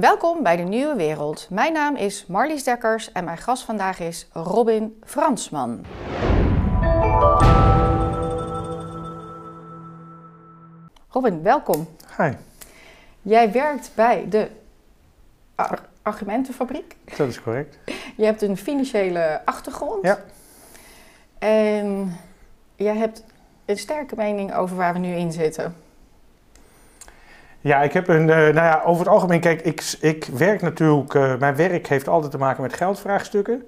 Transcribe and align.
Welkom 0.00 0.42
bij 0.42 0.56
de 0.56 0.62
Nieuwe 0.62 0.94
Wereld. 0.94 1.46
Mijn 1.50 1.72
naam 1.72 1.96
is 1.96 2.26
Marlies 2.26 2.64
Dekkers 2.64 3.12
en 3.12 3.24
mijn 3.24 3.38
gast 3.38 3.62
vandaag 3.64 4.00
is 4.00 4.28
Robin 4.32 4.96
Fransman. 5.04 5.84
Robin, 11.10 11.42
welkom. 11.42 11.88
Hi, 12.18 12.30
Jij 13.22 13.52
werkt 13.52 13.90
bij 13.94 14.26
de 14.28 14.48
Ar- 15.54 15.88
Argumentenfabriek. 16.02 16.96
dat 17.16 17.28
is 17.28 17.42
correct. 17.42 17.78
Je 18.16 18.24
hebt 18.24 18.42
een 18.42 18.56
financiële 18.56 19.40
achtergrond. 19.44 20.04
Ja. 20.04 20.18
En 21.38 22.16
jij 22.76 22.96
hebt 22.96 23.24
een 23.64 23.78
sterke 23.78 24.14
mening 24.16 24.54
over 24.54 24.76
waar 24.76 24.92
we 24.92 24.98
nu 24.98 25.14
in 25.14 25.32
zitten. 25.32 25.76
Ja, 27.66 27.82
ik 27.82 27.92
heb 27.92 28.08
een, 28.08 28.30
eh, 28.30 28.36
nou 28.36 28.54
ja, 28.54 28.82
over 28.84 29.04
het 29.04 29.14
algemeen, 29.14 29.40
kijk, 29.40 29.60
ik, 29.62 29.96
ik 30.00 30.24
werk 30.24 30.62
natuurlijk, 30.62 31.14
eh, 31.14 31.36
mijn 31.38 31.56
werk 31.56 31.86
heeft 31.86 32.08
altijd 32.08 32.32
te 32.32 32.38
maken 32.38 32.62
met 32.62 32.74
geldvraagstukken. 32.74 33.66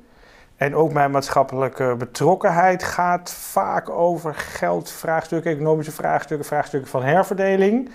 En 0.56 0.74
ook 0.74 0.92
mijn 0.92 1.10
maatschappelijke 1.10 1.94
betrokkenheid 1.98 2.82
gaat 2.82 3.30
vaak 3.32 3.90
over 3.90 4.34
geldvraagstukken, 4.34 5.52
economische 5.52 5.92
vraagstukken, 5.92 6.46
vraagstukken 6.46 6.90
van 6.90 7.02
herverdeling. 7.02 7.90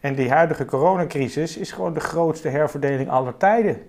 En 0.00 0.14
die 0.14 0.30
huidige 0.30 0.64
coronacrisis 0.64 1.56
is 1.56 1.72
gewoon 1.72 1.94
de 1.94 2.00
grootste 2.00 2.48
herverdeling 2.48 3.10
aller 3.10 3.36
tijden. 3.36 3.82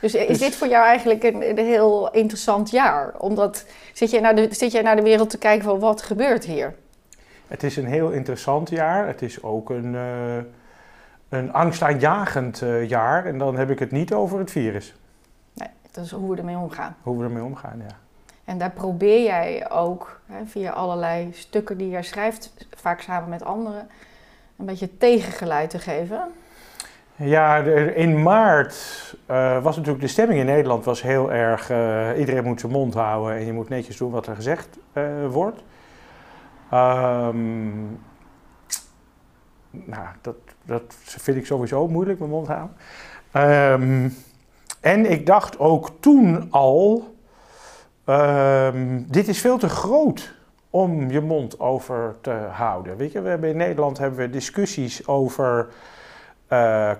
Dus 0.00 0.14
is 0.14 0.26
Dus- 0.26 0.38
dit 0.38 0.56
voor 0.56 0.68
jou 0.68 0.84
eigenlijk 0.84 1.22
een, 1.22 1.48
een 1.48 1.66
heel 1.66 2.10
interessant 2.10 2.70
jaar? 2.70 3.14
Omdat 3.18 3.66
zit 3.92 4.10
jij, 4.10 4.20
naar 4.20 4.34
de, 4.34 4.48
zit 4.50 4.72
jij 4.72 4.82
naar 4.82 4.96
de 4.96 5.02
wereld 5.02 5.30
te 5.30 5.38
kijken 5.38 5.64
van 5.64 5.78
wat 5.78 6.02
gebeurt 6.02 6.44
hier? 6.44 6.74
Het 7.48 7.62
is 7.62 7.76
een 7.76 7.86
heel 7.86 8.10
interessant 8.10 8.70
jaar. 8.70 9.06
Het 9.06 9.22
is 9.22 9.42
ook 9.42 9.70
een, 9.70 9.94
eh, 9.94 10.38
een 11.32 11.52
angstaanjagend 11.52 12.62
eh, 12.62 12.88
jaar. 12.88 13.26
En 13.26 13.38
dan 13.38 13.56
heb 13.56 13.70
ik 13.70 13.78
het 13.78 13.90
niet 13.90 14.12
over 14.12 14.38
het 14.38 14.50
virus. 14.50 14.94
Nee, 15.54 15.68
dat 15.90 16.04
is 16.04 16.10
hoe 16.10 16.30
we 16.30 16.36
ermee 16.36 16.56
omgaan. 16.56 16.96
Hoe 17.02 17.18
we 17.18 17.24
ermee 17.24 17.42
omgaan, 17.42 17.78
ja. 17.78 17.96
En 18.44 18.58
daar 18.58 18.70
probeer 18.70 19.22
jij 19.22 19.70
ook 19.70 20.20
hè, 20.26 20.44
via 20.46 20.70
allerlei 20.70 21.32
stukken 21.32 21.78
die 21.78 21.88
jij 21.88 22.02
schrijft, 22.02 22.66
vaak 22.76 23.00
samen 23.00 23.28
met 23.28 23.44
anderen, 23.44 23.88
een 24.56 24.66
beetje 24.66 24.96
tegengeluid 24.96 25.70
te 25.70 25.78
geven. 25.78 26.20
Ja, 27.16 27.56
in 27.94 28.22
maart 28.22 28.76
eh, 29.26 29.62
was 29.62 29.76
natuurlijk 29.76 30.04
de 30.04 30.10
stemming 30.10 30.40
in 30.40 30.46
Nederland 30.46 30.84
was 30.84 31.02
heel 31.02 31.32
erg. 31.32 31.70
eh, 31.70 32.08
iedereen 32.18 32.44
moet 32.44 32.60
zijn 32.60 32.72
mond 32.72 32.94
houden 32.94 33.36
en 33.36 33.46
je 33.46 33.52
moet 33.52 33.68
netjes 33.68 33.96
doen 33.96 34.10
wat 34.10 34.26
er 34.26 34.34
gezegd 34.34 34.78
wordt. 35.30 35.62
Ehm, 36.70 37.70
nou, 39.70 40.06
dat, 40.20 40.36
dat 40.64 40.82
vind 40.96 41.36
ik 41.36 41.46
sowieso 41.46 41.88
moeilijk, 41.88 42.18
mijn 42.18 42.30
mond 42.30 42.46
houden. 42.46 42.76
Ehm, 43.32 44.08
en 44.80 45.10
ik 45.10 45.26
dacht 45.26 45.58
ook 45.58 45.90
toen 46.00 46.46
al: 46.50 47.14
ehm, 48.04 49.02
dit 49.06 49.28
is 49.28 49.40
veel 49.40 49.58
te 49.58 49.68
groot 49.68 50.34
om 50.70 51.10
je 51.10 51.20
mond 51.20 51.60
over 51.60 52.14
te 52.20 52.30
houden. 52.52 52.96
Weet 52.96 53.12
je, 53.12 53.20
we 53.20 53.28
hebben 53.28 53.50
in 53.50 53.56
Nederland 53.56 53.98
hebben 53.98 54.18
we 54.18 54.30
discussies 54.30 55.06
over 55.06 55.68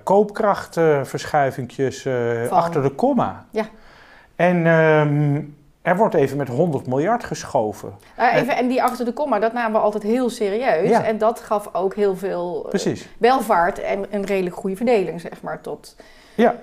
koopkrachtverschuivingjes 0.02 2.02
Van- 2.02 2.50
achter 2.58 2.82
de 2.82 2.90
komma. 2.90 3.46
Ja. 3.50 3.64
En 4.36 4.66
ehm, 4.66 5.40
er 5.82 5.96
wordt 5.96 6.14
even 6.14 6.36
met 6.36 6.48
100 6.48 6.86
miljard 6.86 7.24
geschoven. 7.24 7.94
Nou, 8.16 8.34
even, 8.34 8.56
en 8.56 8.68
die 8.68 8.82
achter 8.82 9.04
de 9.04 9.12
komma, 9.12 9.38
dat 9.38 9.52
namen 9.52 9.72
we 9.72 9.78
altijd 9.78 10.02
heel 10.02 10.30
serieus. 10.30 10.88
Ja. 10.88 11.04
En 11.04 11.18
dat 11.18 11.40
gaf 11.40 11.68
ook 11.72 11.94
heel 11.94 12.16
veel 12.16 12.70
eh, 12.72 12.96
welvaart 13.18 13.78
en 13.78 14.06
een 14.10 14.24
redelijk 14.24 14.56
goede 14.56 14.76
verdeling, 14.76 15.20
zeg 15.20 15.42
maar, 15.42 15.60
tot... 15.60 15.96
Ja, 16.34 16.54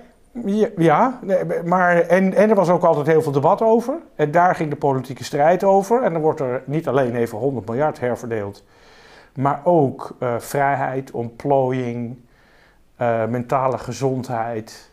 ja, 0.45 0.67
ja 0.78 1.20
nee, 1.22 1.64
maar 1.64 2.02
en, 2.02 2.34
en 2.34 2.50
er 2.50 2.56
was 2.56 2.70
ook 2.70 2.84
altijd 2.84 3.08
heel 3.08 3.22
veel 3.22 3.31
debat 3.31 3.62
over. 3.62 3.97
En 4.16 4.31
daar 4.31 4.56
ging 4.56 4.70
de 4.70 4.75
politieke 4.75 5.23
strijd 5.23 5.64
over. 5.64 6.03
En 6.03 6.14
dan 6.14 6.22
wordt 6.22 6.40
er 6.40 6.62
niet 6.66 6.88
alleen 6.88 7.16
even 7.16 7.38
100 7.38 7.68
miljard 7.68 8.00
herverdeeld, 8.00 8.63
maar 9.36 9.62
ook 9.63 10.16
eh, 10.19 10.36
vrijheid, 10.38 11.12
ontplooiing, 11.12 12.18
eh, 12.96 13.25
mentale 13.25 13.78
gezondheid, 13.78 14.88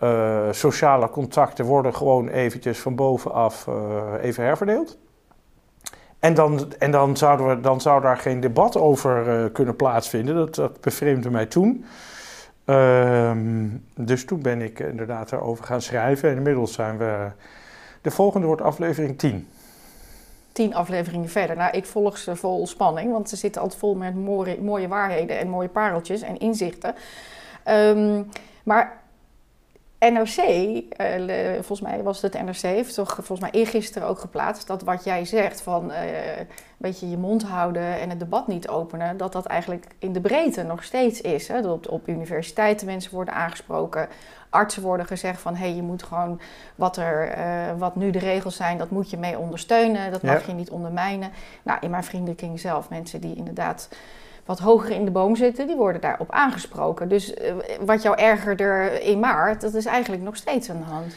eh, 0.00 0.48
sociale 0.50 1.10
contacten 1.10 1.64
worden 1.64 1.94
gewoon 1.94 2.28
eventjes 2.28 2.78
van 2.78 2.94
bovenaf 2.94 3.66
eh, 3.66 4.12
even 4.20 4.44
herverdeeld. 4.44 4.98
En, 6.18 6.34
dan, 6.34 6.72
en 6.78 6.90
dan, 6.90 7.16
zouden 7.16 7.48
we, 7.48 7.60
dan 7.60 7.80
zou 7.80 8.02
daar 8.02 8.16
geen 8.16 8.40
debat 8.40 8.76
over 8.76 9.28
eh, 9.28 9.52
kunnen 9.52 9.76
plaatsvinden. 9.76 10.34
Dat, 10.34 10.54
dat 10.54 10.80
bevreemdde 10.80 11.30
mij 11.30 11.46
toen. 11.46 11.84
Ehm, 12.64 13.68
dus 13.94 14.24
toen 14.24 14.42
ben 14.42 14.62
ik 14.62 14.78
inderdaad 14.78 15.28
daarover 15.28 15.64
gaan 15.64 15.82
schrijven. 15.82 16.30
En 16.30 16.36
inmiddels 16.36 16.72
zijn 16.72 16.98
we. 16.98 17.30
De 18.02 18.10
volgende 18.10 18.46
wordt 18.46 18.62
aflevering 18.62 19.18
10. 19.18 19.48
tien 20.52 20.74
afleveringen 20.74 21.28
verder. 21.28 21.56
Nou, 21.56 21.76
ik 21.76 21.86
volg 21.86 22.18
ze 22.18 22.36
vol 22.36 22.66
spanning, 22.66 23.12
want 23.12 23.28
ze 23.28 23.36
zitten 23.36 23.62
altijd 23.62 23.80
vol 23.80 23.94
met 23.94 24.14
mooie, 24.14 24.60
mooie 24.60 24.88
waarheden 24.88 25.38
en 25.38 25.48
mooie 25.48 25.68
pareltjes 25.68 26.22
en 26.22 26.38
inzichten. 26.38 26.94
Ehm, 27.64 28.22
maar 28.62 28.99
NRC, 30.00 30.36
eh, 30.96 31.52
volgens 31.54 31.80
mij 31.80 32.02
was 32.02 32.22
het 32.22 32.42
NRC, 32.42 32.60
heeft 32.60 32.94
toch 32.94 33.14
volgens 33.14 33.40
mij 33.40 33.50
eergisteren 33.50 34.08
ook 34.08 34.18
geplaatst 34.18 34.66
dat 34.66 34.82
wat 34.82 35.04
jij 35.04 35.24
zegt 35.24 35.60
van 35.62 35.90
eh, 35.92 36.38
een 36.38 36.46
beetje 36.76 37.10
je 37.10 37.16
mond 37.16 37.42
houden 37.42 38.00
en 38.00 38.10
het 38.10 38.18
debat 38.18 38.46
niet 38.46 38.68
openen, 38.68 39.16
dat 39.16 39.32
dat 39.32 39.46
eigenlijk 39.46 39.86
in 39.98 40.12
de 40.12 40.20
breedte 40.20 40.62
nog 40.62 40.84
steeds 40.84 41.20
is. 41.20 41.48
Hè? 41.48 41.62
Dat 41.62 41.72
op, 41.72 41.88
op 41.88 42.08
universiteiten 42.08 42.86
mensen 42.86 43.14
worden 43.14 43.34
aangesproken, 43.34 44.08
artsen 44.50 44.82
worden 44.82 45.06
gezegd 45.06 45.40
van 45.40 45.54
hé, 45.54 45.66
hey, 45.66 45.74
je 45.74 45.82
moet 45.82 46.02
gewoon 46.02 46.40
wat, 46.74 46.96
er, 46.96 47.28
eh, 47.28 47.78
wat 47.78 47.96
nu 47.96 48.10
de 48.10 48.18
regels 48.18 48.56
zijn, 48.56 48.78
dat 48.78 48.90
moet 48.90 49.10
je 49.10 49.16
mee 49.16 49.38
ondersteunen. 49.38 50.12
Dat 50.12 50.22
mag 50.22 50.40
Ja. 50.40 50.46
je 50.46 50.52
niet 50.52 50.70
ondermijnen. 50.70 51.30
Nou, 51.62 51.78
in 51.80 51.90
mijn 51.90 52.04
vriendenkring 52.04 52.60
zelf, 52.60 52.88
mensen 52.88 53.20
die 53.20 53.36
inderdaad 53.36 53.88
wat 54.50 54.58
hoger 54.58 54.90
in 54.90 55.04
de 55.04 55.10
boom 55.10 55.36
zitten, 55.36 55.66
die 55.66 55.76
worden 55.76 56.00
daarop 56.00 56.30
aangesproken. 56.30 57.08
Dus 57.08 57.34
eh, 57.34 57.54
wat 57.80 58.02
jou 58.02 58.16
ergerde 58.18 58.98
in 59.02 59.20
maart, 59.20 59.60
dat 59.60 59.74
is 59.74 59.86
eigenlijk 59.86 60.22
nog 60.22 60.36
steeds 60.36 60.70
aan 60.70 60.78
de 60.78 60.84
hand. 60.84 61.14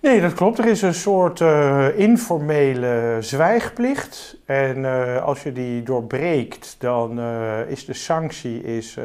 Nee, 0.00 0.20
dat 0.20 0.34
klopt. 0.34 0.58
Er 0.58 0.66
is 0.66 0.82
een 0.82 0.94
soort 0.94 1.40
eh, 1.40 1.98
informele 1.98 3.16
zwijgplicht. 3.20 4.36
En 4.44 4.84
eh, 4.84 5.22
als 5.22 5.42
je 5.42 5.52
die 5.52 5.82
doorbreekt, 5.82 6.76
dan 6.78 7.20
is 7.68 7.84
de 7.84 7.94
sanctie 7.94 8.62
is, 8.62 8.98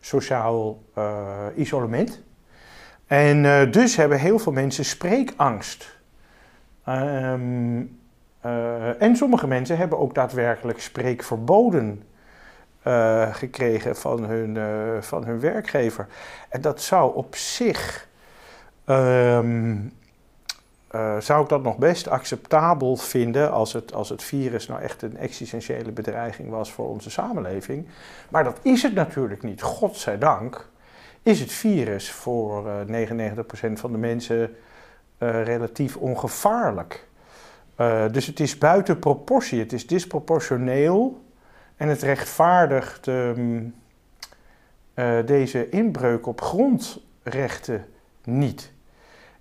sociaal 0.00 0.82
isolement. 1.56 2.22
En 3.06 3.70
dus 3.70 3.96
hebben 3.96 4.18
heel 4.18 4.38
veel 4.38 4.52
mensen 4.52 4.84
spreekangst. 4.84 5.98
Ehm, 6.84 7.82
eh, 8.40 9.02
en 9.02 9.16
sommige 9.16 9.46
mensen 9.46 9.76
hebben 9.76 9.98
ook 9.98 10.14
daadwerkelijk 10.14 10.80
spreekverboden 10.80 12.02
eh, 12.82 13.34
gekregen 13.34 13.96
van 13.96 14.24
hun, 14.24 14.56
eh, 14.56 15.02
van 15.02 15.24
hun 15.24 15.40
werkgever. 15.40 16.06
En 16.48 16.60
dat 16.60 16.80
zou 16.82 17.14
op 17.14 17.36
zich. 17.36 18.08
ehm, 18.84 19.76
eh, 20.88 21.18
zou 21.18 21.42
ik 21.42 21.48
dat 21.48 21.62
nog 21.62 21.76
best 21.76 22.08
acceptabel 22.08 22.96
vinden 22.96 23.52
als 23.52 23.72
het, 23.72 23.94
als 23.94 24.08
het 24.08 24.22
virus 24.22 24.68
nou 24.68 24.80
echt 24.80 25.02
een 25.02 25.16
existentiële 25.16 25.90
bedreiging 25.92 26.50
was 26.50 26.72
voor 26.72 26.88
onze 26.88 27.10
samenleving. 27.10 27.86
Maar 28.28 28.44
dat 28.44 28.58
is 28.62 28.82
het 28.82 28.94
natuurlijk 28.94 29.42
niet. 29.42 29.62
Godzijdank 29.62 30.68
is 31.22 31.40
het 31.40 31.52
virus 31.52 32.10
voor 32.10 32.68
eh 32.68 32.86
99% 32.86 33.80
van 33.80 33.92
de 33.92 33.98
mensen 33.98 34.56
relatief 35.18 35.96
ongevaarlijk. 35.96 37.06
Dus 38.10 38.26
het 38.26 38.40
is 38.40 38.58
buiten 38.58 38.98
proportie, 38.98 39.58
het 39.58 39.72
is 39.72 39.86
disproportioneel 39.86 41.22
en 41.80 41.88
het 41.88 42.02
rechtvaardigt 42.02 43.08
ehm, 43.08 43.62
eh, 44.94 45.26
deze 45.26 45.68
inbreuk 45.68 46.26
op 46.26 46.40
grondrechten 46.40 47.86
niet. 48.24 48.72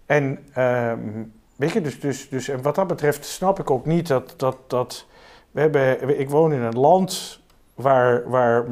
En 0.05 0.39
ehm, 0.53 1.23
weet 1.55 1.71
je, 1.71 1.81
dus, 1.81 1.99
dus, 1.99 2.29
dus 2.29 2.47
en 2.47 2.61
wat 2.61 2.75
dat 2.75 2.87
betreft 2.87 3.25
snap 3.25 3.59
ik 3.59 3.71
ook 3.71 3.85
niet 3.85 4.07
dat, 4.07 4.33
dat, 4.37 4.57
dat 4.67 5.05
we 5.51 5.59
hebben, 5.59 6.19
ik 6.19 6.29
woon 6.29 6.53
in 6.53 6.61
een 6.61 6.79
land 6.79 7.39
waar, 7.75 8.29
waar 8.29 8.65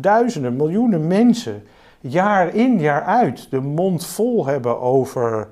duizenden, 0.00 0.56
miljoenen 0.56 1.06
mensen 1.06 1.66
jaar 2.00 2.54
in, 2.54 2.80
jaar 2.80 3.02
uit 3.02 3.50
de 3.50 3.60
mond 3.60 4.06
vol 4.06 4.46
hebben 4.46 4.80
over 4.80 5.48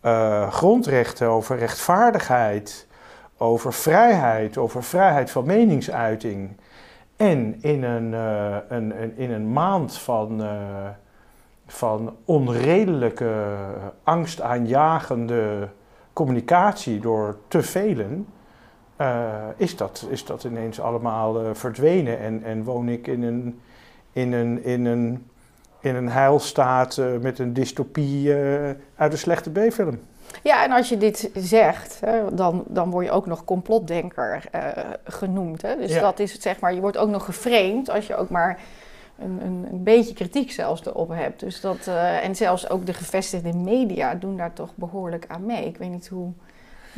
eh, 0.00 0.52
grondrechten, 0.52 1.28
over 1.28 1.56
rechtvaardigheid, 1.56 2.86
over 3.38 3.72
vrijheid, 3.72 4.58
over 4.58 4.82
vrijheid 4.82 5.30
van 5.30 5.46
meningsuiting. 5.46 6.50
En 7.16 7.62
in 7.62 7.82
een, 7.82 8.14
eh, 8.14 8.56
een, 8.68 9.16
in 9.16 9.30
een 9.30 9.52
maand 9.52 9.98
van, 9.98 10.42
eh, 10.42 10.88
van 11.66 12.16
onredelijke, 12.24 13.56
angstaanjagende 14.02 15.68
communicatie 16.12 17.00
door 17.00 17.36
te 17.48 17.62
velen, 17.62 18.26
eh, 18.96 19.44
is, 19.56 19.76
dat, 19.76 20.06
is 20.10 20.24
dat 20.24 20.44
ineens 20.44 20.80
allemaal 20.80 21.54
verdwenen. 21.54 22.18
En, 22.18 22.42
en 22.44 22.64
woon 22.64 22.88
ik 22.88 23.06
in 23.06 23.22
een, 23.22 23.60
in 24.12 24.32
een, 24.32 24.64
in 24.64 24.86
een 24.86 25.26
in 25.80 25.94
een 25.94 26.08
heilstaat 26.08 27.00
met 27.20 27.38
een 27.38 27.52
dystopie 27.52 28.34
uit 28.96 29.12
een 29.12 29.18
slechte 29.18 29.50
B-film. 29.50 29.98
Ja, 30.42 30.64
en 30.64 30.70
als 30.70 30.88
je 30.88 30.96
dit 30.96 31.30
zegt, 31.34 32.00
hè, 32.00 32.34
dan, 32.34 32.64
dan 32.66 32.90
word 32.90 33.06
je 33.06 33.12
ook 33.12 33.26
nog 33.26 33.44
complotdenker 33.44 34.44
genoemd. 35.04 35.62
Hè? 35.62 35.76
Dus 35.76 36.00
dat 36.00 36.18
is 36.18 36.40
zeg 36.40 36.60
maar, 36.60 36.74
je 36.74 36.80
wordt 36.80 36.96
ook 36.96 37.08
nog 37.08 37.24
geframed 37.24 37.90
als 37.90 38.06
je 38.06 38.16
ook 38.16 38.30
maar 38.30 38.58
een, 39.18 39.40
een, 39.44 39.66
een 39.70 39.82
beetje 39.82 40.14
kritiek 40.14 40.50
zelfs 40.50 40.86
erop 40.86 41.08
hebt. 41.08 41.40
Dus 41.40 41.60
dat, 41.60 41.90
en 42.22 42.36
zelfs 42.36 42.70
ook 42.70 42.86
de 42.86 42.94
gevestigde 42.94 43.52
media 43.52 44.14
doen 44.14 44.36
daar 44.36 44.52
toch 44.52 44.70
behoorlijk 44.74 45.24
aan 45.28 45.46
mee. 45.46 45.66
Ik 45.66 45.76
weet 45.76 45.90
niet 45.90 46.08
hoe 46.08 46.32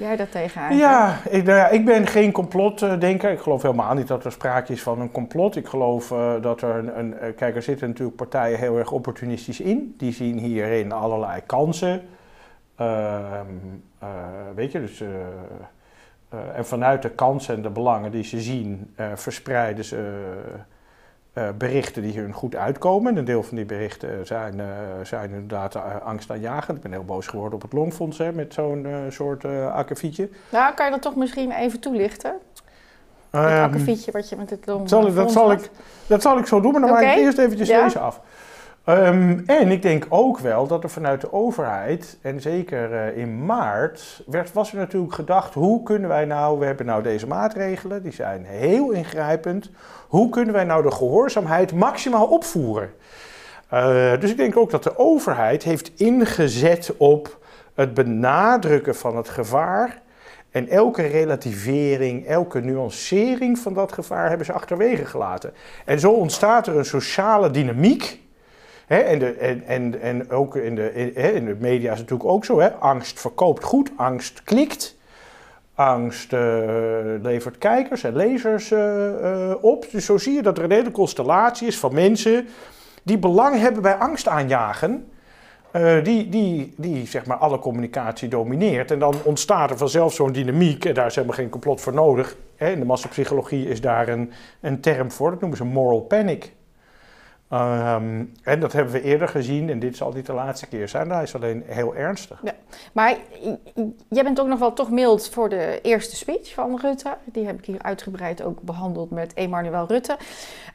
jij 0.00 0.17
dat 0.17 0.31
tegenaan 0.31 0.77
Ja, 0.77 1.19
ik, 1.29 1.44
nou 1.44 1.59
ja, 1.59 1.69
ik 1.69 1.85
ben 1.85 2.06
geen 2.06 2.32
complotdenker. 2.32 3.31
Ik 3.31 3.41
geloof 3.41 3.62
helemaal 3.62 3.94
niet 3.94 4.09
dat 4.09 4.25
er 4.25 4.32
sprake 4.32 4.73
is 4.73 4.82
van 4.82 5.00
een 5.00 5.11
complot. 5.11 5.56
Ik 5.56 5.67
geloof 5.67 6.11
uh, 6.11 6.32
dat 6.43 6.62
er 6.62 6.77
een, 6.77 6.99
een... 6.99 7.19
Eh, 7.19 7.37
kijk, 7.37 7.56
er 7.56 7.62
zitten 7.62 7.88
natuurlijk 7.88 8.17
partijen 8.17 8.59
heel 8.59 8.79
erg 8.79 8.93
opportunistisch 8.93 9.61
in. 9.61 9.94
Die 9.99 10.12
zien 10.12 10.38
hierin 10.38 10.93
allerlei 10.93 11.41
kansen. 11.47 12.03
Uh, 12.81 13.41
weet 14.55 14.73
je, 14.73 14.81
dus... 14.81 15.03
en 16.55 16.67
vanuit 16.67 17.03
de 17.03 17.11
kansen 17.11 17.55
en 17.55 17.62
de 17.62 17.71
belangen 17.71 18.11
die 18.11 18.25
ze 18.25 18.41
zien, 18.41 18.94
verspreiden 19.15 19.85
ze 19.85 20.23
uh, 21.35 21.49
berichten 21.59 22.03
die 22.03 22.19
hun 22.19 22.32
goed 22.32 22.56
uitkomen. 22.56 23.17
Een 23.17 23.25
deel 23.25 23.43
van 23.43 23.56
die 23.56 23.65
berichten 23.65 24.27
zijn, 24.27 24.59
uh, 24.59 24.67
zijn 25.03 25.31
inderdaad 25.31 25.75
uh, 25.75 25.82
angstaanjagend. 26.05 26.77
Ik 26.77 26.82
ben 26.82 26.93
heel 26.93 27.05
boos 27.05 27.27
geworden 27.27 27.55
op 27.55 27.62
het 27.62 27.73
Longfonds 27.73 28.19
hè, 28.19 28.32
met 28.32 28.55
zo'n 28.55 28.87
soort 29.09 29.44
akkefietje. 29.73 30.29
Nou, 30.49 30.75
kan 30.75 30.87
je 30.87 30.93
dat 30.93 31.03
toch 31.03 31.17
misschien 31.17 31.50
even 31.50 31.81
toelichten? 31.81 32.32
Het 33.31 33.50
um, 33.50 33.62
akkefietje 33.62 34.12
wat 34.12 34.29
je 34.29 34.37
met 34.37 34.50
het 34.50 34.67
Longfonds 34.67 34.93
zal 34.93 35.15
dat, 35.15 35.32
zal 35.32 35.53
ik, 35.53 35.71
dat 36.06 36.23
zal 36.23 36.38
ik 36.38 36.47
zo 36.47 36.61
doen, 36.61 36.73
maar 36.73 36.81
dan 36.81 36.91
okay. 36.91 37.05
maak 37.05 37.15
ik 37.17 37.23
eerst 37.23 37.38
eventjes 37.38 37.69
ja? 37.69 37.85
deze 37.85 37.99
af. 37.99 38.21
Um, 38.91 39.43
en 39.47 39.71
ik 39.71 39.83
denk 39.83 40.07
ook 40.09 40.39
wel 40.39 40.67
dat 40.67 40.83
er 40.83 40.91
vanuit 40.91 41.21
de 41.21 41.33
overheid, 41.33 42.19
en 42.23 42.41
zeker 42.41 42.93
uh, 42.93 43.17
in 43.17 43.45
maart, 43.45 44.23
werd, 44.27 44.53
was 44.53 44.73
er 44.73 44.79
natuurlijk 44.79 45.15
gedacht: 45.15 45.55
hoe 45.55 45.83
kunnen 45.83 46.09
wij 46.09 46.25
nou, 46.25 46.59
we 46.59 46.65
hebben 46.65 46.87
nou 46.87 47.03
deze 47.03 47.27
maatregelen, 47.27 48.03
die 48.03 48.13
zijn 48.13 48.45
heel 48.45 48.91
ingrijpend, 48.91 49.71
hoe 50.09 50.29
kunnen 50.29 50.55
wij 50.55 50.65
nou 50.65 50.83
de 50.83 50.91
gehoorzaamheid 50.91 51.73
maximaal 51.73 52.27
opvoeren? 52.27 52.91
Uh, 53.73 54.21
dus 54.21 54.31
ik 54.31 54.37
denk 54.37 54.57
ook 54.57 54.71
dat 54.71 54.83
de 54.83 54.99
overheid 54.99 55.63
heeft 55.63 55.93
ingezet 55.97 56.95
op 56.97 57.39
het 57.75 57.95
benadrukken 57.95 58.95
van 58.95 59.17
het 59.17 59.29
gevaar. 59.29 60.03
En 60.51 60.69
elke 60.69 61.03
relativering, 61.03 62.27
elke 62.27 62.61
nuancering 62.61 63.59
van 63.59 63.75
dat 63.75 63.93
gevaar 63.93 64.29
hebben 64.29 64.47
ze 64.47 64.53
achterwege 64.53 65.05
gelaten. 65.05 65.53
En 65.85 66.01
zo 66.01 66.11
ontstaat 66.11 66.67
er 66.67 66.77
een 66.77 66.85
sociale 66.85 67.51
dynamiek 67.51 68.21
en, 68.99 69.19
de, 69.19 69.33
en, 69.33 69.67
en, 69.67 70.01
en 70.01 70.31
ook 70.31 70.57
in 70.57 70.75
de, 70.75 70.93
in, 71.15 71.45
de 71.45 71.57
media 71.59 71.93
is 71.93 71.99
het 71.99 72.11
natuurlijk 72.11 72.31
ook 72.31 72.45
zo. 72.45 72.61
Hè? 72.61 72.73
Angst 72.73 73.21
verkoopt 73.21 73.65
goed, 73.65 73.91
angst 73.97 74.43
klikt. 74.43 74.99
Angst 75.75 76.33
uh, 76.33 76.41
levert 77.23 77.59
kijkers 77.59 78.05
en 78.05 78.17
lezers 78.17 78.71
uh, 78.71 78.79
uh, 78.79 79.55
op. 79.61 79.87
Dus 79.91 80.05
zo 80.05 80.19
zie 80.19 80.35
je 80.35 80.43
dat 80.43 80.59
er 80.59 80.65
een 80.65 80.71
hele 80.71 80.91
constellatie 80.91 81.67
is 81.67 81.79
van 81.79 81.95
mensen 81.95 82.49
die 83.03 83.19
belang 83.19 83.59
hebben 83.59 83.83
bij 83.83 83.95
angst 83.95 84.29
aanjagen. 84.29 85.07
die, 86.03 86.29
die, 86.29 86.75
die 86.77 87.07
zeg 87.07 87.27
maar 87.27 87.37
alle 87.37 87.59
communicatie 87.59 88.29
domineert. 88.29 88.91
En 88.91 88.99
dan 88.99 89.15
ontstaat 89.25 89.71
er 89.71 89.77
vanzelf 89.77 90.15
zo'n 90.15 90.33
dynamiek. 90.33 90.85
En 90.85 90.95
daar 90.95 91.07
is 91.07 91.15
helemaal 91.15 91.37
geen 91.37 91.49
complot 91.49 91.81
voor 91.81 91.95
nodig. 91.95 92.37
Hè? 92.57 92.71
In 92.71 92.79
de 92.79 92.85
massapsychologie 92.85 93.69
is 93.69 93.81
daar 93.81 94.09
een, 94.09 94.33
een 94.61 94.81
term 94.81 95.11
voor. 95.11 95.31
Dat 95.31 95.41
noemen 95.41 95.59
ze 95.59 95.65
moral 95.65 96.01
panic. 96.01 96.53
Um, 97.52 98.32
en 98.43 98.61
dat 98.61 98.73
hebben 98.73 98.93
we 98.93 99.02
eerder 99.02 99.29
gezien 99.29 99.70
en 99.70 99.79
dit 99.79 99.97
zal 99.97 100.12
niet 100.12 100.26
de 100.26 100.32
laatste 100.32 100.67
keer 100.67 100.88
zijn. 100.88 101.11
Hij 101.11 101.23
is 101.23 101.35
alleen 101.35 101.62
heel 101.67 101.94
ernstig. 101.94 102.41
Ja, 102.43 102.52
maar 102.93 103.17
jij 104.08 104.23
bent 104.23 104.41
ook 104.41 104.47
nog 104.47 104.58
wel 104.58 104.73
toch 104.73 104.91
mild 104.91 105.29
voor 105.29 105.49
de 105.49 105.79
eerste 105.82 106.17
speech 106.17 106.55
van 106.55 106.79
Rutte. 106.82 107.17
Die 107.25 107.47
heb 107.47 107.58
ik 107.58 107.64
hier 107.64 107.82
uitgebreid 107.82 108.43
ook 108.43 108.61
behandeld 108.61 109.11
met 109.11 109.35
Emmanuel 109.35 109.87
Rutte. 109.87 110.17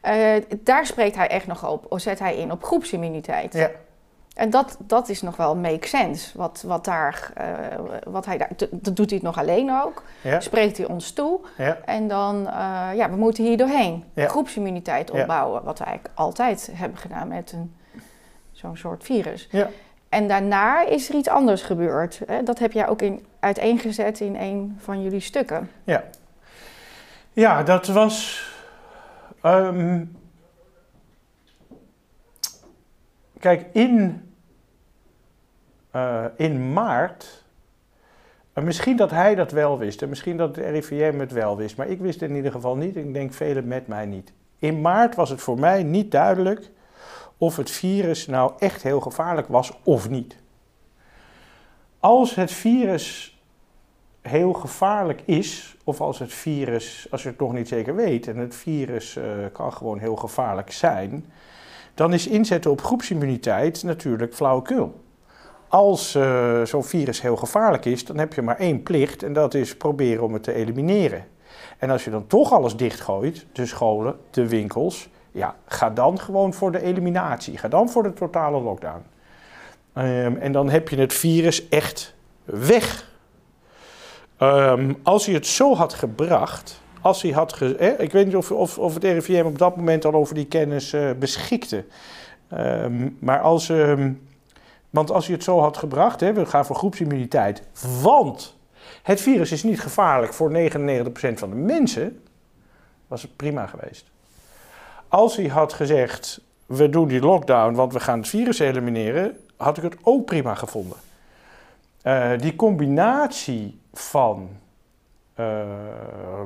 Uh, 0.04 0.34
daar 0.64 0.86
spreekt 0.86 1.16
hij 1.16 1.28
echt 1.28 1.48
nog 1.48 1.70
op, 1.70 1.86
of 1.90 2.00
zet 2.00 2.20
hij 2.20 2.38
in 2.38 2.52
op 2.52 2.64
groepsimmuniteit. 2.64 3.54
Ja. 3.54 3.72
En 4.36 4.50
dat, 4.50 4.78
dat 4.80 5.10
is 5.10 5.22
nog 5.22 5.36
wel 5.36 5.56
make 5.56 5.88
sense. 5.88 6.38
Wat, 6.38 6.64
wat, 6.68 6.86
daar, 6.86 7.32
uh, 7.42 7.46
wat 8.04 8.26
hij 8.26 8.38
daar, 8.38 8.50
dat 8.72 8.96
doet 8.96 9.10
hij 9.10 9.16
het 9.18 9.22
nog 9.22 9.38
alleen 9.38 9.82
ook. 9.84 10.04
Spreekt 10.40 10.78
hij 10.78 10.86
ons 10.86 11.12
toe. 11.12 11.40
Ja. 11.58 11.78
En 11.86 12.08
dan, 12.08 12.36
uh, 12.36 12.90
ja, 12.96 13.10
we 13.10 13.16
moeten 13.16 13.44
hier 13.44 13.58
doorheen. 13.58 14.04
Groepsimmuniteit 14.16 15.12
opbouwen. 15.12 15.64
Wat 15.64 15.80
we 15.80 15.86
eigenlijk 15.86 16.18
altijd 16.18 16.70
hebben 16.74 16.98
gedaan 16.98 17.28
met 17.28 17.52
een, 17.52 17.76
zo'n 18.52 18.78
soort 18.78 19.04
virus. 19.04 19.50
En 20.10 20.28
daarna 20.28 20.86
is 20.86 21.10
er 21.10 21.16
iets 21.16 21.30
anders 21.30 21.62
gebeurd. 21.62 22.22
Hè? 22.28 22.44
Dat 22.44 22.60
heb 22.60 22.72
jij 22.72 22.88
ook 22.88 23.02
in, 23.02 23.26
uiteengezet 23.40 24.20
in 24.20 24.36
een 24.36 24.78
van 24.80 25.04
jullie 25.04 25.20
stukken. 25.20 25.72
Ja, 25.84 26.04
ja 27.34 27.64
dat 27.64 27.88
was... 27.88 28.48
Um, 29.44 30.24
kijk, 33.46 33.66
in 33.72 34.22
uh, 35.96 36.26
in 36.36 36.74
maart. 36.74 37.44
Uh, 38.54 38.64
misschien 38.64 38.98
dat 38.98 39.12
hij 39.12 39.36
dat 39.36 39.52
wel 39.52 39.78
wist 39.78 40.02
en 40.02 40.10
misschien 40.10 40.38
dat 40.38 40.56
de 40.56 40.70
RIVM 40.70 41.20
het 41.20 41.32
wel 41.32 41.58
wist, 41.58 41.78
maar 41.78 41.88
ik 41.88 42.00
wist 42.00 42.20
het 42.20 42.30
in 42.30 42.36
ieder 42.36 42.52
geval 42.52 42.76
niet. 42.76 42.96
Ik 42.96 43.14
denk 43.14 43.34
velen 43.34 43.68
met 43.68 43.88
mij 43.88 44.06
niet. 44.06 44.34
In 44.60 44.82
maart 44.82 45.16
was 45.16 45.30
het 45.30 45.42
voor 45.42 45.60
mij 45.60 45.84
niet 45.84 46.12
duidelijk 46.12 46.72
of 47.38 47.56
het 47.56 47.72
virus 47.72 48.28
nou 48.28 48.54
echt 48.60 48.84
heel 48.84 49.02
gevaarlijk 49.02 49.48
was 49.48 49.72
of 49.84 50.10
niet. 50.10 50.38
Als 52.00 52.36
het 52.36 52.52
virus 52.52 53.40
heel 54.22 54.54
gevaarlijk 54.54 55.22
is, 55.26 55.78
of 55.84 56.02
als 56.02 56.20
het 56.20 56.34
virus, 56.34 57.08
als 57.12 57.24
je 57.24 57.30
het 57.30 57.40
nog 57.40 57.54
niet 57.54 57.68
zeker 57.68 57.96
weet, 57.96 58.28
en 58.28 58.38
het 58.38 58.56
virus 58.56 59.16
uh, 59.16 59.24
kan 59.52 59.74
gewoon 59.74 60.00
heel 60.00 60.16
gevaarlijk 60.16 60.72
zijn, 60.72 61.26
dan 61.96 62.14
is 62.14 62.28
inzetten 62.28 62.72
op 62.72 62.82
groepsimmuniteit 62.82 63.84
natuurlijk 63.84 64.34
flauwekul 64.34 65.04
als 65.76 66.16
uh, 66.16 66.64
zo'n 66.64 66.84
virus 66.84 67.22
heel 67.22 67.36
gevaarlijk 67.36 67.86
is, 67.86 68.06
dan 68.06 68.18
heb 68.18 68.34
je 68.34 68.42
maar 68.42 68.58
één 68.58 68.84
plicht 68.84 69.24
en 69.24 69.34
dat 69.34 69.54
is 69.54 69.78
proberen 69.78 70.24
om 70.24 70.34
het 70.34 70.44
te 70.44 70.54
elimineren. 70.54 71.26
En 71.78 71.90
als 71.90 72.04
je 72.04 72.10
dan 72.10 72.28
toch 72.28 72.52
alles 72.52 72.76
dichtgooit, 72.76 73.46
de 73.52 73.66
scholen, 73.66 74.16
de 74.32 74.48
winkels, 74.48 75.10
ja, 75.32 75.56
ga 75.66 75.90
dan 75.90 76.20
gewoon 76.20 76.54
voor 76.54 76.72
de 76.72 76.82
eliminatie. 76.82 77.58
Ga 77.58 77.68
dan 77.68 77.90
voor 77.90 78.04
de 78.04 78.14
totale 78.14 78.62
lockdown. 78.62 79.04
Um, 79.98 80.38
en 80.38 80.52
dan 80.52 80.70
heb 80.70 80.90
je 80.90 80.98
het 80.98 81.14
virus 81.14 81.70
echt 81.70 82.16
weg. 82.44 83.10
Um, 84.40 84.98
als 85.04 85.26
hij 85.26 85.36
het 85.36 85.48
zo 85.48 85.76
had 85.76 85.94
gebracht, 85.94 86.82
als 87.06 87.22
hij 87.22 87.32
had 87.32 87.54
ge 87.54 87.76
eh, 87.76 88.00
ik 88.00 88.12
weet 88.12 88.26
niet 88.26 88.36
of, 88.36 88.52
of, 88.52 88.78
of 88.78 88.94
het 88.94 89.04
RIVM 89.04 89.46
op 89.46 89.58
dat 89.58 89.76
moment 89.76 90.06
al 90.06 90.14
over 90.14 90.36
die 90.36 90.46
kennis 90.46 90.94
uh, 90.94 91.12
beschikte. 91.12 91.86
Um, 92.54 93.18
maar 93.20 93.42
als 93.42 93.72
want 94.90 95.12
als 95.12 95.28
je 95.28 95.34
het 95.34 95.44
zo 95.44 95.60
had 95.60 95.78
gebracht, 95.78 96.20
hè, 96.20 96.34
we 96.34 96.46
gaan 96.46 96.66
voor 96.66 96.76
groepsimmuniteit, 96.76 97.62
want 98.02 98.56
het 99.04 99.22
virus 99.22 99.52
is 99.52 99.64
niet 99.64 99.80
gevaarlijk 99.80 100.34
voor 100.34 100.52
99% 100.52 100.54
van 101.34 101.50
de 101.50 101.56
mensen, 101.56 102.24
was 103.08 103.22
het 103.22 103.36
prima 103.36 103.66
geweest. 103.66 104.06
Als 105.08 105.36
hij 105.36 105.48
had 105.48 105.74
gezegd, 105.74 106.42
we 106.66 106.90
doen 106.90 107.08
die 107.08 107.22
lockdown, 107.22 107.76
want 107.76 107.94
we 107.94 108.00
gaan 108.00 108.20
het 108.20 108.28
virus 108.28 108.60
elimineren, 108.60 109.38
had 109.56 109.78
ik 109.78 109.84
het 109.84 109.98
ook 110.02 110.26
prima 110.26 110.56
gevonden. 110.56 110.98
Uh, 112.04 112.32
die 112.38 112.56
combinatie 112.56 113.80
van 113.94 114.50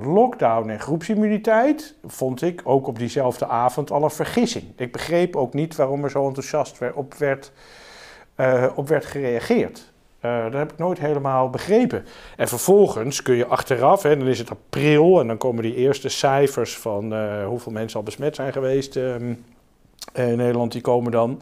lockdown 0.02 0.70
en 0.70 0.80
groepsimmuniteit 0.80 1.96
vond 2.06 2.42
ik 2.42 2.62
ook 2.64 2.88
op 2.88 3.00
diezelfde 3.00 3.48
avond 3.48 3.92
al 3.92 4.04
een 4.04 4.10
vergissing. 4.10 4.64
Ik 4.76 4.92
begreep 4.92 5.36
ook 5.36 5.54
niet 5.54 5.76
waarom 5.76 6.04
er 6.04 6.10
zo 6.10 6.28
enthousiast 6.28 6.80
op 6.94 7.14
werd 7.14 7.52
uh, 8.40 8.66
op 8.76 8.88
werd 8.88 9.06
gereageerd. 9.06 9.92
Uh, 10.22 10.44
dat 10.44 10.54
heb 10.54 10.72
ik 10.72 10.78
nooit 10.78 11.00
helemaal 11.00 11.50
begrepen. 11.50 12.06
En 12.38 12.48
vervolgens 12.48 13.22
kun 13.22 13.36
je 13.36 13.46
achteraf, 13.46 14.04
hè, 14.04 14.18
dan 14.18 14.28
is 14.28 14.40
het 14.40 14.50
april 14.50 15.20
en 15.20 15.28
dan 15.28 15.38
komen 15.38 15.64
die 15.64 15.76
eerste 15.76 16.10
cijfers 16.10 16.78
van 16.78 17.14
hoeveel 17.44 17.72
mensen 17.72 18.00
al 18.00 18.06
besmet 18.06 18.36
zijn 18.36 18.54
geweest 18.54 18.96
um, 18.96 19.46
in 20.14 20.38
Nederland, 20.38 20.72
die 20.72 20.82
komen 20.82 21.12
dan. 21.12 21.42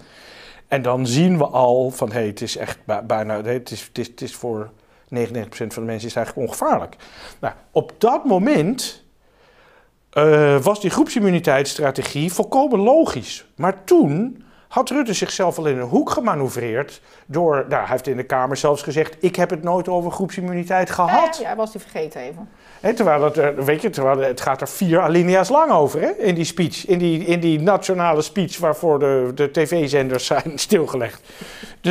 En 0.68 0.82
dan 0.82 1.08
zien 1.08 1.38
we 1.38 1.46
al 1.46 1.90
van 1.90 2.08
hé, 2.08 2.14
hey, 2.14 2.28
het 2.28 2.42
is 2.42 2.58
echt 2.58 2.80
bijna, 3.08 3.42
het 3.42 3.72
is, 3.72 3.90
het 3.94 4.22
is 4.22 4.36
voor 4.36 4.70
99% 5.16 5.48
van 5.50 5.68
de 5.68 5.82
mensen 5.82 6.08
is 6.08 6.16
eigenlijk 6.16 6.48
ongevaarlijk. 6.48 6.96
Nou, 7.40 7.54
op 7.72 7.94
dat 7.98 8.26
moment 8.26 9.06
uh, 10.14 10.62
was 10.62 10.82
die 10.82 10.90
groepsimmuniteitsstrategie 10.90 12.34
volkomen 12.34 12.80
logisch. 12.80 13.46
Maar 13.56 13.84
toen 13.84 14.44
had 14.68 14.90
Rutte 14.90 15.14
zichzelf 15.14 15.58
al 15.58 15.66
in 15.66 15.78
een 15.78 15.88
hoek 15.88 16.10
gemanoeuvreerd. 16.10 17.02
Door, 17.26 17.56
nou, 17.56 17.82
hij 17.82 17.92
heeft 17.92 18.08
in 18.08 18.18
de 18.18 18.24
Kamer 18.24 18.58
zelfs 18.58 18.82
gezegd: 18.82 19.16
Ik 19.24 19.36
heb 19.36 19.50
het 19.50 19.64
nooit 19.64 19.88
over 19.90 20.12
groepsimmuniteit 20.12 20.90
gehad. 20.90 21.38
Ja, 21.42 21.50
ja 21.50 21.56
was 21.56 21.74
hij 21.74 21.82
vergeten 21.82 22.22
even. 22.22 22.50
He, 22.80 22.94
terwijl, 22.94 23.24
het, 23.24 23.38
er- 23.38 23.66
weet 23.66 23.82
je, 23.82 23.90
terwijl 23.90 24.18
het 24.20 24.42
gaat 24.42 24.62
er 24.62 24.68
vier 24.68 25.00
alinea's 25.02 25.50
lang 25.50 25.72
over 25.72 26.02
hè, 26.02 26.10
in 26.10 26.36
die 26.36 26.44
speech. 26.44 26.86
In 26.88 26.98
die, 26.98 27.26
in 27.26 27.40
die 27.40 27.60
nationale 27.60 28.22
speech 28.22 28.58
waarvoor 28.58 29.00
de, 29.00 29.32
de 29.36 29.52
tv-zenders 29.52 30.26
zijn 30.36 30.52
stilgelegd. 30.60 31.34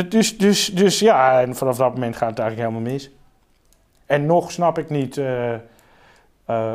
Dus, 0.09 0.37
dus, 0.37 0.65
dus, 0.67 0.99
ja, 0.99 1.41
en 1.41 1.55
vanaf 1.55 1.77
dat 1.77 1.93
moment 1.93 2.15
gaat 2.17 2.29
het 2.29 2.39
eigenlijk 2.39 2.69
helemaal 2.69 2.91
mis. 2.93 3.11
En 4.05 4.25
nog 4.25 4.51
snap 4.51 4.77
ik 4.77 4.89
niet. 4.89 5.17
eh, 5.17 5.53
eh, 5.53 6.73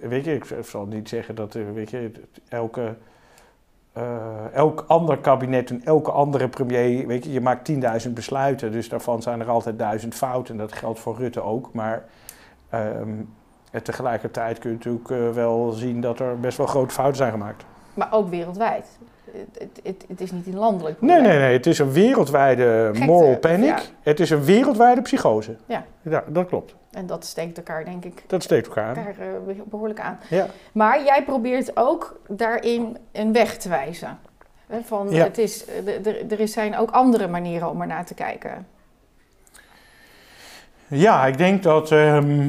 weet 0.00 0.24
je, 0.24 0.34
ik 0.34 0.44
zal 0.64 0.86
niet 0.86 1.08
zeggen 1.08 1.34
dat 1.34 1.54
eh, 1.54 1.62
weet 1.74 1.90
je, 1.90 2.10
elke, 2.48 2.94
eh, 3.96 4.54
elk 4.54 4.84
ander 4.86 5.18
kabinet 5.18 5.70
en 5.70 5.84
elke 5.84 6.10
andere 6.10 6.48
premier. 6.48 7.06
Weet 7.06 7.24
je, 7.24 7.32
je 7.32 7.40
maakt 7.40 7.72
10.000 8.06 8.12
besluiten, 8.12 8.72
dus 8.72 8.88
daarvan 8.88 9.22
zijn 9.22 9.40
er 9.40 9.48
altijd 9.48 9.78
duizend 9.78 10.14
fouten. 10.14 10.54
En 10.54 10.60
dat 10.60 10.72
geldt 10.72 10.98
voor 10.98 11.16
Rutte 11.16 11.42
ook. 11.42 11.72
Maar 11.72 12.04
ehm, 12.70 13.10
tegelijkertijd 13.82 14.58
kun 14.58 14.70
je 14.70 14.76
natuurlijk 14.76 15.10
eh, 15.10 15.30
wel 15.30 15.70
zien 15.70 16.00
dat 16.00 16.18
er 16.18 16.40
best 16.40 16.58
wel 16.58 16.66
grote 16.66 16.94
fouten 16.94 17.16
zijn 17.16 17.30
gemaakt. 17.30 17.64
Maar 17.94 18.12
ook 18.12 18.28
wereldwijd. 18.28 18.95
Het, 19.58 19.80
het, 19.82 20.04
het, 20.08 20.20
is 20.20 20.30
niet 20.32 20.46
een 20.46 20.56
landelijk 20.56 21.00
Nee, 21.00 21.10
probleem. 21.16 21.36
nee, 21.38 21.46
nee. 21.46 21.56
Het 21.56 21.66
is 21.66 21.78
een 21.78 21.92
wereldwijde 21.92 22.90
Gekte, 22.92 23.04
moral 23.06 23.36
panic. 23.38 23.64
ja. 23.68 23.78
Het 24.02 24.20
is 24.20 24.30
een 24.30 24.44
wereldwijde 24.44 25.02
psychose. 25.02 25.56
Ja. 25.66 25.84
ja 26.02 26.24
dat 26.28 26.46
klopt. 26.46 26.74
En 26.90 27.06
dat 27.06 27.24
steekt 27.24 27.56
elkaar, 27.56 27.84
denk 27.84 28.04
ik, 28.04 28.24
Dat 28.26 28.42
steekt 28.42 28.66
elkaar 28.66 28.96
eh, 28.96 29.06
behoorlijk 29.64 30.00
aan. 30.00 30.18
Ja. 30.30 30.46
Maar 30.72 31.04
jij 31.04 31.24
probeert 31.24 31.76
ook 31.76 32.20
daarin 32.28 32.96
een 33.12 33.32
weg 33.32 33.56
te 33.56 33.68
wijzen. 33.68 34.18
Van, 34.84 35.10
Ja. 35.10 35.24
het 35.24 35.38
is, 35.38 35.64
eh, 35.64 36.40
er- 36.40 36.48
zijn 36.48 36.76
ook 36.76 36.90
andere 36.90 37.28
manieren 37.28 37.70
om 37.70 37.80
er 37.80 37.86
naar 37.86 38.04
te 38.06 38.14
kijken. 38.14 38.66
Ja, 40.88 41.26
ik 41.26 41.38
denk 41.38 41.62
dat. 41.62 41.90
ehm, 41.92 42.48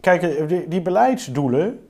kijk, 0.00 0.22
eh, 0.22 0.48
die, 0.48 0.68
die 0.68 0.82
beleidsdoelen 0.82 1.88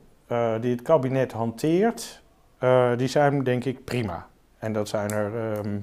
die 0.61 0.71
het 0.71 0.83
kabinet 0.83 1.33
hanteert, 1.33 2.23
eh, 2.59 2.97
die 2.97 3.09
zijn 3.09 3.43
denk 3.43 3.65
ik 3.65 3.85
prima. 3.85 4.27
En 4.59 4.73
dat 4.73 4.89
zijn 4.89 5.11
er 5.11 5.53
ehm, 5.53 5.79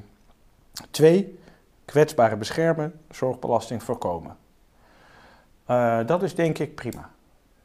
twee: 0.92 1.40
kwetsbare 1.86 2.36
beschermen, 2.36 2.94
zorgbelasting 3.10 3.84
voorkomen. 3.84 4.38
Eh, 5.66 6.00
dat 6.06 6.24
is 6.24 6.36
denk 6.36 6.58
ik 6.58 6.76
prima. 6.76 7.10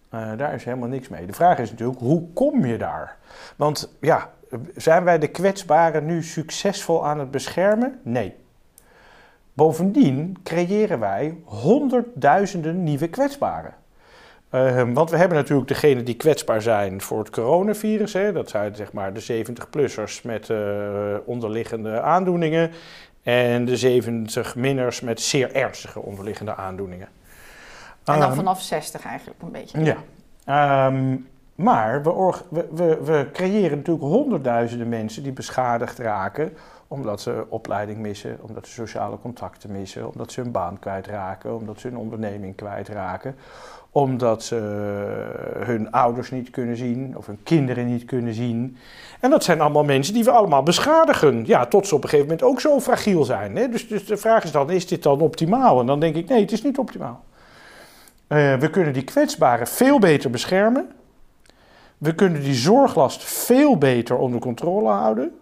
Eh, 0.09 0.33
daar 0.37 0.55
is 0.55 0.65
helemaal 0.65 0.89
niks 0.89 1.09
mee. 1.09 1.27
De 1.27 1.33
vraag 1.33 1.59
is 1.59 1.71
natuurlijk, 1.71 2.01
hoe 2.01 2.33
kom 2.33 2.65
je 2.65 2.79
daar? 2.79 3.17
Want 3.57 3.93
ja, 4.01 4.31
zijn 4.77 5.05
wij 5.05 5.19
de 5.19 5.29
kwetsbaren 5.29 6.07
nu 6.07 6.23
succesvol 6.23 7.07
aan 7.07 7.19
het 7.19 7.31
beschermen? 7.31 8.01
Nee. 8.03 8.37
Bovendien 9.53 10.37
creëren 10.43 10.99
wij 10.99 11.39
honderdduizenden 11.45 12.83
nieuwe 12.83 13.09
kwetsbaren. 13.09 13.75
Eh, 14.51 14.83
want 14.93 15.11
we 15.11 15.17
hebben 15.17 15.37
natuurlijk 15.37 15.69
degenen 15.69 16.05
die 16.05 16.17
kwetsbaar 16.17 16.63
zijn 16.63 17.01
voor 17.01 17.19
het 17.19 17.31
coronavirus. 17.31 18.13
Hè. 18.13 18.33
Dat 18.33 18.51
zijn 18.51 18.75
zeg 18.77 18.93
maar 18.93 19.13
de 19.13 19.45
70-plussers 19.45 20.23
met 20.23 20.51
eh, 20.51 20.59
onderliggende 21.25 22.01
aandoeningen. 22.01 22.71
En 23.23 23.65
de 23.65 24.03
70-minners 24.03 25.01
met 25.03 25.21
zeer 25.21 25.55
ernstige 25.55 26.01
onderliggende 26.01 26.55
aandoeningen. 26.55 27.09
En 28.05 28.19
dan 28.19 28.23
Ehm, 28.23 28.35
vanaf 28.35 28.63
60 28.63 29.05
eigenlijk 29.05 29.43
een 29.43 29.51
beetje. 29.51 29.85
ja. 29.85 29.97
Ehm, 30.45 31.17
maar 31.55 32.03
we, 32.03 32.67
we, 32.71 32.99
we 33.05 33.29
creëren 33.33 33.77
natuurlijk 33.77 34.05
honderdduizenden 34.07 34.89
mensen 34.89 35.23
die 35.23 35.33
beschadigd 35.33 35.99
raken. 35.99 36.57
Omdat 36.89 37.21
ze 37.21 37.47
opleiding 37.49 37.99
missen, 37.99 38.39
omdat 38.41 38.67
ze 38.67 38.73
sociale 38.73 39.19
contacten 39.19 39.73
missen, 39.73 40.13
omdat 40.13 40.33
ze 40.33 40.41
hun 40.41 40.51
baan 40.51 40.79
kwijtraken, 40.79 41.57
omdat 41.57 41.81
ze 41.81 41.89
hun 41.89 41.97
onderneming 41.97 42.57
kwijtraken. 42.57 43.37
Omdat 43.99 44.43
ze 44.43 44.55
hun 45.59 45.91
ouders 45.91 46.31
niet 46.31 46.51
kunnen 46.51 46.77
zien 46.77 47.17
of 47.17 47.27
hun 47.27 47.39
kinderen 47.43 47.87
niet 47.87 48.05
kunnen 48.05 48.35
zien. 48.35 48.77
En 49.21 49.31
dat 49.31 49.45
zijn 49.45 49.61
allemaal 49.61 49.85
mensen 49.85 50.15
die 50.15 50.25
we 50.25 50.31
allemaal 50.31 50.63
beschadigen. 50.63 51.47
Ja, 51.47 51.67
tot 51.67 51.87
ze 51.87 51.95
op 51.95 52.03
een 52.03 52.09
gegeven 52.09 52.31
moment 52.31 52.51
ook 52.51 52.61
zo 52.61 52.81
fragiel 52.81 53.25
zijn. 53.25 53.57
Hè? 53.57 53.69
Dus, 53.69 53.89
dus 53.89 54.07
de 54.07 54.17
vraag 54.17 54.45
is 54.45 54.53
dan, 54.53 54.71
is 54.71 54.87
dit 54.87 55.03
dan 55.03 55.21
optimaal? 55.21 55.81
En 55.81 55.87
dan 55.87 56.01
denk 56.01 56.15
ik, 56.15 56.29
nee, 56.29 56.41
het 56.41 56.53
is 56.53 56.63
niet 56.63 56.79
optimaal. 56.79 57.25
Eh, 58.27 58.55
we 58.55 58.71
kunnen 58.71 58.93
die 58.93 59.05
kwetsbaren 59.05 59.67
veel 59.67 59.99
beter 59.99 60.31
beschermen. 60.31 60.91
We 61.99 62.15
kunnen 62.15 62.43
die 62.43 62.55
zorglast 62.55 63.25
veel 63.25 63.79
beter 63.79 64.17
onder 64.17 64.41
controle 64.41 64.89
houden 64.89 65.39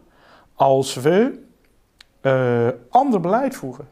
als 0.55 0.95
we 0.95 1.39
eh, 2.21 2.69
ander 2.91 3.21
beleid 3.21 3.57
voeren. 3.57 3.89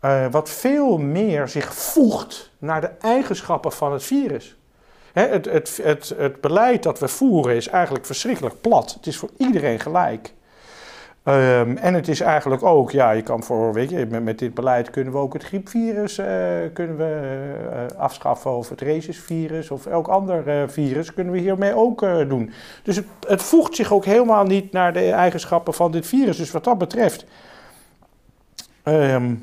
Eh, 0.00 0.26
wat 0.30 0.50
veel 0.50 0.98
meer 0.98 1.48
zich 1.48 1.74
voegt 1.74 2.50
naar 2.58 2.80
de 2.80 2.90
eigenschappen 3.00 3.72
van 3.72 3.92
het 3.92 4.02
virus. 4.02 4.56
Hè, 5.12 5.26
het, 5.26 5.44
het, 5.44 5.80
het, 5.82 6.14
het 6.16 6.40
beleid 6.40 6.82
dat 6.82 6.98
we 6.98 7.08
voeren 7.08 7.56
is 7.56 7.68
eigenlijk 7.68 8.06
verschrikkelijk 8.06 8.60
plat. 8.60 8.92
Het 8.92 9.06
is 9.06 9.16
voor 9.16 9.30
iedereen 9.36 9.80
gelijk. 9.80 10.32
Ehm, 11.22 11.76
en 11.76 11.94
het 11.94 12.08
is 12.08 12.20
eigenlijk 12.20 12.62
ook, 12.62 12.90
ja, 12.90 13.10
je 13.10 13.22
kan 13.22 13.42
voor, 13.42 13.72
weet 13.72 13.90
je, 13.90 14.06
met, 14.06 14.38
dit 14.38 14.54
beleid 14.54 14.90
kunnen 14.90 15.12
we 15.12 15.18
ook 15.18 15.32
het 15.32 15.44
griepvirus 15.44 16.18
eh, 16.18 16.26
kunnen 16.72 16.96
we, 16.96 17.20
eh, 17.72 17.98
afschaffen, 17.98 18.56
of 18.56 18.68
het 18.68 18.80
racesvirus, 18.80 19.70
of 19.70 19.86
elk 19.86 20.08
ander 20.08 20.70
virus 20.70 21.14
kunnen 21.14 21.32
we 21.32 21.38
hiermee 21.38 21.74
ook 21.74 22.00
doen. 22.28 22.52
Dus 22.82 22.96
het, 22.96 23.06
het 23.26 23.42
voegt 23.42 23.74
zich 23.74 23.92
ook 23.92 24.04
helemaal 24.04 24.44
niet 24.44 24.72
naar 24.72 24.92
de 24.92 25.10
eigenschappen 25.10 25.74
van 25.74 25.90
dit 25.90 26.06
virus. 26.06 26.36
Dus 26.36 26.50
wat 26.50 26.64
dat 26.64 26.78
betreft, 26.78 27.24
ehm, 28.82 29.34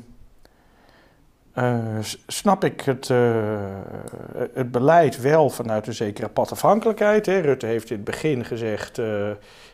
eh, 1.58 1.98
snap 2.26 2.64
ik 2.64 2.80
het, 2.80 3.10
eh, 3.10 3.36
het 4.52 4.70
beleid 4.70 5.20
wel 5.20 5.50
vanuit 5.50 5.86
een 5.86 5.94
zekere 5.94 6.28
padafhankelijkheid. 6.28 7.26
Hè. 7.26 7.38
Rutte 7.38 7.66
heeft 7.66 7.90
in 7.90 7.96
het 7.96 8.04
begin 8.04 8.44
gezegd. 8.44 8.98
eh, 8.98 9.30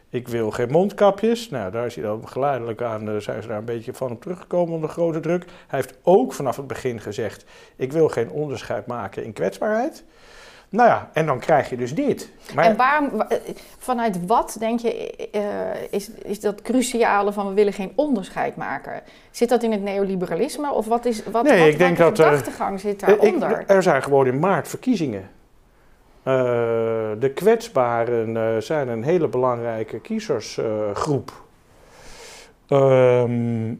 ik 0.08 0.28
wil 0.28 0.50
geen 0.50 0.70
mondkapjes. 0.70 1.50
Nou, 1.50 1.70
daar 1.70 1.86
is 1.86 1.94
hij 1.94 2.04
dan 2.04 2.28
geleidelijk 2.28 2.82
aan, 2.82 3.22
zijn 3.22 3.42
ze 3.42 3.48
daar 3.48 3.58
een 3.58 3.64
beetje 3.64 3.94
van 3.94 4.10
op 4.10 4.20
teruggekomen 4.20 4.74
onder 4.74 4.88
grote 4.88 5.20
druk. 5.20 5.44
Hij 5.44 5.78
heeft 5.78 5.98
ook 6.02 6.32
vanaf 6.32 6.56
het 6.56 6.66
begin 6.66 7.00
gezegd, 7.00 7.44
ik 7.76 7.92
wil 7.92 8.08
geen 8.08 8.30
onderscheid 8.30 8.86
maken 8.86 9.24
in 9.24 9.32
kwetsbaarheid. 9.32 10.04
Nou 10.74 10.88
ja, 10.88 11.10
en 11.12 11.26
dan 11.26 11.38
krijg 11.38 11.70
je 11.70 11.76
dus 11.76 11.94
dit. 11.94 12.30
Maar, 12.54 12.64
En 12.64 12.76
waarom, 12.76 13.10
wa- 13.10 13.28
eh, 13.28 13.38
vanuit 13.78 14.26
wat 14.26 14.56
denk 14.58 14.80
je, 14.80 15.16
eh, 15.32 15.40
is, 15.90 16.10
is 16.10 16.40
dat 16.40 16.62
cruciale 16.62 17.32
van 17.32 17.48
we 17.48 17.54
willen 17.54 17.72
geen 17.72 17.92
onderscheid 17.94 18.56
maken? 18.56 19.02
Zit 19.30 19.48
dat 19.48 19.62
in 19.62 19.72
het 19.72 19.82
neoliberalisme 19.82 20.72
of 20.72 20.86
wat 20.86 21.04
is 21.04 21.24
wat, 21.24 21.42
Nee, 21.44 21.58
wat, 21.58 21.68
ik 21.68 21.78
denk 21.78 21.96
welke 21.96 22.16
dat, 22.16 22.26
eh, 22.26 22.32
gedachtegang 22.32 22.80
zit 22.80 23.02
Eh, 23.02 23.08
ik- 23.08 23.20
daaronder? 23.20 23.64
er 23.66 23.82
zijn 23.82 24.02
gewoon 24.02 24.26
in 24.26 24.38
maart 24.38 24.68
verkiezingen. 24.68 25.30
Eh, 26.22 26.32
de 27.18 27.30
kwetsbaren 27.34 28.36
eh, 28.36 28.56
zijn 28.60 28.88
een 28.88 29.02
hele 29.04 29.28
belangrijke 29.28 30.00
kiezersgroep. 30.00 31.32
Ehm, 32.68 33.74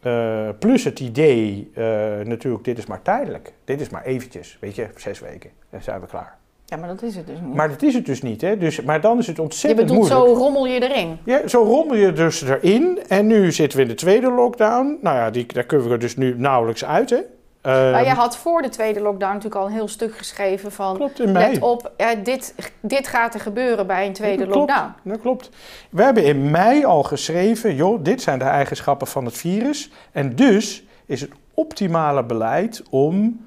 eh, 0.00 0.48
plus 0.58 0.84
het 0.84 1.00
idee, 1.00 1.70
eh, 1.74 1.82
natuurlijk, 2.24 2.64
dit 2.64 2.78
is 2.78 2.86
maar 2.86 3.02
tijdelijk. 3.02 3.52
Dit 3.64 3.80
is 3.80 3.88
maar 3.88 4.02
eventjes, 4.04 4.56
weet 4.60 4.74
je, 4.74 4.88
zes 4.96 5.20
weken. 5.20 5.50
Dan 5.70 5.82
zijn 5.82 6.00
we 6.00 6.06
klaar. 6.06 6.36
ja, 6.66 6.76
maar 6.76 6.88
dat 6.88 7.02
is 7.02 7.16
het 7.16 7.26
dus 7.26 7.40
niet. 7.40 7.54
Maar 7.54 7.68
dat 7.68 7.82
is 7.82 7.94
het 7.94 8.06
dus 8.06 8.22
niet, 8.22 8.40
hè. 8.40 8.58
Dus, 8.58 8.82
maar 8.82 9.00
dan 9.00 9.18
is 9.18 9.26
het 9.26 9.36
je 9.36 9.42
ontzettend 9.42 9.86
bedoelt, 9.88 10.08
moeilijk. 10.08 10.36
zo 10.36 10.42
rommel 10.42 10.66
je 10.66 10.88
erin. 10.88 11.18
Ja, 11.24 11.48
zo 11.48 11.62
rommel 11.62 11.96
je 11.96 12.12
dus 12.12 12.42
erin. 12.42 12.98
En 13.08 13.26
nu 13.26 13.52
zitten 13.52 13.78
we 13.78 13.84
in 13.84 13.90
de 13.90 13.96
tweede 13.96 14.30
lockdown. 14.30 14.98
Nou 15.02 15.16
ja, 15.16 15.30
die, 15.30 15.46
daar 15.52 15.64
kunnen 15.64 15.86
we 15.86 15.92
er 15.92 15.98
dus 15.98 16.16
nu 16.16 16.34
nauwelijks 16.38 16.84
uit, 16.84 17.10
hè. 17.10 17.20
maar 17.62 17.94
Ehm, 17.94 18.04
je 18.04 18.10
had 18.10 18.36
voor 18.36 18.62
de 18.62 18.68
tweede 18.68 19.00
lockdown 19.00 19.32
natuurlijk 19.32 19.60
al 19.60 19.66
een 19.66 19.72
heel 19.72 19.88
stuk 19.88 20.16
geschreven 20.16 20.72
van... 20.72 20.96
klopt, 20.96 21.20
in 21.20 21.32
mei. 21.32 21.52
Let 21.52 21.62
op, 21.62 21.92
ja, 21.96 22.14
dit, 22.14 22.54
dit 22.80 23.06
gaat 23.06 23.34
er 23.34 23.40
gebeuren 23.40 23.86
bij 23.86 24.06
een 24.06 24.12
tweede 24.12 24.44
dat 24.44 24.52
klopt, 24.52 24.70
lockdown. 24.70 24.92
Dat 25.02 25.20
klopt. 25.20 25.50
We 25.90 26.02
hebben 26.02 26.24
in 26.24 26.50
mei 26.50 26.84
al 26.84 27.02
geschreven, 27.02 27.74
joh, 27.74 28.04
dit 28.04 28.22
zijn 28.22 28.38
de 28.38 28.44
eigenschappen 28.44 29.06
van 29.06 29.24
het 29.24 29.36
virus. 29.36 29.90
En 30.12 30.34
dus 30.34 30.84
is 31.06 31.20
het 31.20 31.30
optimale 31.54 32.24
beleid 32.24 32.82
om 32.90 33.46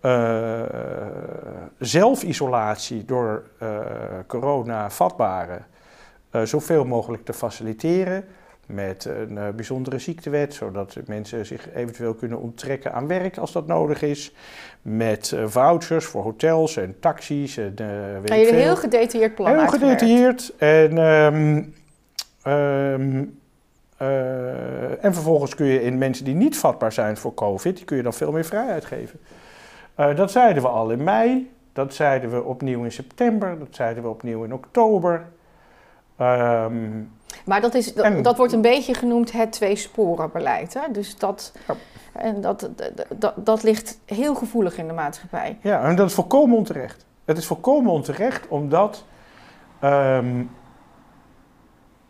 eh, 0.00 0.62
zelfisolatie 1.78 3.04
door 3.04 3.42
eh, 3.58 3.68
corona 4.26 4.90
vatbaren 4.90 5.66
eh, 6.30 6.42
zoveel 6.42 6.84
mogelijk 6.84 7.24
te 7.24 7.32
faciliteren. 7.32 8.24
Met 8.66 9.04
een 9.04 9.38
bijzondere 9.56 9.98
ziektewet, 9.98 10.54
zodat 10.54 10.96
mensen 11.06 11.46
zich 11.46 11.74
eventueel 11.74 12.14
kunnen 12.14 12.38
onttrekken 12.38 12.92
aan 12.92 13.06
werk 13.06 13.38
als 13.38 13.52
dat 13.52 13.66
nodig 13.66 14.02
is. 14.02 14.34
Met 14.82 15.36
vouchers 15.44 16.04
voor 16.04 16.22
hotels 16.22 16.76
en 16.76 16.96
taxis 17.00 17.56
en 17.56 17.74
weet 18.22 18.48
een 18.48 18.54
heel 18.54 18.76
gedetailleerd 18.76 19.34
plan 19.34 19.48
Heel 19.48 19.60
uitgewerkt. 19.60 20.00
gedetailleerd. 20.00 20.52
En, 20.58 20.98
ehm, 20.98 21.62
ehm, 22.42 23.24
eh, 24.00 25.04
en 25.04 25.14
vervolgens 25.14 25.54
kun 25.54 25.66
je 25.66 25.82
in 25.82 25.98
mensen 25.98 26.24
die 26.24 26.34
niet 26.34 26.58
vatbaar 26.58 26.92
zijn 26.92 27.16
voor 27.16 27.34
COVID, 27.34 27.76
die 27.76 27.84
kun 27.84 27.96
je 27.96 28.02
dan 28.02 28.12
veel 28.12 28.32
meer 28.32 28.44
vrijheid 28.44 28.84
geven. 28.84 29.20
Eh, 29.94 30.16
dat 30.16 30.30
zeiden 30.30 30.62
we 30.62 30.68
al 30.68 30.90
in 30.90 31.04
mei, 31.04 31.52
dat 31.72 31.94
zeiden 31.94 32.30
we 32.30 32.42
opnieuw 32.44 32.84
in 32.84 32.92
september, 32.92 33.58
dat 33.58 33.68
zeiden 33.70 34.02
we 34.02 34.08
opnieuw 34.08 34.44
in 34.44 34.52
oktober. 34.54 35.24
Ehm, 36.16 37.02
Maar 37.44 37.60
dat, 37.60 37.74
is, 37.74 37.94
dat, 37.94 38.04
En- 38.04 38.22
dat 38.22 38.36
wordt 38.36 38.52
een 38.52 38.60
beetje 38.60 38.94
genoemd 38.94 39.32
het 39.32 39.52
twee-sporen-beleid. 39.52 40.74
Hè? 40.74 40.80
Dus 40.92 41.16
dat, 41.18 41.52
Ja. 41.68 41.74
en 42.12 42.40
dat, 42.40 42.68
dat, 42.76 43.06
dat, 43.18 43.34
dat 43.36 43.62
ligt 43.62 43.98
heel 44.04 44.34
gevoelig 44.34 44.78
in 44.78 44.86
de 44.86 44.92
maatschappij. 44.92 45.58
ja, 45.62 45.82
en 45.84 45.96
dat 45.96 46.08
is 46.08 46.14
volkomen 46.14 46.56
onterecht. 46.56 47.06
Het 47.24 47.38
is 47.38 47.46
volkomen 47.46 47.92
onterecht 47.92 48.48
omdat 48.48 49.04
ehm, 49.80 50.42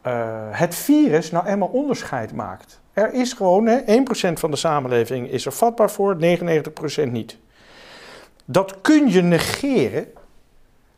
eh, 0.03 0.47
het 0.51 0.75
virus 0.75 1.31
nou 1.31 1.47
eenmaal 1.47 1.69
onderscheid 1.69 2.33
maakt. 2.35 2.81
Er 2.93 3.13
is 3.15 3.33
gewoon, 3.33 3.67
hè, 3.67 3.79
1% 3.87 4.41
van 4.41 4.51
de 4.51 4.57
samenleving 4.57 5.29
is 5.31 5.47
er 5.47 5.53
vatbaar 5.53 5.91
voor, 5.91 6.17
99% 6.17 7.13
niet. 7.13 7.39
Dat 8.50 8.80
kun 8.80 9.11
je 9.11 9.23
negeren. 9.23 10.04
Dan 10.04 10.12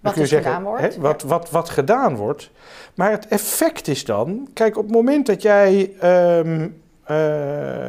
Wat 0.00 0.12
kun 0.12 0.22
je 0.22 0.28
gedaan 0.28 0.62
wordt, 0.62 0.82
hè, 0.82 1.00
wat, 1.00 1.22
wat, 1.22 1.50
wat 1.50 1.68
gedaan 1.68 2.16
wordt. 2.16 2.50
Maar 2.94 3.10
het 3.10 3.28
effect 3.28 3.88
is 3.88 4.04
dan, 4.04 4.48
kijk, 4.52 4.76
op 4.76 4.84
het 4.84 4.92
moment 4.92 5.26
dat 5.26 5.42
jij 5.42 5.92
ehm, 6.00 6.68
eh, 7.02 7.16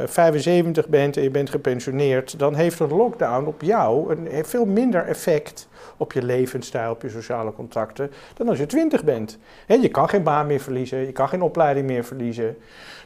75 0.05 0.88
bent 0.88 1.17
en 1.17 1.24
je 1.24 1.29
bent 1.29 1.50
gepensioneerd, 1.50 2.39
dan 2.39 2.55
heeft 2.55 2.79
een 2.79 2.93
lockdown 2.93 3.46
op 3.46 3.62
jou 3.62 4.12
een, 4.12 4.27
heeft 4.27 4.50
veel 4.50 4.65
minder 4.65 5.05
effect 5.05 5.67
op 5.98 6.12
je 6.13 6.24
levensstijl, 6.24 6.91
op 6.91 7.01
je 7.01 7.10
sociale 7.10 7.53
contacten, 7.53 8.12
dan 8.34 8.50
als 8.50 8.58
je 8.58 8.65
20 8.65 9.03
bent. 9.03 9.38
Je 9.67 9.89
kan 9.89 10.10
geen 10.10 10.24
baan 10.24 10.48
meer 10.48 10.60
verliezen, 10.60 10.98
je 10.98 11.12
kan 11.12 11.29
geen 11.29 11.41
opleiding 11.41 11.88
meer 11.88 12.03
verliezen. 12.03 12.58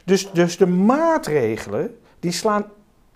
Dus, 0.04 0.32
dus 0.32 0.56
de 0.56 0.66
maatregelen, 0.66 1.96
die 2.20 2.32
slaan 2.32 2.66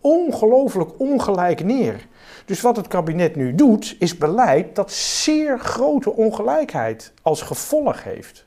ongelooflijk 0.02 0.90
ongelijk 0.98 1.64
neer. 1.64 2.06
Dus 2.44 2.60
wat 2.60 2.76
het 2.76 2.88
kabinet 2.88 3.36
nu 3.36 3.54
doet, 3.54 3.96
is 3.98 4.18
beleid 4.18 4.76
dat 4.76 4.92
zeer 4.92 5.58
grote 5.58 6.12
ongelijkheid 6.12 7.12
als 7.22 7.42
gevolg 7.42 8.04
heeft. 8.04 8.46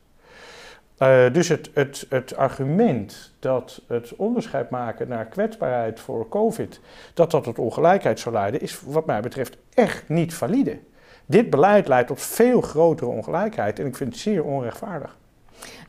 Eh, 0.97 1.33
dus 1.33 1.47
het, 1.47 1.69
het, 1.73 2.05
het 2.09 2.35
argument 2.35 3.31
dat 3.39 3.81
het 3.87 4.15
onderscheid 4.15 4.69
maken 4.69 5.07
naar 5.07 5.25
kwetsbaarheid 5.25 5.99
voor 5.99 6.29
COVID, 6.29 6.79
dat 7.13 7.31
dat 7.31 7.43
tot 7.43 7.59
ongelijkheid 7.59 8.19
zou 8.19 8.35
leiden, 8.35 8.61
is 8.61 8.81
wat 8.85 9.05
mij 9.05 9.21
betreft 9.21 9.57
echt 9.73 10.09
niet 10.09 10.33
valide. 10.33 10.79
Dit 11.25 11.49
beleid 11.49 11.87
leidt 11.87 12.07
tot 12.07 12.21
veel 12.21 12.61
grotere 12.61 13.09
ongelijkheid 13.09 13.79
en 13.79 13.85
ik 13.85 13.95
vind 13.95 14.11
het 14.11 14.21
zeer 14.21 14.43
onrechtvaardig. 14.43 15.17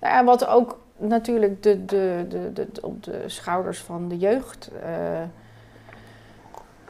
Nou 0.01 0.15
ja, 0.15 0.25
wat 0.25 0.47
ook 0.47 0.79
natuurlijk 0.97 1.63
de, 1.63 1.85
de, 1.85 2.25
de, 2.29 2.53
de, 2.53 2.69
op 2.83 3.03
de 3.03 3.23
schouders 3.27 3.79
van 3.79 4.09
de 4.09 4.19
jeugd 4.19 4.71
eh, 4.83 5.23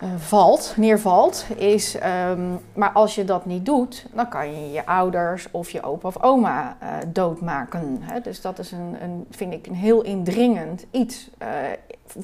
eh, 0.01 0.09
valt, 0.17 0.75
neervalt, 0.77 1.47
is... 1.57 1.95
ehm, 1.99 2.41
maar 2.75 2.91
als 2.93 3.15
je 3.15 3.25
dat 3.25 3.47
niet 3.47 3.65
doet, 3.67 4.07
dan 4.15 4.29
kan 4.29 4.53
je 4.53 4.73
je 4.73 4.87
ouders 4.87 5.49
of 5.51 5.71
je 5.71 5.83
opa 5.83 6.09
of 6.09 6.23
oma 6.23 6.77
eh, 6.81 6.89
doodmaken. 7.07 7.99
Hè? 8.01 8.21
Dus 8.21 8.41
dat 8.41 8.59
is, 8.59 8.73
een, 8.73 8.97
een, 9.03 9.27
vind 9.31 9.53
ik, 9.53 9.67
een 9.67 9.75
heel 9.75 10.03
indringend 10.03 10.87
iets. 10.91 11.31
eh, 11.39 11.49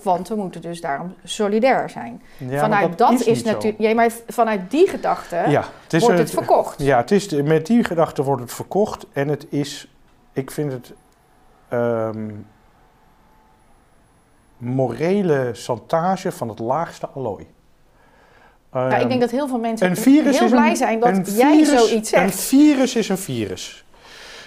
want 0.03 0.29
we 0.29 0.35
moeten 0.35 0.61
dus 0.61 0.81
daarom 0.81 1.15
solidair 1.25 1.91
zijn. 1.91 2.23
Ja, 2.39 2.59
vanuit 2.61 2.99
dat, 2.99 3.21
is, 3.27 3.43
natuurlijk... 3.43 3.79
Ja, 3.81 3.95
maar 3.95 4.11
vanuit 4.29 4.71
die 4.71 4.89
gedachte 4.89 5.37
Ja, 5.49 5.65
het 5.89 6.01
wordt 6.01 6.15
een- 6.19 6.25
het 6.25 6.31
verkocht. 6.31 6.83
Ja, 6.83 6.97
het 6.97 7.11
is, 7.11 7.29
met 7.43 7.67
die 7.67 7.85
gedachte 7.85 8.23
wordt 8.23 8.43
het 8.43 8.53
verkocht 8.53 9.07
en 9.13 9.29
het 9.29 9.47
is, 9.51 9.95
ik 10.33 10.51
vind 10.51 10.73
het 10.73 10.93
ehm, 11.69 12.31
morele 14.59 15.51
chantage 15.53 16.33
van 16.33 16.49
het 16.49 16.59
laagste 16.59 17.09
allooi. 17.09 17.47
Ja, 18.73 18.87
ik 18.87 18.99
Ehm, 19.01 19.09
denk 19.09 19.21
dat 19.21 19.31
heel 19.31 19.49
veel 19.49 19.59
mensen 19.59 19.91
een 19.91 19.97
heel 20.33 20.49
blij 20.49 20.71
een- 20.71 20.77
zijn 20.77 21.01
dat 21.01 21.09
een 21.09 21.23
jij 21.35 21.65
zoiets 21.65 21.93
Een 21.93 22.05
zegt. 22.05 22.41
virus 22.41 22.97
is 22.97 23.09
een 23.09 23.19
virus. 23.19 23.85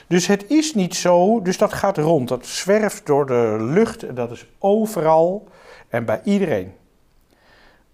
Dus 0.07 0.27
het 0.27 0.49
is 0.49 0.73
niet 0.73 0.95
zo, 0.95 1.41
dus 1.41 1.57
dat 1.57 1.73
gaat 1.73 1.97
rond. 1.97 2.27
Dat 2.27 2.45
zwerft 2.45 3.05
door 3.05 3.25
de 3.25 3.57
lucht 3.59 4.03
en 4.03 4.15
dat 4.15 4.31
is 4.31 4.45
overal 4.59 5.47
en 5.89 6.05
bij 6.05 6.21
iedereen. 6.23 6.73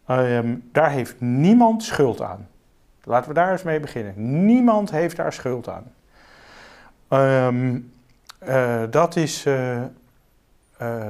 Ehm, 0.07 0.55
daar 0.71 0.91
heeft 0.91 1.15
niemand 1.19 1.83
schuld 1.83 2.21
aan. 2.21 2.47
Laten 3.03 3.27
we 3.29 3.33
daar 3.33 3.51
eens 3.51 3.63
mee 3.63 3.79
beginnen. 3.79 4.45
Niemand 4.45 4.91
heeft 4.91 5.15
daar 5.15 5.33
schuld 5.33 5.67
aan. 5.69 5.83
Ehm, 7.07 7.79
eh, 8.39 8.81
dat 8.89 9.15
is, 9.15 9.45
eh, 9.45 9.77
eh, 9.81 9.85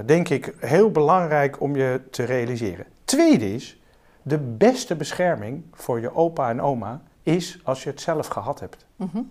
denk 0.06 0.30
ik, 0.30 0.54
heel 0.60 0.92
belangrijk 0.92 1.62
om 1.62 1.75
je 1.75 2.01
te 2.12 2.24
realiseren. 2.24 2.86
Tweede 3.05 3.53
is, 3.53 3.80
de 4.22 4.38
beste 4.38 4.96
bescherming 4.96 5.64
voor 5.74 6.00
je 6.00 6.16
opa 6.16 6.50
en 6.50 6.62
oma 6.62 7.01
is 7.24 7.60
als 7.64 7.84
je 7.84 7.90
het 7.90 8.01
zelf 8.01 8.27
gehad 8.27 8.60
hebt. 8.60 8.86
Mhm. 8.96 9.22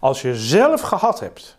Als 0.00 0.22
je 0.22 0.34
zelf 0.34 0.80
gehad 0.80 1.20
hebt 1.20 1.58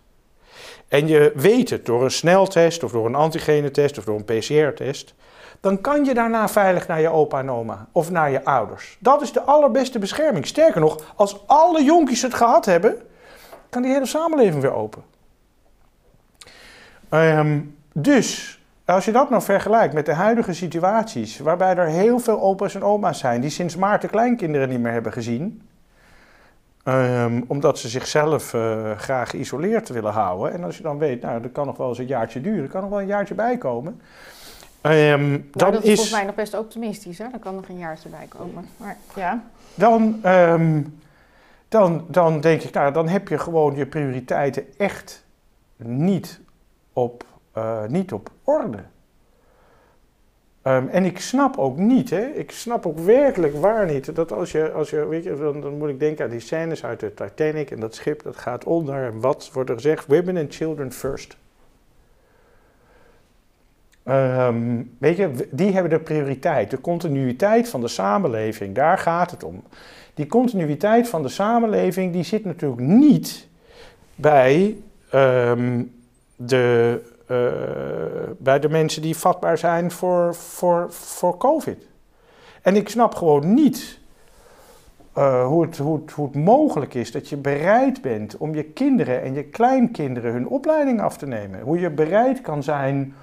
en 0.87 1.07
je 1.07 1.31
weet 1.35 1.69
het 1.69 1.85
door 1.85 2.03
een 2.03 2.11
sneltest 2.11 2.83
of 2.83 2.91
door 2.91 3.05
een 3.05 3.15
antigenetest 3.15 3.97
of 3.97 4.03
door 4.03 4.15
een 4.15 4.39
PCR-test, 4.39 5.13
dan 5.59 5.81
kan 5.81 6.05
je 6.05 6.13
daarna 6.13 6.47
veilig 6.49 6.87
naar 6.87 7.01
je 7.01 7.09
opa 7.09 7.39
en 7.39 7.51
oma 7.51 7.87
of 7.91 8.11
naar 8.11 8.31
je 8.31 8.45
ouders. 8.45 8.97
Dat 8.99 9.21
is 9.21 9.31
de 9.31 9.41
allerbeste 9.41 9.99
bescherming. 9.99 10.47
Sterker 10.47 10.81
nog, 10.81 11.13
als 11.15 11.47
alle 11.47 11.83
jonkies 11.83 12.21
het 12.21 12.33
gehad 12.33 12.65
hebben, 12.65 13.01
kan 13.69 13.81
die 13.81 13.91
hele 13.91 14.05
samenleving 14.05 14.61
weer 14.61 14.73
open. 14.73 15.03
Ehm, 17.09 17.61
dus, 17.93 18.54
als 18.85 19.05
je 19.05 19.11
dat 19.11 19.29
nou 19.29 19.41
vergelijkt 19.41 19.93
met 19.93 20.05
de 20.05 20.13
huidige 20.13 20.53
situaties, 20.53 21.39
waarbij 21.39 21.75
er 21.75 21.87
heel 21.87 22.19
veel 22.19 22.41
opa's 22.41 22.75
en 22.75 22.83
oma's 22.83 23.19
zijn 23.19 23.41
die 23.41 23.49
sinds 23.49 23.75
maart 23.75 24.01
de 24.01 24.07
kleinkinderen 24.07 24.69
niet 24.69 24.79
meer 24.79 24.91
hebben 24.91 25.13
gezien, 25.13 25.61
Ehm, 26.85 27.41
omdat 27.47 27.79
ze 27.79 27.89
zichzelf 27.89 28.53
eh, 28.53 28.91
graag 28.97 29.29
geïsoleerd 29.29 29.89
willen 29.89 30.11
houden. 30.11 30.53
En 30.53 30.63
als 30.63 30.77
je 30.77 30.83
dan 30.83 30.97
weet, 30.97 31.21
nou, 31.21 31.41
dat 31.41 31.51
kan 31.51 31.65
nog 31.65 31.77
wel 31.77 31.89
eens 31.89 31.97
een 31.97 32.05
jaartje 32.05 32.41
duren, 32.41 32.69
kan 32.69 32.81
nog 32.81 32.89
wel 32.89 33.01
een 33.01 33.07
jaartje 33.07 33.33
bijkomen. 33.33 34.01
Ehm, 34.81 35.29
Maar 35.29 35.39
dan, 35.51 35.71
dat 35.71 35.83
is 35.83 35.89
is, 35.89 35.95
volgens 35.95 36.15
mij 36.15 36.25
nog 36.25 36.35
best 36.35 36.57
optimistisch, 36.57 37.17
hè? 37.17 37.25
Er 37.33 37.39
kan 37.39 37.55
nog 37.55 37.69
een 37.69 37.77
jaartje 37.77 38.09
bij 38.09 38.25
komen. 38.29 38.65
Maar 38.77 38.97
ja, 39.15 39.43
dan, 39.75 40.19
ehm, 40.21 40.81
dan, 41.67 42.05
dan 42.07 42.41
denk 42.41 42.61
ik, 42.61 42.73
nou, 42.73 42.93
dan 42.93 43.07
heb 43.07 43.27
je 43.27 43.37
gewoon 43.37 43.75
je 43.75 43.85
prioriteiten 43.85 44.77
echt 44.77 45.25
niet 45.77 46.39
op, 46.93 47.25
eh, 47.55 47.85
niet 47.87 48.13
op 48.13 48.29
orde. 48.43 48.83
Ehm, 50.61 50.87
en 50.87 51.05
ik 51.05 51.19
snap 51.19 51.57
ook 51.57 51.77
niet, 51.77 52.09
hè, 52.09 52.25
ik 52.25 52.51
snap 52.51 52.85
ook 52.85 52.99
werkelijk 52.99 53.55
waar 53.55 53.85
niet, 53.85 54.15
dat 54.15 54.31
als 54.31 54.51
je, 54.51 54.71
als 54.71 54.89
je 54.89 55.07
weet 55.07 55.23
je, 55.23 55.35
dan, 55.35 55.61
dan 55.61 55.77
moet 55.77 55.89
ik 55.89 55.99
denken 55.99 56.25
aan 56.25 56.31
die 56.31 56.39
scènes 56.39 56.85
uit 56.85 56.99
de 56.99 57.13
Titanic 57.13 57.71
en 57.71 57.79
dat 57.79 57.95
schip 57.95 58.23
dat 58.23 58.37
gaat 58.37 58.63
onder 58.63 59.05
en 59.05 59.19
wat 59.19 59.49
wordt 59.53 59.69
er 59.69 59.75
gezegd? 59.75 60.05
Women 60.07 60.37
and 60.37 60.55
children 60.55 60.91
first. 60.91 61.37
Ehm, 64.03 64.81
weet 64.97 65.17
je, 65.17 65.47
die 65.51 65.71
hebben 65.73 65.91
de 65.91 65.99
prioriteit, 65.99 66.69
de 66.69 66.81
continuïteit 66.81 67.69
van 67.69 67.81
de 67.81 67.87
samenleving, 67.87 68.75
daar 68.75 68.97
gaat 68.97 69.31
het 69.31 69.43
om. 69.43 69.63
Die 70.13 70.27
continuïteit 70.27 71.07
van 71.07 71.21
de 71.21 71.29
samenleving, 71.29 72.13
die 72.13 72.23
zit 72.23 72.45
natuurlijk 72.45 72.81
niet 72.81 73.47
bij 74.15 74.77
ehm, 75.09 75.83
de 76.35 77.01
eh, 77.25 77.37
bij 78.37 78.59
de 78.59 78.69
mensen 78.69 79.01
die 79.01 79.17
vatbaar 79.17 79.57
zijn 79.57 79.91
voor, 79.91 80.35
voor, 80.35 80.93
voor 80.93 81.37
COVID. 81.37 81.87
En 82.61 82.75
ik 82.75 82.89
snap 82.89 83.15
gewoon 83.15 83.53
niet 83.53 83.99
eh, 85.13 85.45
hoe, 85.45 85.65
het, 85.65 85.77
hoe, 85.77 85.99
het, 86.01 86.11
hoe 86.11 86.25
het 86.25 86.35
mogelijk 86.35 86.93
is 86.93 87.11
dat 87.11 87.29
je 87.29 87.37
bereid 87.37 88.01
bent 88.01 88.37
om 88.37 88.55
je 88.55 88.63
kinderen 88.63 89.21
en 89.21 89.33
je 89.33 89.43
kleinkinderen 89.43 90.31
hun 90.31 90.47
opleiding 90.47 91.01
af 91.01 91.17
te 91.17 91.27
nemen. 91.27 91.61
Hoe 91.61 91.79
je 91.79 91.89
bereid 91.89 92.41
kan 92.41 92.63
zijn 92.63 93.13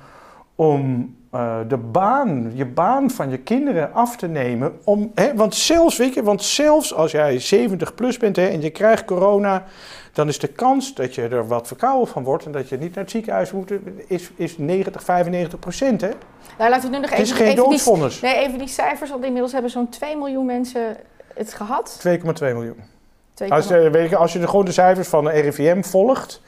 om 0.55 1.15
eh, 1.33 1.59
de 1.69 1.77
baan, 1.77 2.51
je 2.55 2.67
baan 2.67 3.11
van 3.11 3.31
je 3.31 3.39
kinderen 3.39 3.93
af 3.93 4.17
te 4.17 4.27
nemen. 4.27 4.79
Om, 4.85 5.13
hè, 5.15 5.35
want, 5.35 5.55
zelfs, 5.55 5.97
weet 5.97 6.15
je, 6.15 6.23
want 6.23 6.43
zelfs 6.43 6.95
als 6.95 7.11
jij 7.13 7.39
70 7.39 7.95
plus 7.95 8.17
bent 8.17 8.37
hè, 8.37 8.47
en 8.47 8.61
je 8.61 8.71
krijgt 8.71 9.05
corona, 9.05 9.65
dan 10.13 10.29
is 10.29 10.39
de 10.39 10.47
kans 10.49 10.95
dat 10.95 11.15
je 11.15 11.29
er 11.29 11.47
wat 11.47 11.67
verkouden 11.67 12.09
van 12.09 12.25
wordt 12.25 12.45
en 12.45 12.53
dat 12.53 12.69
je 12.69 12.77
niet 12.79 12.95
naar 12.95 13.05
het 13.05 13.13
ziekenhuis 13.13 13.53
moet, 13.53 13.73
is, 14.07 14.31
is 14.37 14.59
90, 14.59 15.03
95 15.05 15.59
procent. 15.59 16.01
Hè? 16.01 16.11
nou, 16.59 16.71
laten 16.71 16.91
we 16.91 16.97
nu 16.97 17.03
nog 17.03 17.11
Het 17.11 17.19
is 17.19 17.31
even, 17.31 17.47
geen 17.47 17.75
even, 17.75 18.09
die, 18.09 18.21
nee, 18.23 18.35
even 18.37 18.59
die 18.59 18.69
cijfers, 18.69 19.11
want 19.11 19.25
inmiddels 19.25 19.53
hebben 19.53 19.71
zo'n 19.71 19.89
2 19.89 20.17
miljoen 20.17 20.47
mensen 20.47 20.97
het 21.35 21.55
gehad. 21.55 22.05
2,2 22.09 22.23
miljoen. 22.41 22.77
2,2 23.45 23.49
Als, 23.49 23.69
je- 23.69 23.91
weet 23.91 24.11
je, 24.11 24.17
als 24.17 24.33
je 24.33 24.39
de, 24.39 24.49
gewoon 24.49 24.65
de 24.65 24.73
cijfers 24.73 25.09
van 25.09 25.25
de 25.25 25.31
RIVM 25.31 25.83
volgt, 25.83 26.43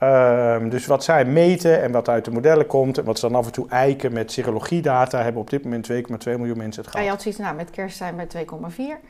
ehm, 0.00 0.68
dus 0.68 0.86
wat 0.86 1.04
zij 1.04 1.24
meten 1.24 1.82
en 1.82 1.92
wat 1.92 2.08
uit 2.08 2.24
de 2.24 2.30
modellen 2.30 2.66
komt 2.66 2.98
en 2.98 3.04
wat 3.04 3.18
ze 3.18 3.28
dan 3.28 3.38
af 3.38 3.46
en 3.46 3.52
toe 3.52 3.68
eiken 3.68 4.12
met 4.12 4.32
serologiedata, 4.32 5.22
hebben 5.22 5.40
op 5.40 5.50
dit 5.50 5.64
moment 5.64 5.86
2,2 5.92 5.94
miljoen 6.38 6.56
mensen 6.56 6.84
het 6.84 6.94
En 6.94 7.00
je 7.00 7.06
gehad. 7.06 7.08
had 7.08 7.22
zoiets, 7.22 7.40
nou, 7.40 7.54
met 7.56 7.70
kerst 7.70 7.96
zijn 7.96 8.16
we 8.16 8.26
2,4. 8.26 9.00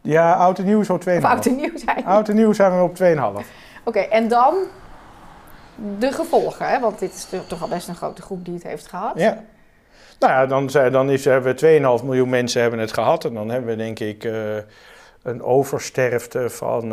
Ja, 0.00 0.32
oud 0.34 0.58
en 0.58 0.64
nieuw 0.64 0.82
zo 0.82 0.98
2,5. 0.98 1.16
Of 1.16 1.24
oud 1.24 1.46
en 1.46 1.56
nieuw 1.56 1.76
zijn. 1.84 2.04
Oud 2.06 2.28
en 2.28 2.34
nieuw 2.34 2.52
zijn 2.52 2.76
we 2.76 2.82
op 2.82 2.94
2,5. 3.42 3.46
Oké, 3.84 3.98
en 3.98 4.28
dan 4.28 4.54
de 5.98 6.12
gevolgen, 6.12 6.68
hè? 6.68 6.80
want 6.80 6.98
dit 6.98 7.12
is 7.14 7.26
toch- 7.48 7.62
al 7.62 7.68
best 7.68 7.88
een 7.88 7.94
grote 7.96 8.22
groep 8.22 8.44
die 8.44 8.54
het 8.54 8.62
heeft 8.62 8.86
gehad. 8.86 9.12
Ja. 9.18 9.42
Nou 10.18 10.32
ja, 10.32 10.46
dan, 10.46 10.70
zijn- 10.70 10.92
dan 10.92 11.10
is, 11.10 11.24
hebben 11.24 11.54
we 11.54 11.98
2,5 11.98 12.04
miljoen 12.04 12.28
mensen 12.28 12.60
hebben 12.60 12.78
het 12.80 12.92
gehad. 12.92 13.24
En 13.24 13.34
dan 13.34 13.48
hebben 13.50 13.70
we 13.70 13.76
denk 13.76 13.98
ik 14.00 14.24
eh, 14.24 14.32
een 15.24 15.42
oversterfte 15.42 16.50
van 16.50 16.92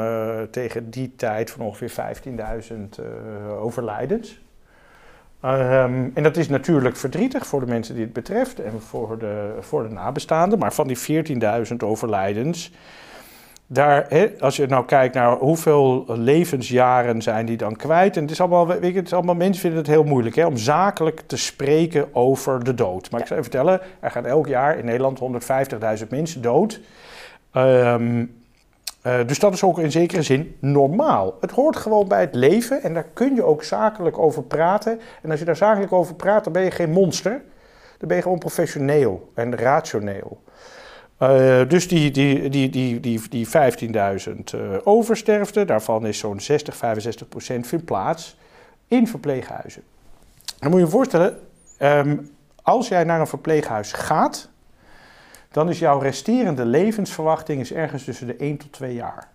tegen 0.51 0.89
die 0.89 1.13
tijd 1.15 1.51
van 1.51 1.65
ongeveer 1.65 1.91
15.000 1.91 2.99
overlijdens. 3.59 4.41
Ehm, 5.41 6.09
en 6.13 6.23
dat 6.23 6.37
is 6.37 6.49
natuurlijk 6.49 6.95
verdrietig 6.95 7.45
voor 7.47 7.59
de 7.59 7.65
mensen 7.65 7.95
die 7.95 8.03
het 8.03 8.13
betreft 8.13 8.59
en 8.59 8.81
voor 8.81 9.17
de, 9.17 9.53
voor 9.59 9.83
de 9.83 9.93
nabestaanden. 9.93 10.59
Maar 10.59 10.73
van 10.73 10.87
die 10.87 10.97
14.000 10.97 11.83
overlijdens, 11.83 12.71
daar, 13.67 14.07
als 14.39 14.55
je 14.55 14.67
nou 14.67 14.85
kijkt 14.85 15.15
naar 15.15 15.37
hoeveel 15.37 16.05
levensjaren 16.07 17.21
zijn 17.21 17.45
die 17.45 17.57
dan 17.57 17.75
kwijt. 17.75 18.15
En 18.15 18.21
het 18.21 18.31
is 18.31 18.39
allemaal, 18.39 18.67
weet 18.67 18.91
je, 18.91 18.97
het 18.97 19.05
is 19.05 19.13
allemaal 19.13 19.35
mensen 19.35 19.61
vinden 19.61 19.79
het 19.79 19.87
heel 19.87 20.03
moeilijk 20.03 20.35
hè, 20.35 20.45
om 20.45 20.57
zakelijk 20.57 21.21
te 21.25 21.37
spreken 21.37 22.15
over 22.15 22.63
de 22.63 22.73
dood. 22.73 23.11
Maar 23.11 23.19
ik 23.19 23.27
zou 23.27 23.39
je 23.39 23.45
vertellen, 23.45 23.81
er 23.99 24.11
gaan 24.11 24.25
elk 24.25 24.47
jaar 24.47 24.77
in 24.77 24.85
Nederland 24.85 25.19
150.000 26.01 26.07
mensen 26.09 26.41
dood. 26.41 26.79
Um, 27.55 28.39
uh, 29.03 29.27
dus 29.27 29.39
dat 29.39 29.53
is 29.53 29.63
ook 29.63 29.79
in 29.79 29.91
zekere 29.91 30.21
zin 30.21 30.57
normaal. 30.59 31.37
Het 31.41 31.51
hoort 31.51 31.75
gewoon 31.75 32.07
bij 32.07 32.21
het 32.21 32.35
leven 32.35 32.83
en 32.83 32.93
daar 32.93 33.07
kun 33.13 33.35
je 33.35 33.43
ook 33.43 33.63
zakelijk 33.63 34.17
over 34.17 34.43
praten. 34.43 34.99
En 35.21 35.31
als 35.31 35.39
je 35.39 35.45
daar 35.45 35.55
zakelijk 35.55 35.91
over 35.91 36.15
praat, 36.15 36.43
dan 36.43 36.53
ben 36.53 36.63
je 36.63 36.71
geen 36.71 36.91
monster. 36.91 37.41
Dan 37.97 38.07
ben 38.07 38.17
je 38.17 38.23
gewoon 38.23 38.39
professioneel 38.39 39.31
en 39.33 39.55
rationeel. 39.55 40.41
Uh, 41.21 41.61
dus 41.67 41.87
die, 41.87 42.11
die, 42.11 42.49
die, 42.49 42.69
die, 42.69 42.99
die, 42.99 43.21
die 43.29 43.47
15.000 43.47 43.51
uh, 44.55 44.77
oversterfte, 44.83 45.65
daarvan 45.65 46.05
is 46.05 46.17
zo'n 46.17 46.39
60, 46.39 46.75
65 46.75 47.27
procent 47.27 47.67
vindt 47.67 47.85
plaats 47.85 48.37
in 48.87 49.07
verpleeghuizen. 49.07 49.83
Dan 50.59 50.69
moet 50.69 50.79
je 50.79 50.85
je 50.85 50.91
voorstellen, 50.91 51.39
um, 51.79 52.29
als 52.61 52.87
jij 52.87 53.03
naar 53.03 53.19
een 53.19 53.27
verpleeghuis 53.27 53.93
gaat, 53.93 54.49
dan 55.51 55.69
is 55.69 55.79
jouw 55.79 55.99
resterende 55.99 56.65
levensverwachting 56.65 57.59
is 57.59 57.73
ergens 57.73 58.03
tussen 58.03 58.27
de 58.27 58.35
1 58.35 58.57
tot 58.57 58.71
2 58.71 58.93
jaar. 58.93 59.29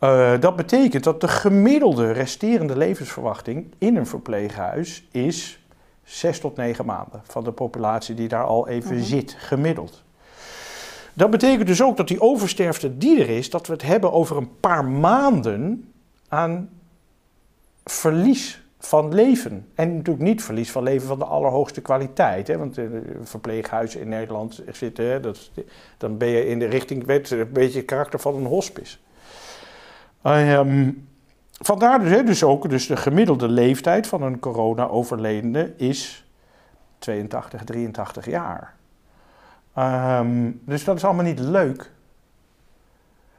Uh, 0.00 0.40
dat 0.40 0.56
betekent 0.56 1.04
dat 1.04 1.20
de 1.20 1.28
gemiddelde 1.28 2.10
resterende 2.12 2.76
levensverwachting 2.76 3.74
in 3.78 3.96
een 3.96 4.06
verpleeghuis 4.06 5.08
is 5.10 5.64
6 6.02 6.40
tot 6.40 6.56
9 6.56 6.84
maanden 6.84 7.22
van 7.24 7.44
de 7.44 7.52
populatie 7.52 8.14
die 8.14 8.28
daar 8.28 8.44
al 8.44 8.68
even 8.68 8.96
mhm. 8.96 9.04
zit, 9.04 9.36
gemiddeld. 9.38 10.02
Dat 11.12 11.30
betekent 11.30 11.66
dus 11.66 11.82
ook 11.82 11.96
dat 11.96 12.08
die 12.08 12.20
oversterfte 12.20 12.98
die 12.98 13.20
er 13.20 13.28
is, 13.28 13.50
dat 13.50 13.66
we 13.66 13.72
het 13.72 13.82
hebben 13.82 14.12
over 14.12 14.36
een 14.36 14.60
paar 14.60 14.84
maanden 14.84 15.92
aan 16.28 16.70
verlies 17.84 18.63
van 18.86 19.14
leven. 19.14 19.68
En 19.74 19.96
natuurlijk 19.96 20.24
niet 20.24 20.42
verlies 20.42 20.70
van 20.70 20.82
leven 20.82 21.06
van 21.06 21.18
de 21.18 21.24
allerhoogste 21.24 21.80
kwaliteit. 21.80 22.46
Hè? 22.46 22.58
Want 22.58 22.78
in 22.78 23.16
verpleeghuizen 23.22 24.00
in 24.00 24.08
Nederland 24.08 24.62
zitten, 24.72 25.22
dat, 25.22 25.50
dan 25.98 26.18
ben 26.18 26.28
je 26.28 26.46
in 26.46 26.58
de 26.58 26.66
richting, 26.66 27.04
weet, 27.04 27.30
een 27.30 27.52
beetje 27.52 27.78
het 27.78 27.86
karakter 27.86 28.18
van 28.18 28.34
een 28.34 28.46
hospice. 28.46 28.96
Uh, 30.26 30.88
vandaar 31.50 32.00
dus, 32.00 32.10
hè, 32.10 32.22
dus 32.22 32.42
ook 32.42 32.70
dus 32.70 32.86
de 32.86 32.96
gemiddelde 32.96 33.48
leeftijd 33.48 34.06
van 34.06 34.22
een 34.22 34.38
corona-overledene 34.38 35.72
is 35.76 36.28
82, 36.98 37.64
83 37.64 38.26
jaar. 38.26 38.74
Ehm, 39.74 40.50
dus 40.64 40.84
dat 40.84 40.96
is 40.96 41.04
allemaal 41.04 41.24
niet 41.24 41.38
leuk. 41.38 41.90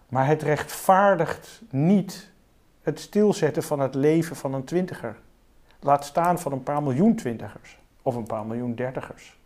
Maar 0.09 0.27
het 0.27 0.41
rechtvaardigt 0.41 1.61
niet 1.69 2.33
het 2.81 2.99
stilzetten 2.99 3.63
van 3.63 3.79
het 3.79 3.95
leven 3.95 4.35
van 4.35 4.53
een 4.53 4.63
twintiger. 4.63 5.15
Laat 5.85 6.05
staan 6.05 6.39
van 6.39 6.51
een 6.51 6.63
paar 6.63 6.83
miljoen 6.83 7.15
twintigers 7.15 7.77
of 8.01 8.15
een 8.15 8.25
paar 8.27 8.45
miljoen 8.45 8.75
dertigers. 8.75 9.39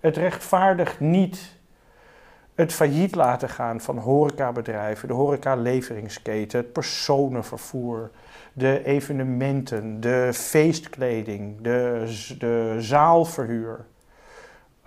Het 0.00 0.16
rechtvaardigt 0.16 1.00
niet 1.00 1.58
het 2.54 2.72
failliet 2.72 3.14
laten 3.14 3.48
gaan 3.48 3.80
van 3.80 3.98
horecabedrijven, 3.98 5.08
de 5.08 5.14
horecaleveringsketen, 5.14 6.58
het 6.58 6.72
personenvervoer, 6.72 8.10
de 8.52 8.84
evenementen, 8.84 10.00
de 10.00 10.30
feestkleding, 10.32 11.60
de, 11.60 12.04
de 12.38 12.76
zaalverhuur. 12.78 13.84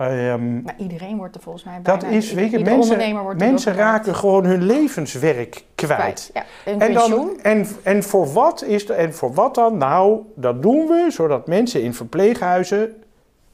Um, 0.02 0.62
maar 0.62 0.76
iedereen 0.78 1.18
wordt 1.18 1.36
er 1.36 1.42
volgens 1.42 1.64
mij 1.64 1.82
bijna... 1.82 2.00
Dat 2.00 2.10
is, 2.12 2.34
weet 2.34 2.52
je, 2.52 2.60
mensen, 2.60 3.38
mensen 3.38 3.74
raken 3.74 4.16
gewoon 4.16 4.46
hun 4.46 4.64
levenswerk 4.64 5.64
kwijt. 5.76 6.30
Ja, 6.34 6.44
en, 6.66 6.94
dan, 6.94 7.40
en, 7.42 7.68
en, 7.84 8.04
voor 8.04 8.34
wat 8.34 8.64
is 8.64 8.86
de, 8.86 8.94
en 8.94 9.14
voor 9.14 9.34
wat 9.34 9.56
dan? 9.56 9.78
Nou, 9.78 10.22
dat 10.36 10.62
doen 10.62 10.88
we 10.88 11.08
zodat 11.10 11.48
mensen 11.48 11.82
in 11.82 11.94
verpleeghuizen 11.94 13.04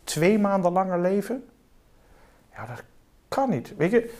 twee 0.04 0.40
maanden 0.40 0.72
langer 0.72 1.00
leven. 1.00 1.44
Ja, 2.56 2.66
dat 2.66 2.84
kan 3.28 3.50
niet. 3.50 3.74
Weet 3.78 3.92
je... 3.92 4.14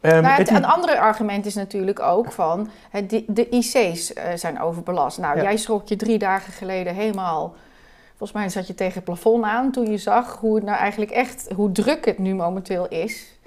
Um, 0.00 0.24
het, 0.24 0.38
het, 0.38 0.50
een 0.50 0.64
andere 0.64 0.98
argument 0.98 1.46
is 1.46 1.54
natuurlijk 1.54 2.00
ook 2.00 2.32
van 2.32 2.68
de, 3.06 3.24
de 3.26 3.48
IC's 3.48 3.74
uh, 3.74 4.32
eh, 4.32 4.38
zijn 4.38 4.60
overbelast. 4.60 5.18
Nou, 5.18 5.42
jij 5.42 5.56
schrok 5.56 5.88
je 5.88 5.96
drie 5.96 6.18
dagen 6.18 6.52
geleden 6.52 6.94
helemaal 6.94 7.54
Volgens 8.20 8.40
mij 8.40 8.48
zat 8.48 8.66
je 8.66 8.74
tegen 8.74 8.94
het 8.94 9.04
plafond 9.04 9.44
aan 9.44 9.70
toen 9.70 9.90
je 9.90 9.98
zag 9.98 10.36
hoe 10.36 10.54
het 10.54 10.64
nou 10.64 10.78
eigenlijk 10.78 11.10
echt, 11.10 11.48
hoe 11.54 11.72
druk 11.72 12.04
het 12.04 12.18
nu 12.18 12.34
momenteel 12.34 12.88
is 12.88 13.38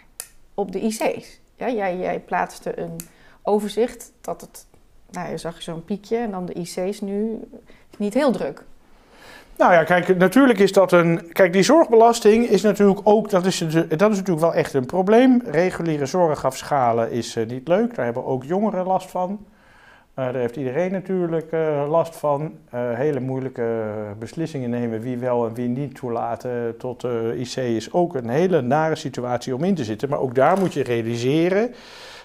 op 0.53 0.71
de 0.71 0.79
IC's. 0.79 1.39
Ja, 1.55 1.69
jij, 1.69 1.97
jij 1.97 2.19
plaatste 2.19 2.79
een 2.79 2.99
overzicht 3.41 4.11
dat 4.21 4.41
het, 4.41 4.65
nou 5.11 5.29
je 5.29 5.37
zag 5.37 5.61
zo'n 5.61 5.85
piekje 5.85 6.17
en 6.17 6.31
dan 6.31 6.45
de 6.45 6.53
IC's 6.53 7.01
nu 7.01 7.39
niet 7.97 8.13
heel 8.13 8.31
druk. 8.31 8.63
Nou 9.57 9.73
ja, 9.73 9.83
kijk, 9.83 10.17
natuurlijk 10.17 10.59
is 10.59 10.71
dat 10.71 10.91
een. 10.91 11.31
Kijk, 11.31 11.53
die 11.53 11.63
zorgbelasting 11.63 12.47
is 12.47 12.61
natuurlijk 12.61 12.99
ook. 13.03 13.29
Dat 13.29 13.45
is, 13.45 13.57
dat 13.57 14.11
is 14.11 14.17
natuurlijk 14.17 14.39
wel 14.39 14.53
echt 14.53 14.73
een 14.73 14.85
probleem. 14.85 15.41
Reguliere 15.45 16.05
zorg 16.05 16.45
afschalen 16.45 17.11
is 17.11 17.35
uh, 17.35 17.47
niet 17.47 17.67
leuk. 17.67 17.95
Daar 17.95 18.05
hebben 18.05 18.25
ook 18.25 18.43
jongeren 18.43 18.85
last 18.85 19.09
van. 19.09 19.45
Uh, 20.15 20.25
daar 20.25 20.35
heeft 20.35 20.55
iedereen 20.55 20.91
natuurlijk 20.91 21.51
uh, 21.51 21.85
last 21.89 22.15
van. 22.15 22.41
Uh, 22.41 22.49
hele 22.93 23.19
moeilijke 23.19 23.93
beslissingen 24.19 24.69
nemen 24.69 25.01
wie 25.01 25.17
wel 25.17 25.47
en 25.47 25.53
wie 25.53 25.67
niet 25.67 25.95
toelaten 25.95 26.77
tot 26.77 27.03
IC 27.35 27.55
is 27.55 27.93
ook 27.93 28.15
een 28.15 28.29
hele 28.29 28.61
nare 28.61 28.95
situatie 28.95 29.55
om 29.55 29.63
in 29.63 29.75
te 29.75 29.83
zitten. 29.83 30.09
Maar 30.09 30.19
ook 30.19 30.35
daar 30.35 30.59
moet 30.59 30.73
je 30.73 30.83
realiseren 30.83 31.73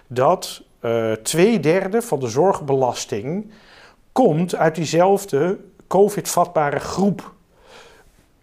dat 0.06 0.62
twee 1.22 1.60
derde 1.60 2.02
van 2.02 2.20
de 2.20 2.28
zorgbelasting 2.28 3.50
komt 4.12 4.54
uit 4.54 4.74
diezelfde 4.74 5.58
COVID-vatbare 5.86 6.78
groep. 6.78 7.32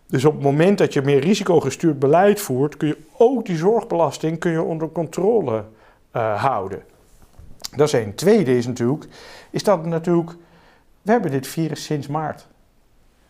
Dus 0.08 0.26
op 0.26 0.34
het 0.34 0.44
moment 0.44 0.78
dat 0.78 0.94
je 0.94 1.02
meer 1.02 1.20
risicogestuurd 1.20 2.00
beleid 2.00 2.42
voert, 2.42 2.78
kun 2.78 2.88
je 2.88 2.98
ook 3.18 3.46
die 3.46 3.58
zorgbelasting 3.58 4.40
kun 4.40 4.52
je 4.52 4.62
onder 4.62 4.90
controle 4.90 5.64
houden. 6.36 6.95
Dat 7.76 7.88
is 7.88 7.94
één. 7.94 8.16
Tweede 8.16 8.58
is 8.58 8.68
natuurlijk, 8.68 9.06
is 9.50 9.64
dat 9.64 9.86
natuurlijk, 9.86 10.32
we 11.02 11.12
hebben 11.12 11.32
dit 11.32 11.48
virus 11.48 11.84
sinds 11.84 12.08
maart. 12.08 12.48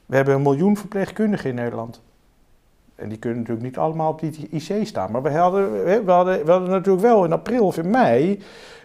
We 0.05 0.15
hebben 0.15 0.35
een 0.35 0.41
miljoen 0.41 0.77
verpleegkundigen 0.77 1.49
in 1.49 1.55
Nederland. 1.55 2.01
En 2.95 3.09
die 3.09 3.17
kunnen 3.17 3.39
natuurlijk 3.39 3.65
niet 3.65 3.77
allemaal 3.77 4.11
op 4.11 4.19
die 4.19 4.49
IC 4.49 4.87
staan. 4.87 5.11
Maar 5.11 5.21
we 5.21 5.31
hadden, 5.31 5.71
we 6.05 6.11
hadden, 6.11 6.45
we 6.45 6.51
hadden 6.51 6.69
natuurlijk 6.69 7.05
wel 7.05 7.25
in 7.25 7.31
april 7.31 7.65
of 7.65 7.77
in 7.77 7.89
mei 7.89 8.43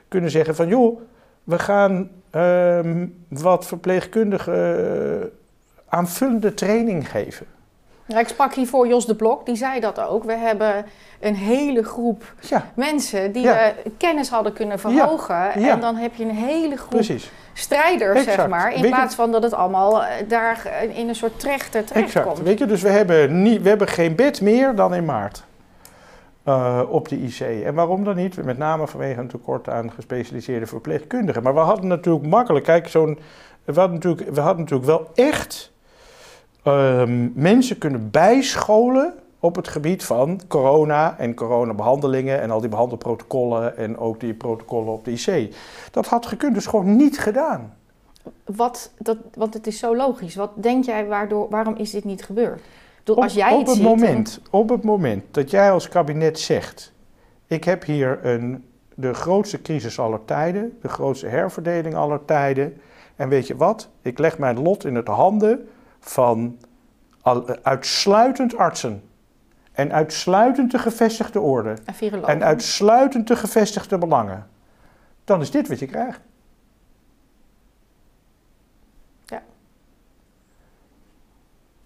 kunnen 0.09 0.31
zeggen 0.31 0.55
van 0.55 0.69
joh, 0.69 1.01
we 1.45 1.59
gaan 1.59 2.11
ehm, 2.31 3.07
wat 3.29 3.67
verpleegkundigen 3.67 5.21
uh, 5.21 5.27
aanvullende 5.89 6.55
training 6.55 7.11
geven. 7.11 7.47
Ik 8.19 8.29
sprak 8.29 8.55
hiervoor 8.55 8.89
Jos 8.89 9.07
de 9.07 9.15
Blok, 9.15 9.47
die 9.47 9.57
zei 9.57 9.81
dat 9.81 10.01
ook. 10.01 10.25
We 10.25 10.37
hebben 10.37 10.87
een 11.21 11.35
hele 11.35 11.83
groep 11.83 12.35
mensen 12.75 13.33
die 13.33 13.43
ja. 13.43 13.73
kennis 13.97 14.29
hadden 14.29 14.53
kunnen 14.53 14.79
verhogen. 14.79 15.53
En 15.53 15.81
dan 15.81 15.97
heb 15.97 16.15
je 16.15 16.25
een 16.25 16.31
hele 16.31 16.77
groep 16.77 16.91
Precies. 16.91 17.31
strijders, 17.53 18.25
zeg 18.25 18.49
maar. 18.49 18.75
In 18.75 18.87
plaats 18.87 19.15
van 19.15 19.33
dat 19.33 19.43
het 19.43 19.55
allemaal 19.55 20.05
eh, 20.05 20.29
daar 20.29 20.71
in 20.95 21.09
een 21.09 21.15
soort 21.15 21.41
trechter 21.41 21.85
terecht 21.85 22.07
exact. 22.07 22.27
komt. 22.27 22.41
Weet 22.41 22.59
je, 22.59 22.67
dus 22.67 22.83
we 22.83 22.89
hebben, 22.89 23.43
niet, 23.43 23.63
we 23.63 23.69
hebben 23.69 23.89
geen 23.89 24.15
bed 24.15 24.41
meer 24.41 24.75
dan 24.75 24.95
in 24.95 25.05
maart. 25.05 25.45
Uh, 26.45 26.83
op 26.89 27.09
de 27.09 27.17
IC. 27.17 27.65
En 27.65 27.75
waarom 27.75 28.05
dan 28.05 28.17
niet? 28.17 28.45
Met 28.45 28.59
name 28.59 28.87
vanwege 28.87 29.21
een 29.21 29.29
tekort 29.29 29.69
aan 29.69 29.93
gespecialiseerde 29.93 30.67
verpleegkundigen. 30.67 31.43
Maar 31.43 31.55
we 31.55 31.61
hadden 31.61 31.87
natuurlijk 31.87 32.27
makkelijk, 32.27 32.65
kijk, 32.65 32.89
zo'n. 32.89 33.19
We 33.65 33.73
hadden 33.73 33.95
natuurlijk, 33.95 34.35
we 34.35 34.41
hadden 34.41 34.65
natuurlijk 34.65 34.89
wel 34.91 35.11
echt 35.15 35.73
um, 36.65 37.33
mensen 37.35 37.79
kunnen 37.79 38.11
bijscholen 38.11 39.15
op 39.41 39.57
het 39.57 39.69
gebied 39.69 40.05
van 40.05 40.41
corona 40.49 41.19
en 41.19 41.35
coronabehandelingen 41.35 42.41
en 42.41 42.51
al 42.51 42.61
die 42.61 42.69
behandelprotocollen 42.69 43.77
en 43.77 43.99
ook 43.99 44.21
die 44.21 44.35
protocollen 44.35 44.93
op 44.93 45.05
de 45.05 45.11
IC. 45.11 45.55
Dat 45.91 46.07
had 46.07 46.27
gekund, 46.27 46.55
dus 46.55 46.67
gewoon 46.67 46.97
niet 46.97 47.19
gedaan. 47.19 47.75
Wat, 48.45 48.93
dat, 48.99 49.17
want 49.35 49.55
het 49.55 49.67
is 49.67 49.79
zo 49.79 49.97
logisch. 49.97 50.35
Wat 50.35 50.51
denk 50.55 50.85
jij, 50.85 51.07
waardoor, 51.07 51.49
waarom 51.51 51.77
is 51.77 51.91
dit 51.91 52.05
niet 52.05 52.25
gebeurd? 52.25 52.61
Door, 53.05 53.17
als 53.17 53.35
jij 53.35 53.53
op, 53.53 53.67
het, 53.67 53.83
moment, 53.83 54.41
op 54.51 54.69
het 54.69 54.83
moment 54.83 55.25
dat 55.31 55.51
jij 55.51 55.71
als 55.71 55.89
kabinet 55.89 56.39
zegt: 56.39 56.93
Ik 57.47 57.65
heb 57.65 57.85
hier 57.85 58.27
een, 58.27 58.65
de 58.95 59.15
grootste 59.15 59.63
crisis 59.63 59.99
aller 59.99 60.25
tijden, 60.25 60.79
de 60.83 60.89
grootste 60.89 61.27
herverdeling 61.27 61.95
aller 61.95 62.25
tijden. 62.25 62.81
En 63.17 63.29
weet 63.29 63.47
je 63.47 63.57
wat? 63.57 63.89
Ik 64.03 64.19
leg 64.19 64.39
mijn 64.39 64.63
lot 64.63 64.85
in 64.85 64.95
het 64.95 65.09
handen 65.09 65.69
van 66.01 66.59
al, 67.23 67.57
uitsluitend 67.63 68.57
artsen 68.57 69.03
en 69.73 69.93
uitsluitend 69.93 70.71
de 70.71 70.79
gevestigde 70.79 71.41
orde 71.41 71.77
En 72.29 72.45
uitsluitend 72.45 73.27
de 73.27 73.37
gevestigde 73.37 73.99
belangen, 73.99 74.49
dan 75.25 75.41
is 75.41 75.51
dit 75.51 75.69
wat 75.69 75.79
je 75.79 75.87
krijgt. 75.87 76.21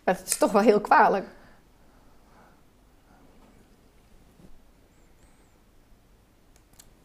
Maar 0.04 0.14
het 0.16 0.26
is 0.26 0.36
toch 0.36 0.52
wel 0.52 0.62
heel 0.62 0.80
kwalijk. 0.80 1.26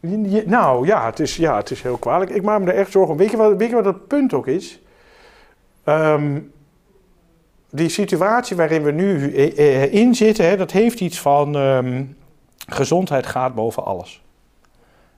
Je- 0.00 0.44
nou 0.46 0.86
ja 0.86 1.06
het, 1.06 1.20
is, 1.20 1.36
ja, 1.36 1.56
het 1.56 1.70
is 1.70 1.82
heel 1.82 1.96
kwalijk. 1.96 2.30
Ik 2.30 2.42
maak 2.42 2.60
me 2.60 2.70
er 2.72 2.78
echt 2.78 2.90
zorgen 2.90 3.12
om. 3.12 3.18
Weet 3.18 3.30
je 3.30 3.36
wat, 3.36 3.56
weet 3.56 3.68
je 3.68 3.74
wat 3.74 3.84
het 3.84 4.06
punt 4.08 4.32
ook 4.32 4.46
is? 4.46 4.80
Ehm, 5.84 6.40
die 7.70 7.88
situatie 7.88 8.56
waarin 8.56 8.82
we 8.82 8.90
nu 8.90 9.34
eh, 9.34 9.82
eh, 9.82 9.92
in 9.92 10.14
zitten, 10.14 10.48
hè, 10.48 10.56
dat 10.56 10.70
heeft 10.70 11.00
iets 11.00 11.20
van 11.20 11.56
ehm, 11.56 12.04
gezondheid 12.66 13.26
gaat 13.26 13.54
boven 13.54 13.84
alles. 13.84 14.22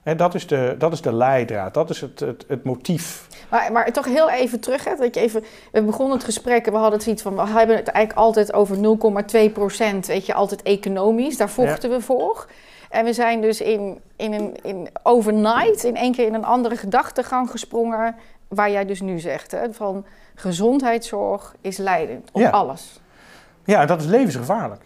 Hè, 0.03 0.15
dat, 0.15 0.35
is 0.35 0.47
de, 0.47 0.75
dat 0.77 0.93
is 0.93 1.01
de 1.01 1.13
leidraad, 1.13 1.73
dat 1.73 1.89
is 1.89 2.01
het, 2.01 2.19
het, 2.19 2.45
het 2.47 2.63
motief. 2.63 3.27
Maar, 3.49 3.71
maar 3.71 3.91
toch 3.91 4.05
heel 4.05 4.29
even 4.29 4.59
terug, 4.59 4.83
hè, 4.83 4.95
dat 4.95 5.15
je 5.15 5.21
even, 5.21 5.43
we 5.71 5.83
begonnen 5.83 6.15
het 6.15 6.25
gesprek 6.25 6.65
en 6.65 6.71
we 6.71 6.77
hadden 6.77 7.01
zoiets 7.01 7.21
van, 7.21 7.35
we 7.35 7.47
hebben 7.47 7.75
het 7.75 7.87
eigenlijk 7.87 8.25
altijd 8.25 8.53
over 8.53 8.77
0,2 9.47 9.53
procent, 9.53 10.07
weet 10.07 10.25
je, 10.25 10.33
altijd 10.33 10.61
economisch, 10.61 11.37
daar 11.37 11.49
vochten 11.49 11.89
we 11.89 12.01
voor. 12.01 12.47
En 12.89 13.05
we 13.05 13.13
zijn 13.13 13.41
dus 13.41 13.61
in, 13.61 14.01
in 14.15 14.33
een, 14.33 14.55
in 14.63 14.89
overnight 15.03 15.83
in 15.83 15.95
één 15.95 16.11
keer 16.11 16.27
in 16.27 16.33
een 16.33 16.45
andere 16.45 16.75
gedachtegang 16.75 17.51
gesprongen, 17.51 18.15
waar 18.55 18.71
jij 18.71 18.85
dus 18.85 19.01
nu 19.01 19.19
zegt, 19.19 19.51
hè, 19.51 19.73
van 19.73 20.05
gezondheidszorg 20.35 21.55
is 21.61 21.77
leidend 21.77 22.29
op 22.31 22.41
Ja. 22.41 22.49
alles. 22.49 23.01
Ja, 23.65 23.85
dat 23.85 24.01
is 24.01 24.07
levensgevaarlijk. 24.07 24.81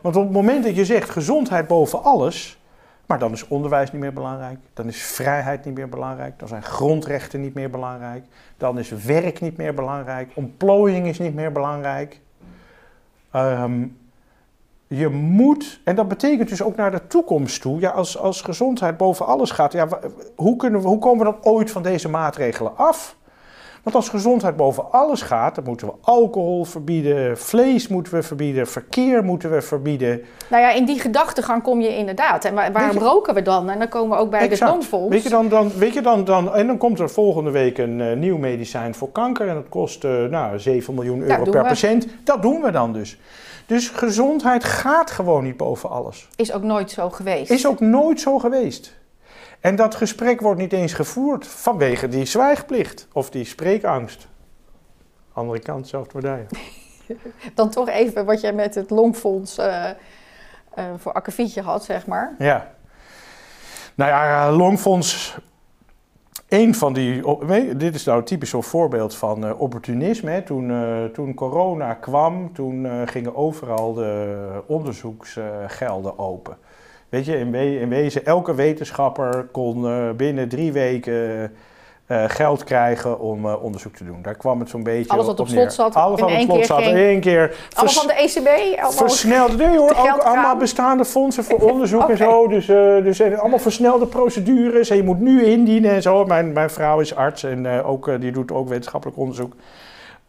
Want 0.00 0.16
op 0.16 0.22
het 0.22 0.32
moment 0.32 0.64
dat 0.64 0.76
je 0.76 0.84
zegt 0.84 1.10
gezondheid 1.10 1.66
boven 1.66 2.02
alles, 2.02 2.58
maar 3.06 3.18
dan 3.18 3.32
is 3.32 3.48
onderwijs 3.48 3.92
niet 3.92 4.00
meer 4.00 4.12
belangrijk, 4.12 4.58
dan 4.74 4.86
is 4.86 5.02
vrijheid 5.02 5.64
niet 5.64 5.74
meer 5.74 5.88
belangrijk, 5.88 6.38
dan 6.38 6.48
zijn 6.48 6.62
grondrechten 6.62 7.40
niet 7.40 7.54
meer 7.54 7.70
belangrijk, 7.70 8.24
dan 8.56 8.78
is 8.78 8.90
werk 8.90 9.40
niet 9.40 9.56
meer 9.56 9.74
belangrijk, 9.74 10.30
ontplooiing 10.34 11.06
is 11.06 11.18
niet 11.18 11.34
meer 11.34 11.52
belangrijk. 11.52 12.20
Ehm, 13.30 13.86
je 14.88 15.08
moet, 15.08 15.80
en 15.84 15.94
dat 15.94 16.08
betekent 16.08 16.48
dus 16.48 16.62
ook 16.62 16.76
naar 16.76 16.90
de 16.90 17.06
toekomst 17.06 17.60
toe, 17.60 17.80
ja, 17.80 17.90
als, 17.90 18.18
als 18.18 18.40
gezondheid 18.42 18.96
boven 18.96 19.26
alles 19.26 19.50
gaat, 19.50 19.72
ja, 19.72 19.88
hoe, 20.36 20.56
kunnen 20.56 20.80
we, 20.80 20.88
hoe 20.88 20.98
komen 20.98 21.26
we 21.26 21.32
dan 21.32 21.52
ooit 21.52 21.70
van 21.70 21.82
deze 21.82 22.08
maatregelen 22.08 22.76
af? 22.76 23.16
Want 23.82 23.96
als 23.96 24.08
gezondheid 24.08 24.56
boven 24.56 24.92
alles 24.92 25.22
gaat, 25.22 25.54
dan 25.54 25.64
moeten 25.64 25.86
we 25.86 25.92
alcohol 26.00 26.64
verbieden, 26.64 27.38
vlees 27.38 27.88
moeten 27.88 28.14
we 28.14 28.22
verbieden, 28.22 28.66
verkeer 28.66 29.24
moeten 29.24 29.50
we 29.50 29.60
verbieden. 29.62 30.22
Nou 30.50 30.62
ja, 30.62 30.70
in 30.72 30.84
die 30.84 31.00
gedachtegang 31.00 31.62
kom 31.62 31.80
je 31.80 31.96
inderdaad. 31.96 32.44
En 32.44 32.54
waar, 32.54 32.72
waarom 32.72 32.98
je- 32.98 33.04
roken 33.04 33.34
we 33.34 33.42
dan? 33.42 33.70
En 33.70 33.78
dan 33.78 33.88
komen 33.88 34.16
we 34.16 34.22
ook 34.22 34.30
bij 34.30 34.40
Exact. 34.40 34.60
de 34.60 34.66
Longfonds. 34.66 35.08
Weet 35.08 35.22
je 35.22 35.28
dan, 35.28 35.48
dan, 35.48 35.70
weet 35.76 35.94
je 35.94 36.00
dan, 36.02 36.24
dan, 36.24 36.54
en 36.54 36.66
dan 36.66 36.78
komt 36.78 36.98
er 36.98 37.10
volgende 37.10 37.50
week 37.50 37.78
een 37.78 38.00
eh, 38.00 38.16
nieuw 38.16 38.36
medicijn 38.36 38.94
voor 38.94 39.10
kanker 39.12 39.48
en 39.48 39.54
dat 39.54 39.68
kost 39.68 40.04
eh, 40.04 40.24
nou, 40.24 40.58
7 40.58 40.94
miljoen 40.94 41.20
euro 41.22 41.42
per 41.44 41.62
we. 41.62 41.68
patiënt. 41.68 42.06
Dat 42.24 42.42
doen 42.42 42.60
we 42.62 42.70
dan 42.70 42.92
dus. 42.92 43.18
Dus 43.68 43.88
gezondheid 43.88 44.64
gaat 44.64 45.10
gewoon 45.10 45.44
niet 45.44 45.56
boven 45.56 45.90
alles. 45.90 46.28
Is 46.36 46.52
ook 46.52 46.62
nooit 46.62 46.90
zo 46.90 47.10
geweest. 47.10 47.50
Is 47.50 47.66
ook 47.66 47.80
nooit 47.80 48.20
zo 48.20 48.38
geweest. 48.38 48.96
En 49.60 49.76
dat 49.76 49.94
gesprek 49.94 50.40
wordt 50.40 50.60
niet 50.60 50.72
eens 50.72 50.92
gevoerd 50.92 51.46
vanwege 51.46 52.08
die 52.08 52.24
zwijgplicht 52.24 53.08
of 53.12 53.30
die 53.30 53.44
spreekangst. 53.44 54.28
Andere 55.32 55.58
kant, 55.58 55.88
zelfde 55.88 56.14
medaille. 56.14 56.46
Dan 57.54 57.70
toch 57.70 57.88
even 57.88 58.24
wat 58.24 58.40
jij 58.40 58.52
met 58.52 58.74
het 58.74 58.90
Longfonds 58.90 59.58
eh, 59.58 59.90
eh, 59.90 60.84
voor 60.96 61.12
akkefietje 61.12 61.62
had, 61.62 61.84
zeg 61.84 62.06
maar. 62.06 62.34
Ja. 62.38 62.70
Nou 63.94 64.10
ja, 64.10 64.52
Longfonds. 64.52 65.38
Een 66.48 66.74
van 66.74 66.92
die. 66.92 67.22
nee, 67.46 67.76
Dit 67.76 67.94
is 67.94 68.04
nou 68.04 68.22
typisch 68.22 68.50
zo'n 68.50 68.62
voorbeeld 68.62 69.14
van 69.16 69.46
eh, 69.46 69.60
opportunisme. 69.60 70.30
Hè. 70.30 70.42
Toen, 70.42 70.70
eh, 70.70 71.04
toen 71.04 71.34
corona 71.34 71.94
kwam, 71.94 72.52
toen 72.52 72.86
eh, 72.86 72.92
gingen 73.04 73.36
overal 73.36 73.92
de 73.94 74.62
onderzoeksgelden 74.66 76.18
open. 76.18 76.56
Weet 77.08 77.24
je, 77.24 77.38
in, 77.38 77.50
we- 77.50 77.80
in 77.80 77.88
wezen, 77.88 78.24
elke 78.26 78.54
wetenschapper 78.54 79.44
kon 79.52 79.86
binnen 80.16 80.48
drie 80.48 80.72
weken 80.72 81.52
eh, 82.08 82.24
geld 82.26 82.64
krijgen 82.64 83.20
om 83.20 83.46
eh, 83.46 83.62
onderzoek 83.62 83.94
te 83.94 84.04
doen. 84.04 84.22
Daar 84.22 84.34
kwam 84.34 84.60
het 84.60 84.68
zo'n 84.68 84.82
beetje 84.82 85.10
Alles 85.10 85.26
wat 85.26 85.40
op 85.40 85.48
slot 85.48 85.72
zat, 85.72 85.94
Alles 85.94 86.18
in 86.18 86.24
wat 86.24 86.32
op 86.32 86.38
één 86.38 86.46
slot 86.46 86.56
keer 86.56 86.66
zat, 86.66 86.80
in 86.80 86.96
één 86.96 87.20
keer. 87.20 87.40
Allemaal 87.40 87.94
vers- 87.94 87.98
van 87.98 88.06
de 88.06 88.12
ECB? 88.12 88.78
Allemaal... 88.78 88.92
Versnelde, 88.92 89.56
nee 89.66 89.78
hoor, 89.78 89.90
ook 89.90 90.22
allemaal 90.22 90.56
bestaande 90.56 91.04
fondsen 91.04 91.44
voor 91.44 91.58
onderzoek 91.72 92.08
en 92.08 92.16
zo. 92.16 92.48
Dus, 92.48 92.68
eh, 92.68 93.02
dus 93.02 93.22
allemaal 93.22 93.58
versnelde 93.58 94.06
procedures. 94.06 94.90
En 94.90 94.96
je 94.96 95.02
moet 95.02 95.20
nu 95.20 95.44
indienen 95.44 95.90
en 95.90 96.02
zo. 96.02 96.24
Mijn, 96.24 96.52
mijn 96.52 96.70
vrouw 96.70 97.00
is 97.00 97.14
arts 97.14 97.42
en 97.42 97.82
ook, 97.82 98.20
die 98.20 98.32
doet 98.32 98.52
ook 98.52 98.68
wetenschappelijk 98.68 99.18
onderzoek 99.18 99.52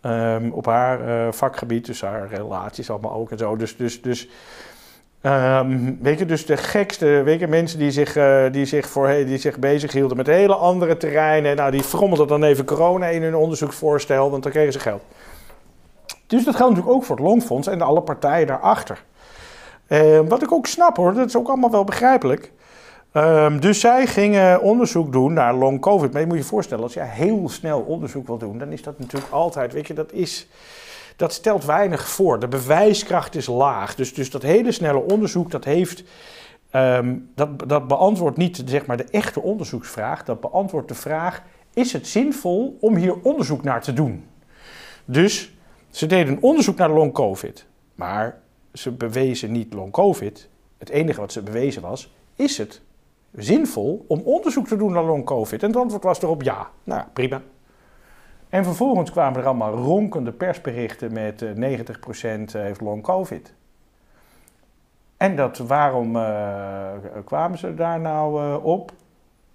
ehm, 0.02 0.50
op 0.52 0.66
haar 0.66 1.00
vakgebied. 1.34 1.86
Dus 1.86 2.02
haar 2.02 2.28
relaties 2.30 2.90
allemaal 2.90 3.14
ook 3.14 3.32
en 3.32 3.38
zo. 3.38 3.56
Dus, 3.56 3.78
dus, 3.78 4.02
dus 4.02 4.28
ehm, 5.22 5.94
weet 6.02 6.20
je, 6.20 6.26
dus 6.26 6.46
de 6.46 6.58
gekste 6.58 7.06
weet 7.06 7.40
je, 7.40 7.48
mensen 7.48 7.80
die 7.80 7.92
zich, 7.92 8.16
eh, 8.16 8.46
die 8.52 8.66
zich, 8.66 8.90
voor, 8.90 9.08
die 9.08 9.38
zich 9.38 9.60
bezighielden 9.60 10.18
met 10.18 10.28
hele 10.28 10.56
andere 10.56 10.98
terreinen. 10.98 11.56
Nou, 11.56 11.72
die 11.72 11.84
frommelden 11.84 12.28
dan 12.28 12.44
even 12.44 12.66
corona 12.66 13.06
in 13.06 13.24
hun 13.24 13.36
onderzoeksvoorstel, 13.36 14.30
want 14.30 14.44
dan 14.44 14.52
kregen 14.52 14.74
ze 14.74 14.80
geld. 14.80 15.02
Dus 16.28 16.44
dat 16.46 16.56
geldt 16.56 16.70
natuurlijk 16.76 16.98
ook 16.98 17.06
voor 17.06 17.16
het 17.16 17.26
Longfonds 17.26 17.68
en 17.68 17.82
alle 17.82 18.02
partijen 18.02 18.48
daarachter. 18.48 19.04
Eh, 19.88 20.20
wat 20.28 20.44
ik 20.44 20.52
ook 20.52 20.68
snap 20.68 20.98
hoor, 20.98 21.14
dat 21.14 21.28
is 21.28 21.38
ook 21.38 21.48
allemaal 21.48 21.72
wel 21.72 21.84
begrijpelijk. 21.84 22.52
Ehm, 23.12 23.60
dus 23.60 23.80
zij 23.80 24.08
gingen 24.08 24.62
onderzoek 24.62 25.12
doen 25.12 25.34
naar 25.34 25.54
long 25.54 25.82
covid. 25.82 26.12
Maar 26.12 26.22
je 26.22 26.28
moet 26.28 26.38
je 26.38 26.44
voorstellen, 26.44 26.84
als 26.84 26.94
jij 26.94 27.08
heel 27.08 27.50
snel 27.50 27.80
onderzoek 27.80 28.28
wil 28.28 28.38
doen, 28.38 28.58
dan 28.58 28.72
is 28.72 28.84
dat 28.84 29.00
natuurlijk 29.00 29.32
altijd, 29.32 29.74
weet 29.74 29.88
je, 29.88 29.94
dat 29.94 30.12
is, 30.12 30.48
dat 31.20 31.34
stelt 31.34 31.66
weinig 31.66 32.10
voor. 32.10 32.40
De 32.40 32.48
bewijskracht 32.48 33.36
is 33.36 33.48
laag. 33.48 33.96
Dus, 33.96 34.14
dus 34.14 34.30
dat 34.30 34.42
hele 34.42 34.72
snelle 34.72 35.00
onderzoek, 35.00 35.52
dat 35.52 35.64
heeft, 35.66 36.04
ehm, 36.70 37.18
dat, 37.36 37.70
dat 37.70 37.88
beantwoordt 37.88 38.38
niet 38.38 38.64
zeg 38.66 38.86
maar 38.86 38.98
de 38.98 39.04
echte 39.04 39.42
onderzoeksvraag. 39.42 40.24
Dat 40.24 40.40
beantwoordt 40.40 40.88
de 40.88 40.96
vraag, 40.96 41.44
is 41.74 41.94
het 41.94 42.08
zinvol 42.08 42.78
om 42.80 42.96
hier 42.96 43.22
onderzoek 43.22 43.64
naar 43.64 43.82
te 43.82 43.94
doen? 43.94 44.26
Dus 45.06 45.54
ze 45.90 46.06
deden 46.06 46.38
onderzoek 46.42 46.78
naar 46.78 46.90
long 46.90 47.14
covid. 47.14 47.66
Maar 47.96 48.40
ze 48.74 48.92
bewezen 48.92 49.52
niet 49.52 49.74
long 49.74 49.92
covid. 49.92 50.50
Het 50.78 50.90
enige 50.90 51.20
wat 51.20 51.32
ze 51.32 51.42
bewezen 51.42 51.82
was, 51.82 52.14
is 52.36 52.58
het 52.58 52.82
zinvol 53.36 54.06
om 54.08 54.20
onderzoek 54.20 54.68
te 54.68 54.76
doen 54.76 54.92
naar 54.92 55.06
long 55.06 55.26
covid? 55.26 55.64
En 55.64 55.68
het 55.68 55.78
antwoord 55.78 56.04
was 56.04 56.22
erop 56.22 56.44
ja. 56.44 56.70
Nou, 56.84 57.04
prima. 57.14 57.42
En 58.50 58.64
vervolgens 58.64 59.12
kwamen 59.12 59.40
er 59.40 59.46
allemaal 59.46 59.74
ronkende 59.74 60.32
persberichten 60.32 61.14
met 61.14 61.42
eh, 61.42 61.80
90% 61.80 62.52
heeft 62.52 62.82
long 62.82 63.04
covid. 63.04 63.54
En 65.18 65.36
dat, 65.36 65.58
waarom 65.58 66.16
eh, 66.16 66.92
kwamen 67.26 67.58
ze 67.58 67.74
daar 67.74 68.00
nou 68.00 68.44
eh, 68.44 68.66
op? 68.66 68.92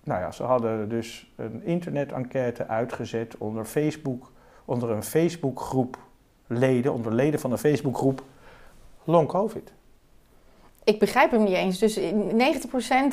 Nou 0.04 0.20
ja, 0.20 0.30
ze 0.30 0.42
hadden 0.42 0.88
dus 0.88 1.32
een 1.36 1.64
internet-enquête 1.64 2.68
uitgezet 2.68 3.38
onder 3.38 3.64
Facebook, 3.64 4.32
onder 4.64 4.90
een 4.90 5.02
Facebookgroep 5.02 5.98
leden, 6.46 6.92
onder 6.92 7.12
leden 7.12 7.40
van 7.40 7.52
een 7.52 7.58
Facebookgroep 7.58 8.22
long 9.04 9.28
covid. 9.28 9.72
Ik 10.84 10.98
begrijp 10.98 11.30
hem 11.30 11.44
niet 11.44 11.54
eens. 11.54 11.78
Dus 11.78 11.98
90% 11.98 12.02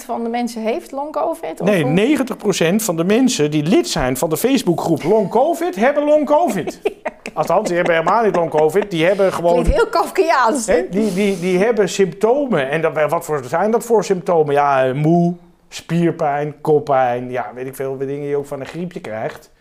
van 0.05 0.23
de 0.23 0.29
mensen 0.29 0.61
heeft 0.61 0.91
long 0.91 1.11
covid? 1.11 1.61
Of 1.61 1.67
Nee, 1.67 2.17
90% 2.17 2.75
van 2.75 2.95
de 2.95 3.03
mensen 3.03 3.51
die 3.51 3.63
lid 3.63 3.87
zijn 3.87 4.17
van 4.17 4.29
de 4.29 4.37
Facebookgroep 4.37 5.03
long 5.03 5.29
covid 5.29 5.75
hebben 5.75 6.03
long 6.03 6.25
covid. 6.25 6.81
Althans, 7.33 7.67
die 7.67 7.77
hebben 7.77 7.95
helemaal 7.95 8.23
niet 8.23 8.35
long 8.35 8.49
covid, 8.49 8.91
die 8.91 9.05
hebben 9.05 9.33
gewoon 9.33 9.53
Klinkt 9.53 9.73
heel 9.73 9.87
Kafkiaans. 9.87 10.67
Hè, 10.67 10.89
die, 10.89 11.13
die, 11.13 11.39
die 11.39 11.57
hebben 11.57 11.89
symptomen. 11.89 12.69
En 12.69 12.81
dat, 12.81 13.09
wat 13.09 13.25
voor, 13.25 13.43
zijn 13.43 13.71
dat 13.71 13.83
voor 13.83 14.03
symptomen? 14.03 14.53
Ja, 14.53 14.85
eh, 14.85 14.93
moe, 14.93 15.33
spierpijn, 15.69 16.61
koppijn. 16.61 17.31
Ja, 17.31 17.51
weet 17.55 17.67
ik 17.67 17.75
veel, 17.75 17.97
dingen 17.97 18.21
die 18.21 18.29
je 18.29 18.37
ook 18.37 18.45
van 18.45 18.59
een 18.59 18.65
griepje 18.65 18.99
krijgt. 18.99 19.51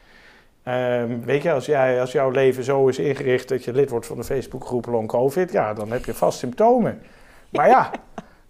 Ehm, 0.62 1.20
weet 1.25 1.42
je, 1.42 1.53
als, 1.53 1.66
jij, 1.66 2.01
als 2.01 2.12
jouw 2.12 2.31
leven 2.31 2.64
zo 2.64 2.88
is 2.88 2.99
ingericht 2.99 3.49
dat 3.49 3.64
je 3.64 3.73
lid 3.73 3.90
wordt 3.90 4.07
van 4.07 4.16
de 4.16 4.25
Facebookgroep 4.25 4.87
Long 4.87 5.09
COVID, 5.09 5.53
ja, 5.53 5.75
dan 5.75 5.92
heb 5.92 6.05
je 6.05 6.14
vast 6.14 6.38
symptomen. 6.38 7.01
Maar 7.50 7.68
ja, 7.68 7.90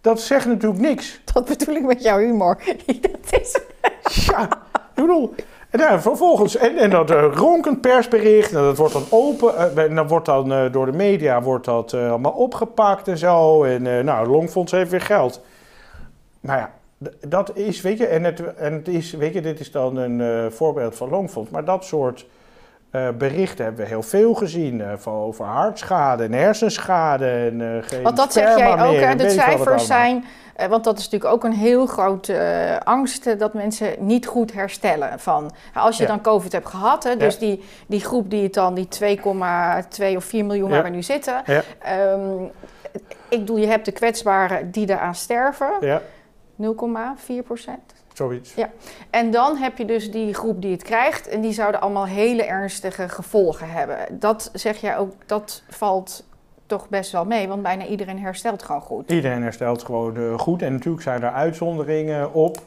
dat 0.00 0.20
zegt 0.20 0.46
natuurlijk 0.46 0.80
niks. 0.80 1.20
Dat 1.32 1.44
bedoel 1.44 1.74
ik 1.74 1.84
met 1.84 2.02
jouw 2.02 2.18
humor. 2.18 2.58
dat 3.00 3.40
is... 3.40 3.60
Ja, 4.26 4.42
ik 4.72 4.94
bedoel. 4.94 5.34
En 5.70 5.78
dan 5.78 6.02
vervolgens, 6.02 6.56
en, 6.56 6.76
en 6.76 6.90
dat 6.90 7.10
eh, 7.10 7.32
ronkend 7.34 7.80
persbericht, 7.80 8.52
en 8.52 8.62
dat 8.62 8.76
wordt 8.76 8.92
dan 8.92 9.04
open, 9.10 9.56
eh, 9.56 9.84
en 9.84 9.94
dan 9.94 10.08
wordt 10.08 10.26
dan 10.26 10.52
eh, 10.52 10.72
door 10.72 10.86
de 10.86 10.92
media 10.92 11.42
wordt 11.42 11.64
dat 11.64 11.92
eh, 11.92 12.08
allemaal 12.08 12.32
opgepakt 12.32 13.08
en 13.08 13.18
zo. 13.18 13.64
En 13.64 13.86
eh, 13.86 14.04
nou, 14.04 14.28
Longfonds 14.28 14.72
heeft 14.72 14.90
weer 14.90 15.00
geld. 15.00 15.40
Nou 16.40 16.58
ja, 16.58 16.72
dat 17.28 17.56
is, 17.56 17.80
weet 17.80 17.98
je, 17.98 18.06
en 18.06 18.24
het, 18.24 18.54
en 18.54 18.72
het 18.72 18.88
is, 18.88 19.12
weet 19.12 19.34
je, 19.34 19.40
dit 19.40 19.60
is 19.60 19.70
dan 19.70 19.96
een 19.96 20.20
eh, 20.20 20.50
voorbeeld 20.50 20.96
van 20.96 21.08
Longfonds, 21.08 21.50
maar 21.50 21.64
dat 21.64 21.84
soort 21.84 22.26
eh, 22.90 23.08
berichten 23.18 23.64
hebben 23.64 23.82
we 23.84 23.88
heel 23.90 24.02
veel 24.02 24.34
gezien. 24.34 24.80
eh, 24.80 24.92
van 24.96 25.14
over 25.14 25.44
hartschade 25.44 26.24
en 26.24 26.32
hersenschade. 26.32 27.26
En, 27.26 27.60
eh, 27.76 27.82
geen 27.88 28.02
Want 28.02 28.16
dat 28.16 28.32
zeg 28.32 28.56
jij 28.56 28.82
ook, 28.82 28.96
hè? 28.96 29.14
De 29.16 29.30
cijfers 29.30 29.86
zijn... 29.86 30.24
want 30.68 30.84
dat 30.84 30.98
is 30.98 31.04
natuurlijk 31.04 31.32
ook 31.32 31.44
een 31.44 31.52
heel 31.58 31.86
grote 31.86 32.80
angst... 32.84 33.38
dat 33.38 33.54
mensen 33.54 33.94
niet 33.98 34.26
goed 34.26 34.52
herstellen 34.52 35.18
van... 35.20 35.50
Als 35.74 35.96
je 35.96 36.02
Ja. 36.02 36.08
dan 36.08 36.20
COVID 36.20 36.52
hebt 36.52 36.68
gehad, 36.68 37.04
hè, 37.04 37.16
dus 37.16 37.34
Ja. 37.34 37.40
die, 37.40 37.64
die 37.86 38.00
groep 38.00 38.30
die 38.30 38.42
het 38.42 38.54
dan... 38.54 38.74
die 38.74 38.88
2,2 38.88 40.16
of 40.16 40.24
4 40.24 40.44
miljoen 40.44 40.68
Ja. 40.68 40.74
waar 40.74 40.84
we 40.84 40.88
nu 40.90 41.02
zitten... 41.02 41.42
Ehm, 41.78 42.42
ik 43.28 43.38
bedoel, 43.38 43.56
je 43.56 43.66
hebt 43.66 43.84
de 43.84 43.92
kwetsbaren 43.92 44.70
die 44.70 44.90
eraan 44.90 45.14
sterven, 45.14 45.70
Ja, 45.80 46.00
0,4 46.56 47.42
procent. 47.44 47.92
Zoiets. 48.20 48.54
En 49.10 49.30
dan 49.30 49.56
heb 49.56 49.78
je 49.78 49.84
dus 49.84 50.10
die 50.10 50.34
groep 50.34 50.62
die 50.62 50.72
het 50.72 50.82
krijgt 50.82 51.28
en 51.28 51.40
die 51.40 51.52
zouden 51.52 51.80
allemaal 51.80 52.06
hele 52.06 52.44
ernstige 52.44 53.08
gevolgen 53.08 53.70
hebben. 53.70 53.96
Dat 54.10 54.50
zeg 54.52 54.80
jij 54.80 54.98
ook, 54.98 55.12
dat 55.26 55.62
valt 55.68 56.24
toch 56.66 56.88
best 56.88 57.12
wel 57.12 57.24
mee, 57.24 57.48
want 57.48 57.62
bijna 57.62 57.86
iedereen 57.86 58.18
herstelt 58.18 58.62
gewoon 58.62 58.80
goed. 58.80 59.10
Iedereen 59.10 59.42
herstelt 59.42 59.84
gewoon 59.84 60.16
eh, 60.16 60.38
goed. 60.38 60.62
En 60.62 60.72
natuurlijk 60.72 61.02
zijn 61.02 61.22
er 61.22 61.32
uitzonderingen 61.32 62.32
op. 62.32 62.58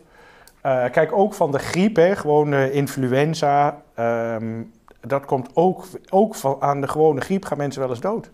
Eh, 0.62 0.86
kijk, 0.92 1.12
ook 1.12 1.34
van 1.34 1.52
de 1.52 1.60
griep, 1.60 1.96
hè, 1.96 2.16
gewoon 2.16 2.54
eh, 2.54 2.76
influenza. 2.76 3.82
ehm, 3.94 4.64
dat 5.08 5.26
komt 5.26 5.50
ook, 5.54 5.86
ook 6.10 6.36
van, 6.36 6.56
aan 6.60 6.82
de 6.82 6.88
gewone 6.88 7.22
griep 7.22 7.46
gaan 7.46 7.58
mensen 7.58 7.82
wel 7.82 7.90
eens 7.90 8.00
dood. 8.00 8.32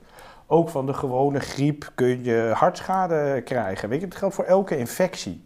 Ook 0.48 0.70
van 0.70 0.86
de 0.86 0.94
gewone 0.94 1.40
griep 1.40 1.92
kun 1.96 2.24
je 2.24 2.52
hartschade 2.54 3.42
krijgen. 3.46 3.90
Weet 3.90 4.02
je, 4.02 4.08
dat 4.08 4.18
geldt 4.18 4.36
voor 4.36 4.44
elke 4.44 4.78
infectie. 4.78 5.46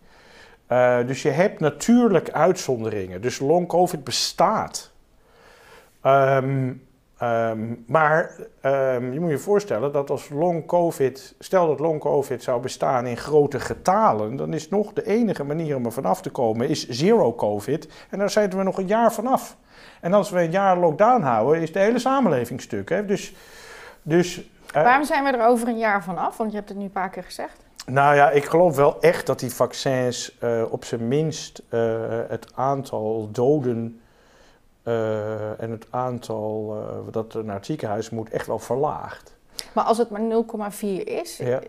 Eh, 0.73 0.97
dus 1.07 1.21
je 1.21 1.29
hebt 1.29 1.59
natuurlijk 1.59 2.31
uitzonderingen. 2.31 3.21
Dus 3.21 3.39
long-covid 3.39 4.03
bestaat. 4.03 4.91
Ehm, 6.01 6.73
ehm, 7.17 7.75
maar 7.87 8.31
ehm, 8.61 9.11
je 9.11 9.19
moet 9.19 9.29
je 9.29 9.37
voorstellen 9.37 9.91
dat 9.91 10.09
als 10.09 10.29
long-covid, 10.29 11.35
stel 11.39 11.67
dat 11.67 11.79
long-covid 11.79 12.43
zou 12.43 12.61
bestaan 12.61 13.05
in 13.05 13.17
grote 13.17 13.59
getalen, 13.59 14.35
dan 14.35 14.53
is 14.53 14.69
nog 14.69 14.93
de 14.93 15.05
enige 15.05 15.43
manier 15.43 15.75
om 15.75 15.85
er 15.85 15.91
vanaf 15.91 16.21
te 16.21 16.29
komen, 16.29 16.69
is 16.69 16.87
zero-covid. 16.87 17.87
En 18.09 18.19
daar 18.19 18.29
zijn 18.29 18.49
we 18.49 18.63
nog 18.63 18.77
een 18.77 18.87
jaar 18.87 19.13
vanaf. 19.13 19.57
En 20.01 20.13
als 20.13 20.29
we 20.29 20.41
een 20.41 20.51
jaar 20.51 20.77
lockdown 20.77 21.21
houden, 21.21 21.61
is 21.61 21.71
de 21.71 21.79
hele 21.79 21.99
samenleving 21.99 22.61
stuk. 22.61 23.07
Dus, 23.07 23.33
dus 24.01 24.49
eh, 24.73 24.83
Waarom 24.83 25.05
zijn 25.05 25.23
we 25.23 25.29
er 25.29 25.47
over 25.47 25.67
een 25.67 25.77
jaar 25.77 26.03
van 26.03 26.17
af? 26.17 26.37
Want 26.37 26.51
je 26.51 26.57
hebt 26.57 26.69
het 26.69 26.77
nu 26.77 26.83
een 26.83 26.91
paar 26.91 27.09
keer 27.09 27.23
gezegd. 27.23 27.62
Nou 27.85 28.15
ja, 28.15 28.29
ik 28.29 28.45
geloof 28.45 28.75
wel 28.75 29.01
echt 29.01 29.25
dat 29.25 29.39
die 29.39 29.53
vaccins 29.53 30.37
eh, 30.39 30.63
op 30.69 30.85
zijn 30.85 31.07
minst 31.07 31.61
eh, 31.69 32.19
het 32.27 32.47
aantal 32.55 33.29
doden 33.31 34.01
eh, 34.83 35.61
en 35.61 35.71
het 35.71 35.85
aantal 35.89 36.75
dat 37.11 37.33
er 37.33 37.43
naar 37.45 37.55
het 37.55 37.65
ziekenhuis 37.65 38.09
moet 38.09 38.29
echt 38.29 38.47
wel 38.47 38.59
verlaagt. 38.59 39.35
Maar 39.73 39.83
als 39.83 39.97
het 39.97 40.09
maar 40.09 40.21
0,4 40.21 41.03
is, 41.03 41.37
Ja. 41.37 41.59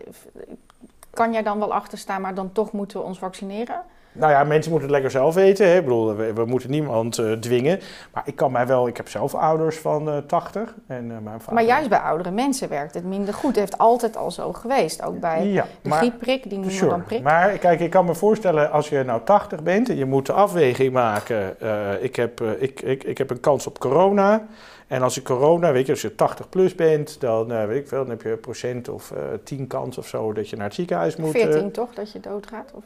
kan 1.09 1.33
jij 1.33 1.43
dan 1.43 1.59
wel 1.59 1.73
achterstaan, 1.73 2.21
maar 2.21 2.35
dan 2.35 2.51
toch 2.51 2.71
moeten 2.71 2.99
we 2.99 3.05
ons 3.05 3.17
vaccineren? 3.17 3.81
Nou 4.15 4.31
ja, 4.31 4.43
mensen 4.43 4.71
moeten 4.71 4.89
het 4.89 5.01
lekker 5.01 5.11
zelf 5.19 5.33
weten. 5.35 5.67
Hè? 5.67 5.75
Ik 5.77 5.83
bedoel, 5.83 6.15
we, 6.15 6.33
we 6.33 6.45
moeten 6.45 6.69
niemand 6.69 7.17
eh, 7.17 7.31
dwingen. 7.31 7.79
Maar 8.13 8.23
ik 8.25 8.35
kan 8.35 8.51
mij 8.51 8.67
wel, 8.67 8.87
ik 8.87 8.97
heb 8.97 9.09
zelf 9.09 9.35
ouders 9.35 9.77
van 9.77 10.09
eh 10.09 10.17
80 10.17 10.73
en 10.87 11.11
eh, 11.11 11.17
mijn 11.23 11.39
vader. 11.39 11.53
Maar 11.53 11.63
juist 11.63 11.89
bij 11.89 11.99
oudere 11.99 12.31
mensen 12.31 12.69
werkt 12.69 12.93
het 12.93 13.03
minder 13.05 13.33
goed. 13.33 13.49
Het 13.49 13.59
heeft 13.59 13.77
altijd 13.77 14.17
al 14.17 14.31
zo 14.31 14.53
geweest, 14.53 15.03
ook 15.03 15.19
bij 15.19 15.47
ja, 15.47 15.65
de 15.81 15.89
maar, 15.89 15.97
griepprik, 15.97 16.43
die 16.43 16.53
noemen 16.57 16.73
Sure. 16.75 16.89
dan 16.89 17.03
prik. 17.03 17.23
Maar 17.23 17.49
kijk, 17.57 17.79
ik 17.79 17.89
kan 17.89 18.05
me 18.05 18.15
voorstellen 18.15 18.71
als 18.71 18.89
je 18.89 19.03
nou 19.03 19.21
80 19.23 19.63
bent 19.63 19.89
en 19.89 19.95
je 19.97 20.05
moet 20.05 20.25
de 20.25 20.33
afweging 20.33 20.93
maken. 20.93 21.59
eh, 21.59 22.03
ik, 22.03 22.15
heb, 22.15 22.41
eh, 22.41 22.47
ik, 22.59 22.81
ik, 22.81 23.03
ik 23.03 23.17
heb 23.17 23.29
een 23.29 23.39
kans 23.39 23.67
op 23.67 23.79
corona. 23.79 24.45
En 24.87 25.01
als 25.01 25.15
je 25.15 25.21
corona, 25.21 25.71
weet 25.71 25.85
je, 25.85 25.91
als 25.91 26.01
je 26.01 26.15
80 26.15 26.49
plus 26.49 26.75
bent, 26.75 27.21
dan 27.21 27.51
eh, 27.51 27.65
weet 27.65 27.81
ik 27.81 27.87
veel, 27.87 27.99
dan 28.01 28.09
heb 28.09 28.21
je 28.21 28.31
een 28.31 28.39
procent 28.39 28.89
of 28.89 29.11
eh 29.11 29.17
10 29.43 29.67
kans 29.67 29.97
of 29.97 30.07
zo 30.07 30.33
dat 30.33 30.49
je 30.49 30.55
naar 30.55 30.65
het 30.65 30.75
ziekenhuis 30.75 31.15
moet. 31.15 31.35
eh, 31.35 31.41
14 31.41 31.71
toch, 31.71 31.93
dat 31.93 32.11
je 32.11 32.19
doodgaat? 32.19 32.71
Of? 32.73 32.83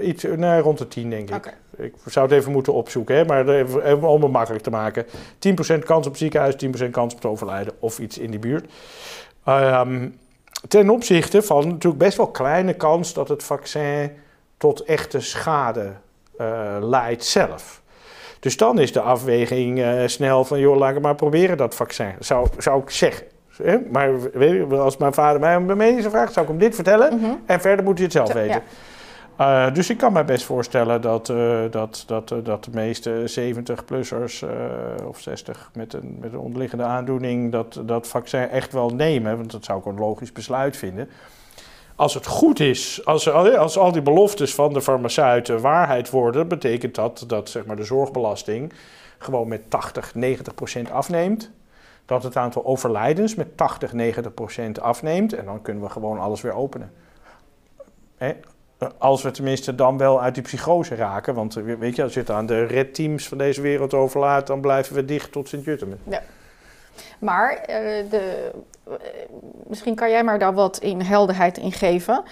Iets, 0.00 0.22
nee, 0.36 0.60
rond 0.60 0.78
de 0.78 0.88
10 0.88 1.10
denk 1.10 1.30
ik. 1.30 1.56
Ik 1.76 1.94
zou 2.06 2.26
het 2.26 2.34
even 2.34 2.52
moeten 2.52 2.72
opzoeken, 2.72 3.16
hè, 3.16 3.24
maar 3.24 3.48
even, 3.48 4.02
om 4.02 4.22
het 4.22 4.32
makkelijk 4.32 4.62
te 4.62 4.70
maken. 4.70 5.06
10% 5.38 5.78
kans 5.84 6.06
op 6.06 6.16
ziekenhuis, 6.16 6.54
10% 6.56 6.90
kans 6.90 7.14
op 7.14 7.20
te 7.20 7.28
overlijden 7.28 7.74
of 7.78 7.98
iets 7.98 8.18
in 8.18 8.30
die 8.30 8.40
buurt. 8.40 8.70
Ehm, 9.44 10.08
ten 10.68 10.90
opzichte 10.90 11.42
van 11.42 11.68
natuurlijk 11.68 12.02
best 12.02 12.16
wel 12.16 12.30
kleine 12.30 12.74
kans 12.74 13.12
dat 13.12 13.28
het 13.28 13.42
vaccin 13.42 14.10
tot 14.56 14.82
echte 14.82 15.20
schade 15.20 15.92
eh, 16.36 16.76
leidt 16.80 17.24
zelf. 17.24 17.82
Dus 18.40 18.56
dan 18.56 18.78
is 18.78 18.92
de 18.92 19.00
afweging 19.00 19.80
eh, 19.80 20.06
snel 20.06 20.44
van, 20.44 20.58
joh, 20.58 20.76
laat 20.76 20.96
ik 20.96 21.02
maar 21.02 21.14
proberen 21.14 21.56
dat 21.56 21.74
vaccin. 21.74 22.14
Zou, 22.18 22.48
zou 22.58 22.82
ik 22.82 22.90
zeggen. 22.90 23.26
Hè? 23.62 23.78
Maar 23.90 24.30
weet 24.32 24.50
je, 24.50 24.76
als 24.76 24.96
mijn 24.96 25.12
vader 25.14 25.40
mij 25.40 25.56
om 25.56 25.64
mijn 25.64 25.78
mening 25.78 26.02
vraagt, 26.02 26.32
zou 26.32 26.46
ik 26.46 26.50
hem 26.50 26.60
dit 26.60 26.74
vertellen. 26.74 27.20
Mhm. 27.20 27.30
En 27.46 27.60
verder 27.60 27.84
moet 27.84 27.94
hij 27.94 28.04
het 28.04 28.12
zelf 28.12 28.32
weten. 28.32 28.62
Eh, 29.38 29.72
dus 29.72 29.90
ik 29.90 29.96
kan 29.96 30.12
me 30.12 30.24
best 30.24 30.44
voorstellen 30.44 31.00
dat, 31.00 31.28
eh, 31.28 31.60
dat, 31.70 32.04
dat, 32.06 32.30
eh, 32.30 32.38
dat 32.42 32.64
de 32.64 32.70
meeste 32.72 33.22
70-plussers 33.26 34.44
of 35.06 35.20
60 35.20 35.70
met 35.74 35.92
een, 35.92 36.16
met 36.20 36.32
een 36.32 36.38
onderliggende 36.38 36.84
aandoening 36.84 37.52
dat, 37.52 37.80
dat 37.84 38.08
vaccin 38.08 38.48
echt 38.48 38.72
wel 38.72 38.90
nemen. 38.90 39.36
Want 39.36 39.50
dat 39.50 39.64
zou 39.64 39.78
ik 39.78 39.84
een 39.84 39.98
logisch 39.98 40.32
besluit 40.32 40.76
vinden. 40.76 41.08
Als 41.96 42.14
het 42.14 42.26
goed 42.26 42.60
is, 42.60 43.04
als, 43.04 43.30
als 43.30 43.78
al 43.78 43.92
die 43.92 44.02
beloftes 44.02 44.54
van 44.54 44.72
de 44.72 44.82
farmaceuten 44.82 45.60
waarheid 45.60 46.10
worden, 46.10 46.48
betekent 46.48 46.94
dat 46.94 47.24
dat 47.26 47.48
zeg 47.48 47.66
maar, 47.66 47.76
de 47.76 47.84
zorgbelasting 47.84 48.72
gewoon 49.18 49.48
met 49.48 49.70
80, 49.70 50.14
90 50.14 50.54
procent 50.54 50.90
afneemt. 50.90 51.50
Dat 52.04 52.22
het 52.22 52.36
aantal 52.36 52.64
overlijdens 52.64 53.34
met 53.34 53.56
80, 53.56 53.92
90 53.92 54.34
procent 54.34 54.80
afneemt. 54.80 55.32
En 55.32 55.44
dan 55.44 55.62
kunnen 55.62 55.82
we 55.82 55.88
gewoon 55.88 56.18
alles 56.18 56.40
weer 56.40 56.54
openen. 56.54 56.92
Hè? 58.16 58.32
Als 58.98 59.22
we 59.22 59.30
tenminste 59.30 59.74
dan 59.74 59.98
wel 59.98 60.22
uit 60.22 60.34
die 60.34 60.42
psychose 60.42 60.94
raken. 60.94 61.34
Want 61.34 61.56
eh, 61.56 61.62
weet 61.78 61.96
je, 61.96 62.02
als 62.02 62.14
je 62.14 62.20
het 62.20 62.30
aan 62.30 62.46
de 62.46 62.64
red 62.64 62.94
teams 62.94 63.28
van 63.28 63.38
deze 63.38 63.60
wereld 63.60 63.94
overlaat, 63.94 64.46
dan 64.46 64.60
blijven 64.60 64.94
we 64.94 65.04
dicht 65.04 65.32
tot 65.32 65.48
Sint-Jutemen. 65.48 66.00
Maar 67.18 67.52
eh, 67.54 68.10
de, 68.10 68.50
eh, 68.84 68.92
misschien 69.66 69.94
kan 69.94 70.10
jij 70.10 70.24
maar 70.24 70.38
daar 70.38 70.54
wat 70.54 70.78
in 70.78 71.00
helderheid 71.00 71.58
in 71.58 71.72
geven. 71.72 72.22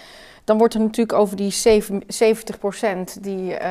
Dan 0.47 0.59
wordt 0.59 0.75
er 0.75 0.81
natuurlijk 0.81 1.19
over 1.19 1.37
die 1.37 1.51
zeven- 1.51 2.03
70% 2.09 3.19
die 3.21 3.55
eh, 3.55 3.71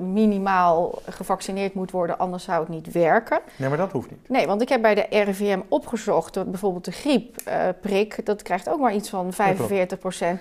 minimaal 0.00 0.98
gevaccineerd 1.08 1.74
moet 1.74 1.90
worden, 1.90 2.18
anders 2.18 2.44
zou 2.44 2.60
het 2.60 2.68
niet 2.68 2.92
werken. 2.92 3.40
Nee, 3.56 3.68
maar 3.68 3.78
dat 3.78 3.92
hoeft 3.92 4.10
niet. 4.10 4.28
Nee, 4.28 4.46
want 4.46 4.62
ik 4.62 4.68
heb 4.68 4.82
bij 4.82 4.94
de 4.94 5.06
RIVM 5.10 5.58
opgezocht 5.68 6.34
dat 6.34 6.50
bijvoorbeeld 6.50 6.84
de 6.84 6.92
griepprik, 6.92 8.26
dat 8.26 8.42
krijgt 8.42 8.68
ook 8.68 8.80
maar 8.80 8.94
iets 8.94 9.08
van 9.08 9.32
45%. 9.32 9.36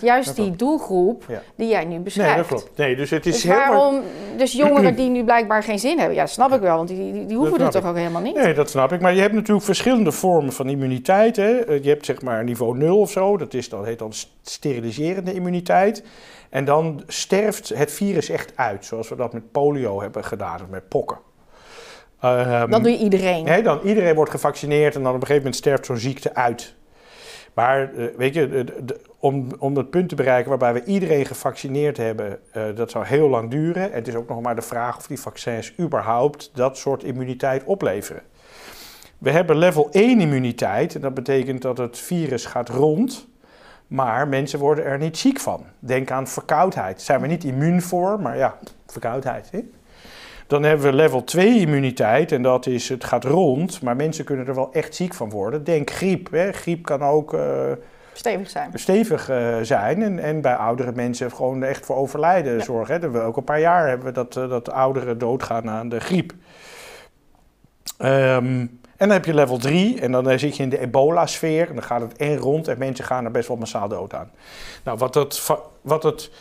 Juist 0.02 0.26
Dat 0.28 0.36
die 0.36 0.46
klopt. 0.46 0.60
doelgroep 0.60 1.24
Ja. 1.28 1.42
die 1.56 1.68
jij 1.68 1.84
nu 1.84 1.90
Nee, 1.90 2.00
beschrijft. 2.00 2.38
dat 2.38 2.48
klopt. 2.48 2.78
Nee, 2.78 2.96
dus 2.96 3.10
het 3.10 3.26
is 3.26 3.34
Dus 3.34 3.44
heel 3.44 3.54
waarom, 3.54 4.02
dus 4.38 4.52
jongeren 4.54 4.96
die 4.96 5.10
nu 5.10 5.24
blijkbaar 5.32 5.64
geen 5.64 5.80
zin 5.80 5.98
hebben, 5.98 6.16
ja, 6.16 6.22
dat 6.22 6.32
snap 6.32 6.52
ik 6.54 6.62
wel, 6.62 6.76
want 6.76 6.88
die, 6.88 7.12
die, 7.14 7.26
die 7.26 7.38
hoeven 7.38 7.62
het 7.62 7.72
toch 7.72 7.86
ook 7.86 7.96
helemaal 7.96 8.22
niet. 8.22 8.36
Nee, 8.36 8.54
dat 8.54 8.70
snap 8.70 8.92
ik. 8.92 9.02
Maar 9.02 9.14
je 9.14 9.22
hebt 9.22 9.34
natuurlijk 9.34 9.66
verschillende 9.66 10.12
vormen 10.12 10.54
van 10.54 10.70
immuniteit. 10.70 11.36
Hè. 11.36 11.60
Eh, 11.60 11.84
Je 11.84 11.90
hebt 11.90 12.06
zeg 12.06 12.22
maar 12.22 12.44
niveau 12.44 12.78
0 12.78 13.00
of 13.00 13.12
zo. 13.12 13.38
Dat, 13.38 13.54
is, 13.54 13.70
dat 13.70 13.86
heet 13.86 14.00
dan 14.00 14.12
steriliserende 14.42 15.22
immuniteit. 15.34 15.48
En 16.50 16.66
dan 16.66 17.04
sterft 17.08 17.70
het 17.70 17.92
virus 17.92 18.30
echt 18.30 18.52
uit. 18.56 18.86
Zoals 18.86 19.10
we 19.10 19.16
dat 19.16 19.34
met 19.34 19.52
polio 19.52 20.02
hebben 20.02 20.24
gedaan. 20.24 20.62
Of 20.62 20.70
met 20.70 20.88
pokken. 20.88 21.18
Ehm, 22.20 22.70
Dat 22.70 22.84
doe 22.84 22.92
je 22.92 22.98
iedereen. 22.98 23.44
Nee, 23.44 23.64
dan 23.64 23.80
iedereen 23.84 24.16
wordt 24.16 24.32
gevaccineerd 24.32 24.96
en 24.96 25.04
dan 25.04 25.10
op 25.16 25.22
een 25.22 25.28
gegeven 25.28 25.42
moment 25.44 25.56
sterft 25.56 25.86
zo'n 25.86 25.98
ziekte 25.98 26.36
uit. 26.36 26.76
Maar 27.54 27.94
eh, 27.94 28.06
weet 28.18 28.34
je, 28.34 28.50
de- 28.50 28.84
de- 28.86 29.00
om, 29.20 29.48
om 29.60 29.78
het 29.78 29.90
punt 29.90 30.10
te 30.10 30.16
bereiken 30.16 30.50
waarbij 30.50 30.74
we 30.74 30.84
iedereen 30.84 31.26
gevaccineerd 31.26 31.98
hebben, 31.98 32.40
eh, 32.52 32.64
dat 32.76 32.92
zou 32.92 33.06
heel 33.06 33.30
lang 33.30 33.50
duren. 33.52 33.84
En 33.92 33.98
het 33.98 34.08
is 34.08 34.16
ook 34.16 34.30
nog 34.30 34.42
maar 34.42 34.56
de 34.56 34.62
vraag 34.62 34.98
of 34.98 35.08
die 35.08 35.20
vaccins 35.20 35.74
überhaupt 35.80 36.52
dat 36.54 36.78
soort 36.78 37.04
immuniteit 37.04 37.64
opleveren. 37.64 38.22
We 39.18 39.32
hebben 39.32 39.58
level 39.58 39.88
1 39.92 40.20
immuniteit 40.22 40.96
en 40.96 41.02
dat 41.02 41.14
betekent 41.14 41.62
dat 41.62 41.78
het 41.78 41.98
virus 41.98 42.46
gaat 42.46 42.70
rond, 42.70 43.28
maar 43.90 44.28
mensen 44.28 44.60
worden 44.60 44.86
er 44.86 44.98
niet 44.98 45.18
ziek 45.18 45.40
van. 45.40 45.64
Denk 45.80 46.12
aan 46.12 46.28
verkoudheid. 46.28 46.96
Daar 46.96 47.06
zijn 47.06 47.22
we 47.22 47.28
niet 47.28 47.44
immuun 47.44 47.82
voor, 47.82 48.20
maar 48.20 48.38
ja, 48.38 48.58
verkoudheid. 48.88 49.50
Hè? 49.52 49.60
Dan 50.48 50.64
hebben 50.64 50.86
we 50.86 50.94
level 50.94 51.24
2 51.24 51.60
immuniteit 51.60 52.32
en 52.32 52.42
dat 52.42 52.66
is 52.66 52.90
het 52.90 53.04
gaat 53.04 53.24
rond, 53.24 53.82
maar 53.82 53.96
mensen 53.96 54.26
kunnen 54.26 54.48
er 54.48 54.56
wel 54.56 54.74
echt 54.74 54.96
ziek 54.96 55.14
van 55.14 55.30
worden. 55.30 55.64
Denk 55.64 55.90
griep. 55.92 56.32
Hè? 56.32 56.52
Griep 56.52 56.86
kan 56.86 57.02
ook 57.04 57.34
eh, 57.34 57.72
Stevig 58.14 58.50
zijn. 58.50 58.72
stevig 58.74 59.30
eh, 59.30 59.58
zijn 59.62 60.04
en, 60.04 60.20
en 60.20 60.42
bij 60.42 60.56
oudere 60.56 60.92
mensen 60.96 61.32
gewoon 61.32 61.64
echt 61.64 61.86
voor 61.86 61.96
overlijden 61.96 62.54
Ja. 62.58 62.64
zorgen. 62.64 62.94
Hè? 62.94 63.00
Dat 63.00 63.12
we 63.12 63.20
ook 63.20 63.38
een 63.38 63.44
paar 63.44 63.60
jaar 63.60 63.88
hebben 63.88 64.06
we 64.08 64.14
dat, 64.14 64.36
eh, 64.38 64.50
dat 64.50 64.70
ouderen 64.72 65.18
doodgaan 65.18 65.70
aan 65.70 65.90
de 65.90 66.00
griep. 66.00 66.34
Ehm, 67.98 68.66
en 69.00 69.08
dan 69.08 69.10
heb 69.10 69.26
je 69.26 69.34
level 69.34 69.58
3 69.58 70.02
en 70.02 70.12
dan 70.12 70.30
eh, 70.30 70.38
zit 70.38 70.58
je 70.58 70.64
in 70.64 70.70
de 70.70 70.80
ebola-sfeer 70.80 71.68
en 71.68 71.74
dan 71.74 71.84
gaat 71.84 72.02
het 72.02 72.18
en 72.18 72.38
rond 72.38 72.68
en 72.68 72.78
mensen 72.78 73.06
gaan 73.06 73.26
er 73.26 73.32
best 73.32 73.48
wel 73.48 73.58
massaal 73.58 73.88
dood 73.88 74.14
aan. 74.14 74.32
Nou, 74.84 74.98
wat, 74.98 75.40
va- 75.40 75.62
wat 75.82 76.04
het 76.04 76.32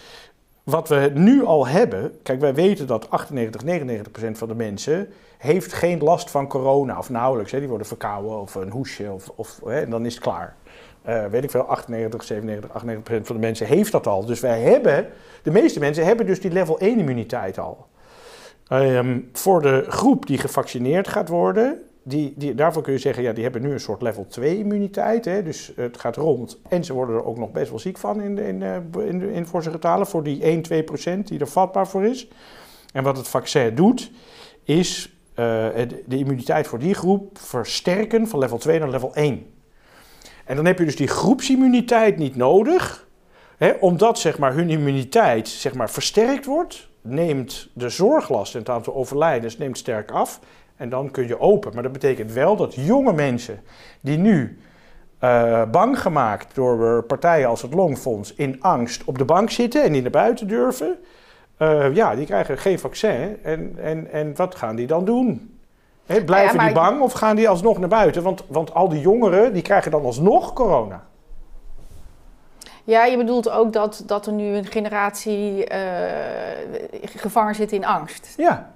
wat 0.69 0.89
we 0.89 1.11
nu 1.15 1.45
al 1.45 1.67
hebben, 1.67 2.13
kijk, 2.23 2.41
wij 2.41 2.55
weten 2.55 2.87
dat 2.87 3.11
98, 3.11 3.65
99 3.65 4.13
procent 4.13 4.39
van 4.39 4.49
de 4.49 4.55
mensen 4.55 5.09
heeft 5.39 5.73
geen 5.73 5.99
last 5.99 6.31
van 6.31 6.49
corona, 6.49 6.99
of 6.99 7.11
nauwelijks. 7.11 7.53
Hè. 7.53 7.59
Die 7.59 7.69
worden 7.69 7.87
verkouden 7.87 8.41
of 8.41 8.55
een 8.55 8.71
hoesje, 8.71 9.13
of, 9.13 9.31
of, 9.35 9.61
hè, 9.65 9.81
en 9.81 9.91
dan 9.91 10.07
is 10.07 10.15
het 10.15 10.23
klaar. 10.23 10.57
Uh, 11.09 11.27
weet 11.27 11.45
ik 11.45 11.51
veel, 11.51 11.63
98, 11.63 12.25
97, 12.25 12.71
98 12.71 13.03
procent 13.05 13.27
van 13.27 13.37
de 13.37 13.43
mensen 13.43 13.67
heeft 13.67 13.93
dat 13.93 14.07
al. 14.07 14.25
Dus 14.25 14.41
wij 14.41 14.61
hebben, 14.61 15.07
de 15.43 15.51
meeste 15.51 15.79
mensen 15.79 16.05
hebben 16.05 16.27
dus 16.27 16.41
die 16.41 16.51
level 16.51 16.79
1 16.79 16.99
immuniteit 16.99 17.59
al. 17.59 17.87
Um, 18.73 19.29
voor 19.33 19.63
de 19.63 19.85
groep 19.89 20.27
die 20.27 20.39
gevaccineerd 20.39 21.09
gaat 21.09 21.29
worden, 21.29 21.83
die, 22.09 22.35
die, 22.37 22.55
daarvoor 22.55 22.83
kun 22.83 22.93
je 22.93 22.99
zeggen, 22.99 23.23
ja, 23.23 23.33
die 23.33 23.43
hebben 23.43 23.63
nu 23.63 23.73
een 23.73 23.81
soort 23.81 24.03
level 24.03 24.27
2 24.27 24.59
immuniteit. 24.59 25.25
Hè, 25.25 25.43
dus 25.43 25.73
het 25.77 26.01
gaat 26.01 26.17
rond. 26.17 26.61
En 26.69 26.85
ze 26.85 26.93
worden 26.93 27.15
er 27.15 27.25
ook 27.25 27.39
nog 27.39 27.51
best 27.51 27.71
wel 27.71 27.79
ziek 27.79 27.99
van 27.99 28.21
in, 28.21 28.39
in, 28.39 28.63
in, 28.99 29.23
in, 29.23 29.47
voor 29.47 29.63
getalen. 29.63 30.07
Voor 30.07 30.23
die 30.23 30.43
1, 30.43 30.63
2 30.63 30.83
procent 30.83 31.29
die 31.29 31.39
er 31.39 31.49
vatbaar 31.49 31.89
voor 31.89 32.05
is. 32.05 32.29
En 32.93 33.03
wat 33.03 33.17
het 33.17 33.29
vaccin 33.29 33.75
doet, 33.75 34.11
is 34.65 35.17
uh, 35.31 35.45
de 36.07 36.19
immuniteit 36.19 36.67
voor 36.67 36.79
die 36.79 36.95
groep 36.95 37.39
versterken 37.39 38.29
van 38.29 38.39
level 38.39 38.59
2 38.59 38.79
naar 38.79 38.91
level 38.91 39.15
1. 39.15 39.47
En 40.45 40.57
dan 40.57 40.65
heb 40.65 40.79
je 40.79 40.85
dus 40.85 40.97
die 40.97 41.07
groepsimmuniteit 41.07 42.17
niet 42.17 42.37
nodig. 42.37 43.07
Hè, 43.57 43.71
omdat 43.81 44.19
zeg 44.19 44.39
maar, 44.39 44.55
hun 44.55 44.71
immuniteit 44.71 45.49
zeg 45.49 45.75
maar, 45.75 45.91
versterkt 45.91 46.45
wordt, 46.45 46.89
neemt 47.01 47.69
de 47.73 47.89
zorglast 47.89 48.55
en 48.55 48.61
het 48.61 48.69
aantal 48.69 48.95
overlijdens 48.95 49.59
neemt 49.59 49.79
sterk 49.79 50.11
af. 50.11 50.41
En 50.79 50.89
dan 50.89 51.11
kun 51.11 51.27
je 51.27 51.41
open. 51.41 51.75
Maar 51.75 51.83
dat 51.83 51.93
betekent 51.93 52.33
wel 52.33 52.57
dat 52.57 52.75
jonge 52.75 53.13
mensen 53.13 53.61
die 54.01 54.19
nu 54.19 54.59
uh, 55.25 55.63
bang 55.71 56.01
gemaakt 56.01 56.55
door 56.55 57.03
partijen 57.03 57.49
als 57.49 57.63
het 57.63 57.75
Longfonds 57.75 58.35
in 58.35 58.63
angst 58.63 59.05
op 59.05 59.19
de 59.19 59.25
bank 59.25 59.51
zitten 59.51 59.83
en 59.83 59.93
niet 59.93 60.03
naar 60.03 60.11
buiten 60.11 60.49
durven, 60.49 60.99
uh, 61.59 61.95
ja, 61.95 62.15
die 62.15 62.27
krijgen 62.27 62.59
geen 62.59 62.79
vaccin. 62.79 63.39
En, 63.43 63.77
en, 63.83 64.11
en 64.13 64.37
wat 64.37 64.55
gaan 64.55 64.77
die 64.77 64.87
dan 64.87 65.05
doen? 65.05 65.59
He, 66.07 66.25
blijven 66.25 66.59
ja, 66.59 66.65
die 66.65 66.75
bang 66.75 67.01
of 67.01 67.13
gaan 67.13 67.37
die 67.37 67.49
alsnog 67.49 67.79
naar 67.79 67.89
buiten? 67.89 68.23
Want, 68.23 68.45
want 68.49 68.75
al 68.75 68.89
die 68.89 69.01
jongeren 69.01 69.53
die 69.53 69.63
krijgen 69.63 69.91
dan 69.91 70.05
alsnog 70.05 70.53
corona. 70.53 71.07
Ja, 72.85 73.05
je 73.05 73.17
bedoelt 73.17 73.51
ook 73.51 73.73
dat, 73.73 74.03
dat 74.07 74.27
er 74.27 74.33
nu 74.33 74.57
een 74.57 74.67
generatie 74.67 75.73
uh, 75.73 75.79
gevangen 77.03 77.55
zit 77.55 77.73
in 77.73 77.85
angst. 77.85 78.35
Ja. 78.37 78.71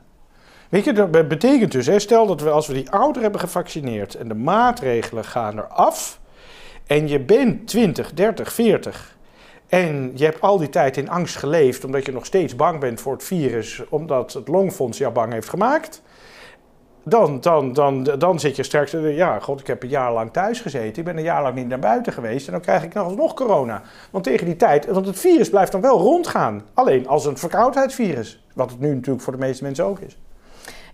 Weet 0.73 0.85
je, 0.85 0.93
dat 0.93 1.29
betekent 1.29 1.73
dus, 1.73 1.87
hè, 1.87 1.99
stel 1.99 2.27
dat 2.27 2.41
we 2.41 2.51
als 2.51 2.67
we 2.67 2.75
die 2.75 2.91
ouderen 2.91 3.23
hebben 3.23 3.41
gevaccineerd 3.41 4.15
en 4.15 4.29
de 4.29 4.35
maatregelen 4.35 5.25
gaan 5.25 5.59
eraf 5.59 6.21
en 6.87 7.09
je 7.09 7.21
bent 7.21 7.67
20, 7.67 8.13
30, 8.13 8.53
40 8.53 9.17
en 9.69 10.13
je 10.15 10.25
hebt 10.25 10.41
al 10.41 10.59
die 10.59 10.69
tijd 10.69 10.97
in 10.97 11.09
angst 11.09 11.37
geleefd 11.37 11.85
omdat 11.85 12.07
je 12.07 12.13
nog 12.13 12.25
steeds 12.25 12.57
bang 12.57 12.81
bent 12.81 13.01
voor 13.01 13.13
het 13.13 13.25
virus, 13.25 13.83
omdat 13.89 14.33
het 14.33 14.49
Longfonds 14.49 14.99
jou 14.99 15.13
bang 15.13 15.33
heeft 15.33 15.49
gemaakt. 15.49 16.03
Dan, 17.03 17.41
dan, 17.41 17.73
dan, 17.73 18.03
dan 18.03 18.41
zit 18.41 18.57
je 18.57 18.63
straks, 18.63 18.91
ja, 19.01 19.39
god, 19.39 19.61
ik 19.61 19.67
heb 19.67 19.83
een 19.83 19.89
jaar 19.89 20.13
lang 20.13 20.33
thuis 20.33 20.61
gezeten. 20.61 20.99
Ik 20.99 21.05
ben 21.05 21.17
een 21.17 21.23
jaar 21.23 21.43
lang 21.43 21.55
niet 21.55 21.69
naar 21.69 21.79
buiten 21.79 22.13
geweest 22.13 22.47
en 22.47 22.53
dan 22.53 22.63
krijg 22.63 22.83
ik 22.83 22.95
nog 22.95 23.05
alsnog 23.05 23.35
corona. 23.35 23.83
Want 24.11 24.25
tegen 24.25 24.47
die 24.47 24.57
tijd, 24.57 24.87
want 24.87 25.07
het 25.07 25.19
virus 25.19 25.51
blijft 25.51 25.73
dan 25.73 25.81
wel 25.81 25.99
rondgaan. 25.99 26.63
Alleen 26.75 27.09
als 27.09 27.27
een 27.27 27.39
verkoudheidsvirus, 27.39 28.45
wat 28.55 28.71
het 28.71 28.81
nu 28.81 28.95
natuurlijk 28.95 29.25
voor 29.25 29.33
de 29.33 29.39
meeste 29.39 29.65
mensen 29.65 29.85
ook 29.85 29.99
is. 29.99 30.19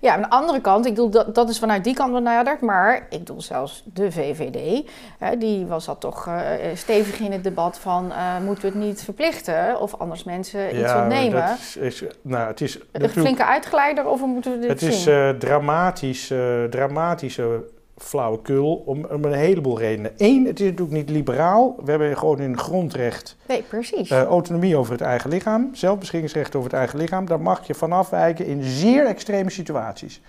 Ja, 0.01 0.15
aan 0.15 0.21
de 0.21 0.31
andere 0.31 0.61
kant, 0.61 0.87
ik 0.87 0.95
bedoel, 0.95 1.11
dat, 1.11 1.35
dat 1.35 1.49
is 1.49 1.59
vanuit 1.59 1.85
die 1.85 1.95
kant 1.95 2.13
benaderd. 2.13 2.61
Maar 2.61 3.07
ik 3.11 3.19
bedoel 3.19 3.41
zelfs 3.41 3.83
de 3.85 4.13
VVD, 4.13 4.89
hè, 5.19 5.37
die 5.37 5.67
was 5.67 5.85
dat 5.85 6.01
toch 6.01 6.27
uh, 6.27 6.51
stevig 6.75 7.21
in 7.21 7.33
het 7.33 7.45
debat 7.45 7.79
van... 7.79 8.07
Uh, 8.07 8.39
moeten 8.45 8.65
we 8.65 8.79
het 8.79 8.87
niet 8.87 9.03
verplichten 9.03 9.81
of 9.81 9.95
anders 9.95 10.25
mensen 10.25 10.79
iets 10.81 10.95
ontnemen? 10.95 11.47
Dat 11.47 11.59
is, 11.59 11.77
is, 11.77 12.05
nou, 12.23 12.47
het 12.47 12.61
is 12.61 12.79
een 12.93 13.09
flinke 13.09 13.45
uitgeleider 13.45 14.07
of 14.07 14.21
moeten 14.21 14.53
we 14.53 14.59
dit 14.59 14.69
Het 14.69 14.83
is 14.83 15.07
uh, 15.07 15.31
dramatisch, 15.31 16.33
dramatische 16.71 17.65
flauwekul 17.99 18.83
om, 18.87 19.05
om 19.05 19.25
een 19.25 19.33
heleboel 19.33 19.79
redenen. 19.79 20.13
Eén, 20.17 20.47
het 20.47 20.61
is 20.61 20.67
natuurlijk 20.67 20.97
niet 20.97 21.11
liberaal. 21.11 21.77
We 21.85 21.91
hebben 21.91 22.19
gewoon 22.19 22.41
in 22.41 22.59
grondrecht 22.59 23.37
nee, 23.49 23.63
precies. 23.63 24.11
Uh, 24.11 24.23
autonomie 24.23 24.77
over 24.77 24.93
het 24.93 25.01
eigen 25.01 25.31
lichaam, 25.31 25.71
zelfbeschikkingsrecht 25.73 26.55
over 26.55 26.71
het 26.71 26.79
eigen 26.79 26.99
lichaam. 26.99 27.27
Daar 27.27 27.41
mag 27.41 27.67
je 27.67 27.75
van 27.75 27.93
afwijken 27.93 28.47
in 28.47 28.63
zeer 28.63 29.07
extreme 29.07 29.51
situaties. 29.51 30.21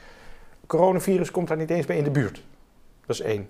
Coronavirus 0.67 1.32
komt 1.32 1.47
daar 1.47 1.57
niet 1.57 1.70
eens 1.70 1.86
bij 1.86 1.97
in 1.97 2.03
de 2.03 2.11
buurt. 2.11 2.43
Dat 3.05 3.15
is 3.15 3.22
één. 3.22 3.49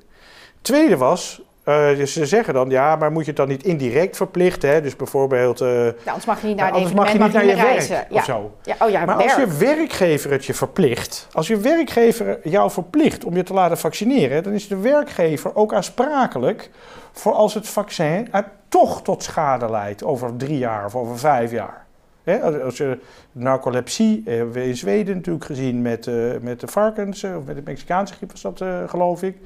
Tweede 0.61 0.97
was, 0.97 1.41
uh, 1.69 2.05
ze 2.05 2.25
zeggen 2.25 2.53
dan, 2.53 2.69
ja, 2.69 2.95
maar 2.95 3.11
moet 3.11 3.21
je 3.21 3.27
het 3.27 3.37
dan 3.37 3.47
niet 3.47 3.63
indirect 3.63 4.17
verplichten? 4.17 4.69
Hè? 4.69 4.81
Dus 4.81 4.95
bijvoorbeeld... 4.95 5.61
Uh, 5.61 5.87
anders 6.05 6.25
mag 6.25 6.41
je 6.41 6.47
niet 6.47 6.55
naar, 6.55 6.71
anders 6.71 6.93
mag 6.93 7.11
je 7.11 7.19
niet 7.19 7.33
naar 7.33 7.45
je 7.45 7.53
reizen. 7.53 7.95
werk 7.95 8.11
ja. 8.11 8.15
of 8.15 8.23
zo. 8.23 8.51
Ja, 8.63 8.75
oh 8.79 8.89
ja, 8.89 9.05
maar 9.05 9.17
werk. 9.17 9.29
als 9.29 9.39
je 9.39 9.57
werkgever 9.57 10.31
het 10.31 10.45
je 10.45 10.53
verplicht, 10.53 11.27
als 11.31 11.47
je 11.47 11.57
werkgever 11.57 12.39
jou 12.43 12.71
verplicht 12.71 13.25
om 13.25 13.35
je 13.35 13.43
te 13.43 13.53
laten 13.53 13.77
vaccineren, 13.77 14.43
dan 14.43 14.53
is 14.53 14.67
de 14.67 14.77
werkgever 14.77 15.55
ook 15.55 15.73
aansprakelijk 15.73 16.69
voor 17.11 17.33
als 17.33 17.53
het 17.53 17.67
vaccin 17.67 18.29
toch 18.67 19.01
tot 19.01 19.23
schade 19.23 19.69
leidt 19.69 20.03
over 20.03 20.35
drie 20.37 20.57
jaar 20.57 20.85
of 20.85 20.95
over 20.95 21.19
vijf 21.19 21.51
jaar. 21.51 21.85
He, 22.23 22.63
als 22.63 22.77
je 22.77 22.99
narcolepsie, 23.31 24.21
hebben 24.25 24.51
we 24.51 24.65
in 24.65 24.77
Zweden 24.77 25.15
natuurlijk 25.15 25.45
gezien 25.45 25.81
met, 25.81 26.09
met 26.41 26.59
de 26.59 26.67
varkens, 26.67 27.23
of 27.23 27.43
met 27.45 27.55
de 27.55 27.61
Mexicaanse 27.65 28.13
griep 28.13 28.31
was 28.31 28.41
dat 28.41 28.63
geloof 28.89 29.23
ik. 29.23 29.37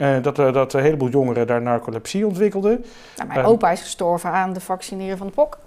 Uh, 0.00 0.22
dat, 0.22 0.38
uh, 0.38 0.52
dat 0.52 0.72
een 0.72 0.82
heleboel 0.82 1.08
jongeren 1.08 1.46
daar 1.46 1.62
narcolepsie 1.62 2.26
ontwikkelden. 2.26 2.84
Nou, 3.16 3.28
mijn 3.28 3.44
opa 3.44 3.70
is 3.70 3.80
gestorven 3.80 4.30
aan 4.30 4.52
de 4.52 4.60
vaccineren 4.60 5.18
van 5.18 5.26
de 5.26 5.32
pok. 5.32 5.58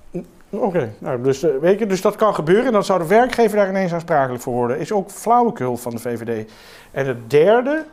Oké, 0.50 0.94
nou, 0.98 1.22
dus, 1.22 1.42
weet 1.62 1.80
je, 1.80 1.86
dus 1.86 2.02
dat 2.02 2.16
kan 2.16 2.36
gebeuren 2.36 2.66
en 2.66 2.72
dan 2.72 2.84
zou 2.84 3.00
de 3.00 3.08
werkgever 3.08 3.58
daar 3.58 3.70
ineens 3.70 3.94
aansprakelijk 3.94 4.44
voor 4.44 4.54
worden. 4.54 4.80
Is 4.80 4.92
ook 4.92 5.10
flauwekul 5.12 5.78
van 5.78 5.92
de 5.92 6.00
VVD. 6.00 6.52
En 6.92 7.08
het 7.08 7.30
derde 7.30 7.86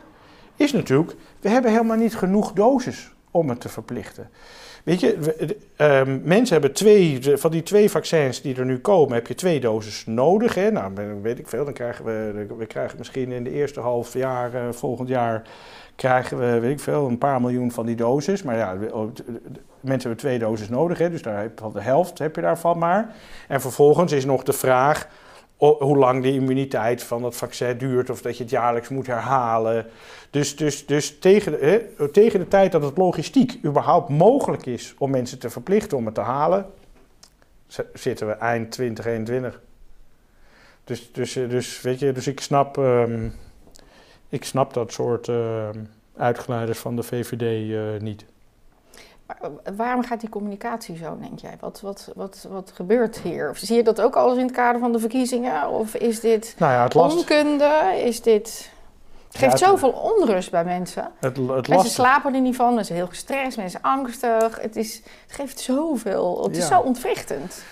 is 0.55 0.71
natuurlijk, 0.71 1.15
we 1.39 1.49
hebben 1.49 1.71
helemaal 1.71 1.97
niet 1.97 2.15
genoeg 2.15 2.53
doses 2.53 3.11
om 3.31 3.49
het 3.49 3.61
te 3.61 3.69
verplichten. 3.69 4.29
Weet 4.83 4.99
je, 4.99 5.17
we, 5.19 5.57
uh, 5.77 6.01
mensen 6.23 6.53
hebben 6.53 6.73
twee, 6.73 7.19
van 7.37 7.51
die 7.51 7.63
twee 7.63 7.89
vaccins 7.89 8.41
die 8.41 8.55
er 8.55 8.65
nu 8.65 8.79
komen, 8.79 9.13
heb 9.13 9.27
je 9.27 9.35
twee 9.35 9.59
doses 9.59 10.05
nodig. 10.05 10.55
Hè? 10.55 10.71
Nou, 10.71 10.93
weet 11.21 11.39
ik 11.39 11.47
veel, 11.47 11.65
dan 11.65 11.73
krijgen 11.73 12.05
we, 12.05 12.45
we 12.57 12.65
krijgen 12.65 12.97
misschien 12.97 13.31
in 13.31 13.43
de 13.43 13.51
eerste 13.51 13.79
half 13.79 14.13
jaar, 14.13 14.53
uh, 14.53 14.61
volgend 14.71 15.07
jaar, 15.07 15.41
krijgen 15.95 16.37
we, 16.37 16.59
weet 16.59 16.71
ik 16.71 16.79
veel, 16.79 17.07
een 17.07 17.17
paar 17.17 17.41
miljoen 17.41 17.71
van 17.71 17.85
die 17.85 17.95
doses. 17.95 18.43
Maar 18.43 18.57
ja, 18.57 18.77
oh, 18.91 19.11
mensen 19.79 20.09
hebben 20.09 20.17
twee 20.17 20.39
doses 20.39 20.69
nodig, 20.69 20.97
hè, 20.97 21.09
dus 21.09 21.21
daar 21.21 21.41
heb 21.41 21.59
je 21.59 21.71
de 21.73 21.81
helft 21.81 22.19
heb 22.19 22.35
je 22.35 22.41
daarvan 22.41 22.77
maar. 22.77 23.15
En 23.47 23.61
vervolgens 23.61 24.11
is 24.11 24.25
nog 24.25 24.43
de 24.43 24.53
vraag 24.53 25.07
hoe 25.57 25.97
lang 25.97 26.23
de 26.23 26.33
immuniteit 26.33 27.03
van 27.03 27.21
dat 27.21 27.35
vaccin 27.35 27.77
duurt 27.77 28.09
of 28.09 28.21
dat 28.21 28.37
je 28.37 28.43
het 28.43 28.51
jaarlijks 28.51 28.89
moet 28.89 29.07
herhalen. 29.07 29.85
Dus, 30.29 30.55
dus, 30.55 30.85
dus 30.85 31.19
tegen, 31.19 31.53
hè, 31.59 32.07
tegen 32.09 32.39
de 32.39 32.47
tijd 32.47 32.71
dat 32.71 32.83
het 32.83 32.97
logistiek 32.97 33.59
überhaupt 33.65 34.09
mogelijk 34.09 34.65
is 34.65 34.95
om 34.97 35.11
mensen 35.11 35.39
te 35.39 35.49
verplichten 35.49 35.97
om 35.97 36.05
het 36.05 36.15
te 36.15 36.21
halen, 36.21 36.65
zitten 37.93 38.27
we 38.27 38.33
eind 38.33 38.71
2021. 38.71 39.61
Dus, 40.83 41.11
dus, 41.11 41.33
dus, 41.33 41.81
weet 41.81 41.99
je, 41.99 42.11
dus 42.11 42.27
ik 42.27 42.39
snap, 42.39 42.77
um, 42.77 43.33
ik 44.31 44.45
snap 44.45 44.73
dat 44.73 44.91
soort 44.91 45.27
uh, 45.27 45.69
uitgeleiders 46.17 46.79
van 46.79 46.95
de 46.95 47.03
VVD 47.03 47.69
uh, 47.69 48.01
niet. 48.01 48.25
Maar 49.25 49.37
waarom 49.75 50.03
gaat 50.03 50.19
die 50.19 50.29
communicatie 50.29 50.97
zo, 50.97 51.17
denk 51.19 51.39
jij? 51.39 51.57
Wat, 51.59 51.81
wat, 51.81 52.11
wat, 52.15 52.47
wat 52.49 52.71
gebeurt 52.75 53.19
hier? 53.19 53.49
Of 53.49 53.57
zie 53.57 53.75
je 53.75 53.83
dat 53.83 54.01
ook 54.01 54.15
alles 54.15 54.37
in 54.37 54.45
het 54.45 54.55
kader 54.55 54.81
van 54.81 54.91
de 54.91 54.99
verkiezingen? 54.99 55.69
Of 55.69 55.95
is 55.95 56.19
dit 56.19 56.55
nou 56.57 56.71
ja, 56.71 56.83
het 56.83 56.93
last... 56.93 57.17
onkunde? 57.17 58.01
Is 58.03 58.21
dit... 58.21 58.71
Het 59.27 59.39
geeft 59.39 59.59
ja, 59.59 59.71
het, 59.71 59.79
zoveel 59.79 59.99
onrust 60.17 60.51
bij 60.51 60.63
mensen. 60.63 61.11
Het, 61.19 61.37
het 61.37 61.67
mensen 61.67 61.91
slapen 61.91 62.33
er 62.33 62.41
niet 62.41 62.55
van, 62.55 62.65
mensen 62.65 62.85
zijn 62.85 62.97
heel 62.97 63.07
gestrest, 63.07 63.57
mensen 63.57 63.81
zijn 63.81 63.95
angstig. 63.95 64.61
Het, 64.61 64.75
is, 64.75 64.95
het 65.27 65.35
geeft 65.35 65.59
zoveel, 65.59 66.43
het 66.43 66.57
is 66.57 66.67
zo 66.67 66.79
ontwrichtend. 66.79 67.63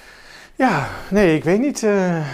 Ja, 0.56 0.88
nee, 1.10 1.36
ik 1.36 1.44
weet 1.44 1.60
niet... 1.60 1.82
Uh... 1.82 2.28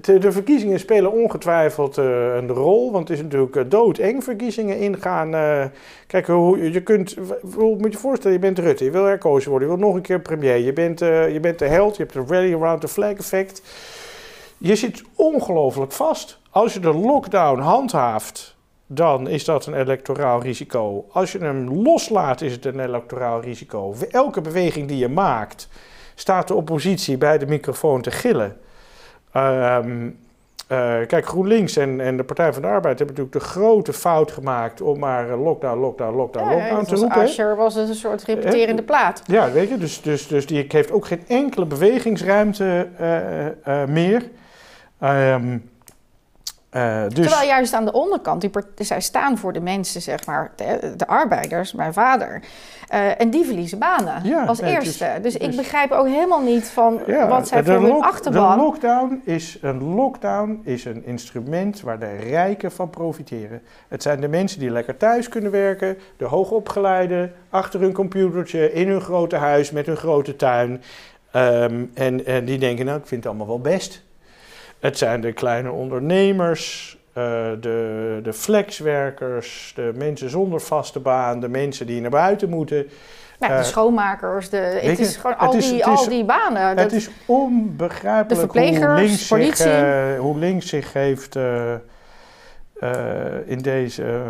De 0.00 0.32
verkiezingen 0.32 0.78
spelen 0.78 1.12
ongetwijfeld 1.12 1.98
uh, 1.98 2.34
een 2.34 2.48
rol, 2.48 2.92
want 2.92 3.08
het 3.08 3.16
is 3.16 3.22
natuurlijk 3.22 3.56
uh, 3.56 3.64
doodeng 3.68 4.24
verkiezingen 4.24 4.78
ingaan. 4.78 5.34
Uh, 5.34 5.64
kijk, 6.06 6.26
je 6.26 6.80
kunt, 6.84 7.16
moet 7.56 7.92
je 7.92 7.98
voorstellen, 7.98 8.32
je 8.32 8.42
bent 8.42 8.58
Rutte, 8.58 8.84
je 8.84 8.90
wil 8.90 9.04
herkozen 9.04 9.50
worden, 9.50 9.68
je 9.68 9.76
wil 9.76 9.86
nog 9.86 9.94
een 9.94 10.02
keer 10.02 10.20
premier, 10.20 10.56
je 10.56 10.72
bent, 10.72 10.98
je 10.98 11.38
bent 11.40 11.58
de 11.58 11.66
held, 11.66 11.96
je 11.96 12.02
hebt 12.02 12.14
het 12.14 12.30
rally 12.30 12.54
around 12.54 12.80
the 12.80 12.88
flag 12.88 13.12
effect. 13.12 13.62
Je 14.58 14.76
zit 14.76 15.02
ongelooflijk 15.14 15.92
vast. 15.92 16.38
Als 16.50 16.74
je 16.74 16.80
de 16.80 16.94
lockdown 16.94 17.60
handhaaft, 17.60 18.56
dan 18.86 19.28
is 19.28 19.44
dat 19.44 19.66
een 19.66 19.74
electoraal 19.74 20.42
risico. 20.42 21.04
Als 21.10 21.32
je 21.32 21.38
hem 21.38 21.82
loslaat, 21.82 22.40
is 22.40 22.52
het 22.52 22.64
een 22.64 22.80
electoraal 22.80 23.40
risico. 23.40 23.94
Elke 24.10 24.40
beweging 24.40 24.88
die 24.88 24.98
je 24.98 25.08
maakt, 25.08 25.68
staat 26.14 26.48
de 26.48 26.54
oppositie 26.54 27.18
bij 27.18 27.38
de 27.38 27.46
microfoon 27.46 28.00
te 28.00 28.10
gillen. 28.10 28.56
Um, 29.36 30.16
eh, 30.66 31.06
kijk, 31.06 31.26
GroenLinks 31.26 31.76
en, 31.76 32.00
en 32.00 32.16
de 32.16 32.24
Partij 32.24 32.52
van 32.52 32.62
de 32.62 32.68
Arbeid 32.68 32.98
hebben 32.98 33.16
natuurlijk 33.16 33.44
de 33.44 33.50
grote 33.50 33.92
fout 33.92 34.32
gemaakt 34.32 34.80
om 34.80 34.98
maar 34.98 35.30
eh, 35.30 35.42
lockdown, 35.42 35.78
lockdown, 35.78 36.16
lockdown, 36.16 36.48
Ja, 36.48 36.54
lockdown 36.54 36.84
te 36.84 36.94
roepen. 36.94 37.22
Asscher 37.22 37.56
was 37.56 37.74
het 37.74 37.88
een 37.88 37.94
soort 37.94 38.22
repeterende 38.22 38.82
plaat. 38.82 39.22
Ja, 39.26 39.50
weet 39.50 39.68
je, 39.68 39.78
dus, 39.78 40.02
dus, 40.02 40.26
dus 40.26 40.46
die 40.46 40.66
heeft 40.68 40.90
ook 40.90 41.06
geen 41.06 41.22
enkele 41.28 41.66
bewegingsruimte 41.66 42.88
eh, 42.96 43.46
eh, 43.46 43.88
meer. 43.88 44.30
Ehm, 45.00 45.58
eh, 46.76 47.02
dus, 47.08 47.26
Terwijl 47.26 47.46
juist 47.48 47.72
aan 47.74 47.84
de 47.84 47.92
onderkant, 47.92 48.40
die 48.40 48.50
zij 48.76 49.00
staan 49.00 49.38
voor 49.38 49.52
de 49.52 49.60
mensen, 49.60 50.02
zeg 50.02 50.26
maar, 50.26 50.52
de, 50.56 50.94
de 50.96 51.06
arbeiders, 51.06 51.72
mijn 51.72 51.92
vader. 51.92 52.40
eh, 52.88 53.20
en 53.20 53.30
die 53.30 53.44
verliezen 53.44 53.78
banen 53.78 54.20
Ja, 54.24 54.44
als 54.44 54.60
nee, 54.60 54.74
het 54.74 54.82
is- 54.82 55.00
eerste. 55.00 55.20
dus 55.22 55.36
ik 55.36 55.56
begrijp 55.56 55.90
ook 55.90 56.06
helemaal 56.06 56.40
niet 56.40 56.68
van 56.68 57.00
ja, 57.06 57.28
wat 57.28 57.48
zij 57.48 57.64
voor 57.64 57.74
hun 57.74 58.00
achterban... 58.02 58.56
De 58.58 58.62
lockdown 58.64 59.20
is, 59.24 59.58
een 59.60 59.94
lockdown 59.94 60.60
is 60.64 60.84
een 60.84 61.04
instrument 61.06 61.80
waar 61.80 61.98
de 61.98 62.16
rijken 62.16 62.72
van 62.72 62.90
profiteren. 62.90 63.62
Het 63.88 64.02
zijn 64.02 64.20
de 64.20 64.28
mensen 64.28 64.60
die 64.60 64.70
lekker 64.70 64.96
thuis 64.96 65.28
kunnen 65.28 65.50
werken, 65.50 65.98
de 66.16 66.24
hoogopgeleide, 66.24 67.30
achter 67.50 67.80
hun 67.80 67.92
computertje, 67.92 68.72
in 68.72 68.88
hun 68.88 69.00
grote 69.00 69.36
huis, 69.36 69.70
met 69.70 69.86
hun 69.86 69.96
grote 69.96 70.36
tuin. 70.36 70.82
Ehm, 71.30 71.84
en, 71.94 72.26
en 72.26 72.44
die 72.44 72.58
denken, 72.58 72.84
nou, 72.86 72.98
ik 72.98 73.06
vind 73.06 73.20
het 73.24 73.28
allemaal 73.32 73.48
wel 73.60 73.60
best. 73.72 74.04
Het 74.86 74.98
zijn 74.98 75.20
de 75.20 75.32
kleine 75.32 75.70
ondernemers, 75.70 76.98
eh, 77.12 77.22
de, 77.60 78.20
de 78.22 78.32
flexwerkers, 78.32 79.72
de 79.74 79.92
mensen 79.94 80.30
zonder 80.30 80.60
vaste 80.60 81.00
baan, 81.00 81.40
de 81.40 81.48
mensen 81.48 81.86
die 81.86 82.00
naar 82.00 82.10
buiten 82.10 82.48
moeten. 82.48 82.76
nou, 83.38 83.52
de 83.52 83.58
eh, 83.58 83.64
schoonmakers, 83.64 84.48
de, 84.50 84.56
het 84.56 84.98
is 84.98 85.16
gewoon 85.16 85.38
al, 85.38 85.54
is- 85.54 85.68
die, 85.70 85.90
is- 85.92 86.08
die 86.08 86.24
banen. 86.24 86.66
Het 86.68 86.76
Dat- 86.78 86.92
is 86.92 87.10
onbegrijpelijk 87.26 88.52
hoe, 88.52 88.94
links 88.94 89.26
zich, 89.28 89.58
eh, 89.60 90.18
hoe 90.18 90.38
links 90.38 90.68
zich 90.68 90.92
heeft 90.92 91.36
in 93.46 93.58
deze 93.62 94.22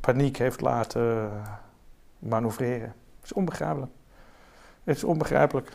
paniek 0.00 0.36
heeft 0.36 0.60
laten 0.60 1.30
manoeuvreren. 2.18 2.94
Het 3.16 3.24
is 3.24 3.32
onbegrijpelijk. 3.32 3.92
Het 4.84 4.96
is 4.96 5.04
onbegrijpelijk. 5.04 5.68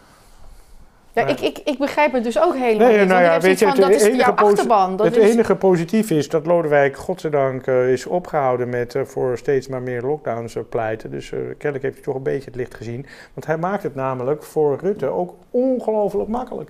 Ja, 1.14 1.26
ik, 1.28 1.39
ik, 1.39 1.57
ik 1.66 1.78
begrijp 1.78 2.14
het 2.14 2.24
dus 2.24 2.39
ook 2.39 2.53
helemaal 2.55 2.88
Nee, 2.88 2.99
niet. 2.99 3.07
nou 3.07 3.22
ja, 3.24 3.39
weet 3.39 3.59
je, 3.59 3.66
van, 3.66 3.74
het 3.74 3.82
dat 3.82 3.91
is 3.91 4.01
enige 4.03 4.18
jouw 4.18 4.34
posi- 4.34 4.51
achterban. 4.51 4.95
Dat 4.95 5.05
het 5.05 5.16
is, 5.18 5.32
enige 5.34 5.55
positieve 5.55 6.16
is 6.18 6.30
dat 6.30 6.45
Lodewijk, 6.45 6.97
godzijdank, 6.97 7.68
eh 7.68 7.91
is 7.91 8.05
opgehouden 8.05 8.70
met 8.70 8.95
eh, 8.95 9.01
voor 9.05 9.38
steeds 9.38 9.68
maar 9.68 9.82
meer 9.82 10.01
lockdowns 10.01 10.55
eh, 10.55 10.64
pleiten. 10.70 11.12
Dus 11.12 11.30
kennelijk 11.30 11.82
heeft 11.84 11.95
hij 11.95 12.03
toch 12.03 12.16
een 12.16 12.24
beetje 12.24 12.45
het 12.45 12.55
licht 12.55 12.76
gezien. 12.76 13.05
Want 13.34 13.45
hij 13.45 13.57
maakt 13.57 13.84
het 13.84 13.95
namelijk 13.95 14.43
voor 14.43 14.78
Rutte 14.82 15.07
ook 15.07 15.34
ongelooflijk 15.49 16.30
makkelijk. 16.30 16.70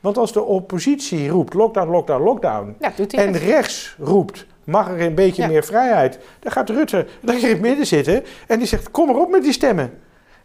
Want 0.00 0.18
als 0.18 0.32
de 0.32 0.42
oppositie 0.42 1.28
roept 1.28 1.54
lockdown, 1.54 1.90
lockdown, 1.90 2.22
lockdown. 2.22 2.76
ja, 2.80 2.92
En 3.10 3.32
het. 3.32 3.36
rechts 3.42 3.96
roept, 3.98 4.46
mag 4.64 4.88
er 4.90 5.00
een 5.00 5.14
beetje 5.14 5.42
Ja. 5.42 5.48
meer 5.48 5.64
vrijheid. 5.64 6.18
Dan 6.40 6.52
gaat 6.52 6.68
Rutte 6.70 7.06
lekker 7.20 7.44
in 7.48 7.52
het 7.52 7.60
midden 7.60 7.86
zitten 7.86 8.24
en 8.46 8.58
die 8.58 8.66
zegt, 8.68 8.90
kom 8.90 9.06
maar 9.06 9.16
op 9.16 9.30
met 9.30 9.42
die 9.42 9.52
stemmen. 9.52 9.92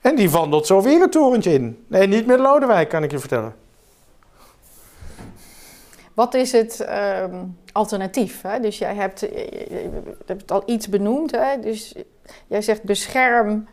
En 0.01 0.15
die 0.15 0.29
wandelt 0.29 0.67
zo 0.67 0.81
weer 0.81 1.01
een 1.01 1.09
torentje 1.09 1.53
in. 1.53 1.85
Nee, 1.87 2.07
niet 2.07 2.25
met 2.25 2.39
Lodewijk, 2.39 2.89
kan 2.89 3.03
ik 3.03 3.11
je 3.11 3.19
vertellen. 3.19 3.55
Wat 6.13 6.33
is 6.33 6.51
het 6.51 6.79
ehm, 6.79 7.35
alternatief? 7.71 8.41
Hè? 8.41 8.59
Dus 8.59 8.77
jij 8.77 8.95
hebt, 8.95 9.19
je- 9.19 9.27
je- 9.33 9.67
je 9.69 9.89
hebt 10.25 10.41
het 10.41 10.51
al 10.51 10.63
iets 10.65 10.89
benoemd. 10.89 11.31
Hè? 11.31 11.59
Dus 11.61 11.95
jij 12.47 12.61
zegt 12.61 12.83
bescherm 12.83 13.67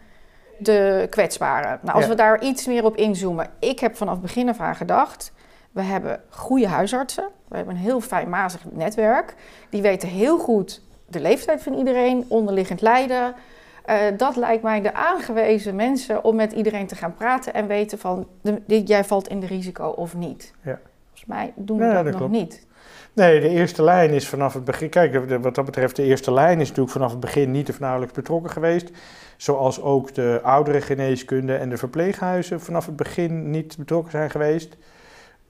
de 0.59 1.07
kwetsbaren. 1.11 1.79
Nou, 1.83 1.95
als 1.97 2.05
Ja. 2.05 2.11
we 2.11 2.17
daar 2.17 2.43
iets 2.43 2.67
meer 2.67 2.85
op 2.85 2.97
inzoomen. 2.97 3.51
Ik 3.59 3.81
heb 3.81 3.97
vanaf 3.97 4.21
begin 4.21 4.49
af 4.49 4.61
aan 4.61 4.77
gedacht... 4.77 5.33
we 5.73 5.83
hebben 5.83 6.21
goede 6.29 6.69
huisartsen. 6.69 7.29
We 7.49 7.57
hebben 7.57 7.75
een 7.75 7.81
heel 7.81 8.01
fijnmazig 8.01 8.61
netwerk. 8.71 9.35
Die 9.71 9.83
weten 9.83 10.09
heel 10.09 10.39
goed 10.39 10.83
de 11.07 11.21
leeftijd 11.21 11.63
van 11.63 11.75
iedereen, 11.75 12.25
onderliggend 12.29 12.81
lijden. 12.81 13.35
Eh, 13.87 13.99
dat 14.17 14.37
lijkt 14.37 14.63
mij 14.63 14.81
de 14.81 14.95
aangewezen 14.95 15.75
mensen 15.77 16.25
om 16.25 16.37
met 16.37 16.53
iedereen 16.53 16.87
te 16.87 16.95
gaan 16.95 17.15
praten... 17.15 17.55
en 17.55 17.67
weten 17.67 17.99
van, 17.99 18.27
de, 18.43 18.83
jij 18.83 19.05
valt 19.05 19.29
in 19.29 19.41
de 19.41 19.47
risico 19.47 19.89
of 19.89 20.17
niet. 20.17 20.53
Ja. 20.63 20.79
Volgens 21.05 21.25
mij 21.27 21.53
doen 21.57 21.79
we 21.79 21.85
Ja, 21.85 21.93
dat, 21.93 22.03
dat 22.05 22.13
nog 22.13 22.17
klopt. 22.17 22.33
niet. 22.33 22.67
Nee, 23.13 23.41
de 23.41 23.49
eerste 23.49 23.83
lijn 23.83 24.11
is 24.11 24.29
vanaf 24.29 24.55
het 24.55 24.65
begin. 24.65 24.89
Kijk, 24.89 25.29
de- 25.29 25.41
wat 25.41 25.55
dat 25.55 25.65
betreft, 25.65 25.97
de 25.97 26.03
eerste 26.03 26.33
lijn 26.33 26.61
is 26.61 26.67
natuurlijk 26.69 26.93
vanaf 26.97 27.11
het 27.11 27.21
begin 27.21 27.51
niet 27.51 27.69
of 27.69 27.81
nauwelijks 27.81 28.15
betrokken 28.15 28.51
geweest. 28.51 28.91
Zoals 29.37 29.83
ook 29.83 30.15
de 30.15 30.41
oudere 30.43 30.81
geneeskunde 30.81 31.55
en 31.55 31.69
de 31.69 31.77
verpleeghuizen 31.77 32.61
vanaf 32.61 32.87
het 32.87 32.97
begin 32.97 33.51
niet 33.51 33.77
betrokken 33.79 34.11
zijn 34.11 34.31
geweest. 34.31 34.77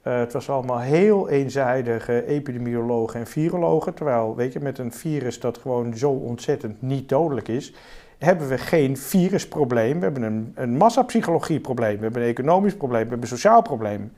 Eh, 0.03 0.19
het 0.19 0.33
was 0.33 0.51
allemaal 0.51 0.79
heel 0.79 1.29
eenzijdige 1.29 2.27
epidemiologen 2.27 3.21
en 3.21 3.27
virologen. 3.27 3.95
Terwijl, 3.95 4.35
weet 4.37 4.53
je, 4.53 4.61
met 4.61 4.79
een 4.79 4.93
virus 4.93 5.41
dat 5.41 5.59
gewoon 5.59 5.95
zo 5.97 6.11
ontzettend 6.11 6.83
niet 6.83 7.09
dodelijk 7.09 7.49
is, 7.49 7.75
hebben 8.19 8.49
we 8.49 8.59
geen 8.59 8.97
virusprobleem. 8.97 9.99
We 9.99 10.05
hebben 10.05 10.23
een, 10.23 10.53
een 10.55 10.77
massapsychologieprobleem, 10.77 11.97
we 11.97 12.03
hebben 12.03 12.23
een 12.23 12.29
economisch 12.29 12.77
probleem, 12.77 13.03
we 13.03 13.09
hebben 13.09 13.31
een 13.31 13.37
sociaal 13.37 13.63
probleem. 13.63 14.13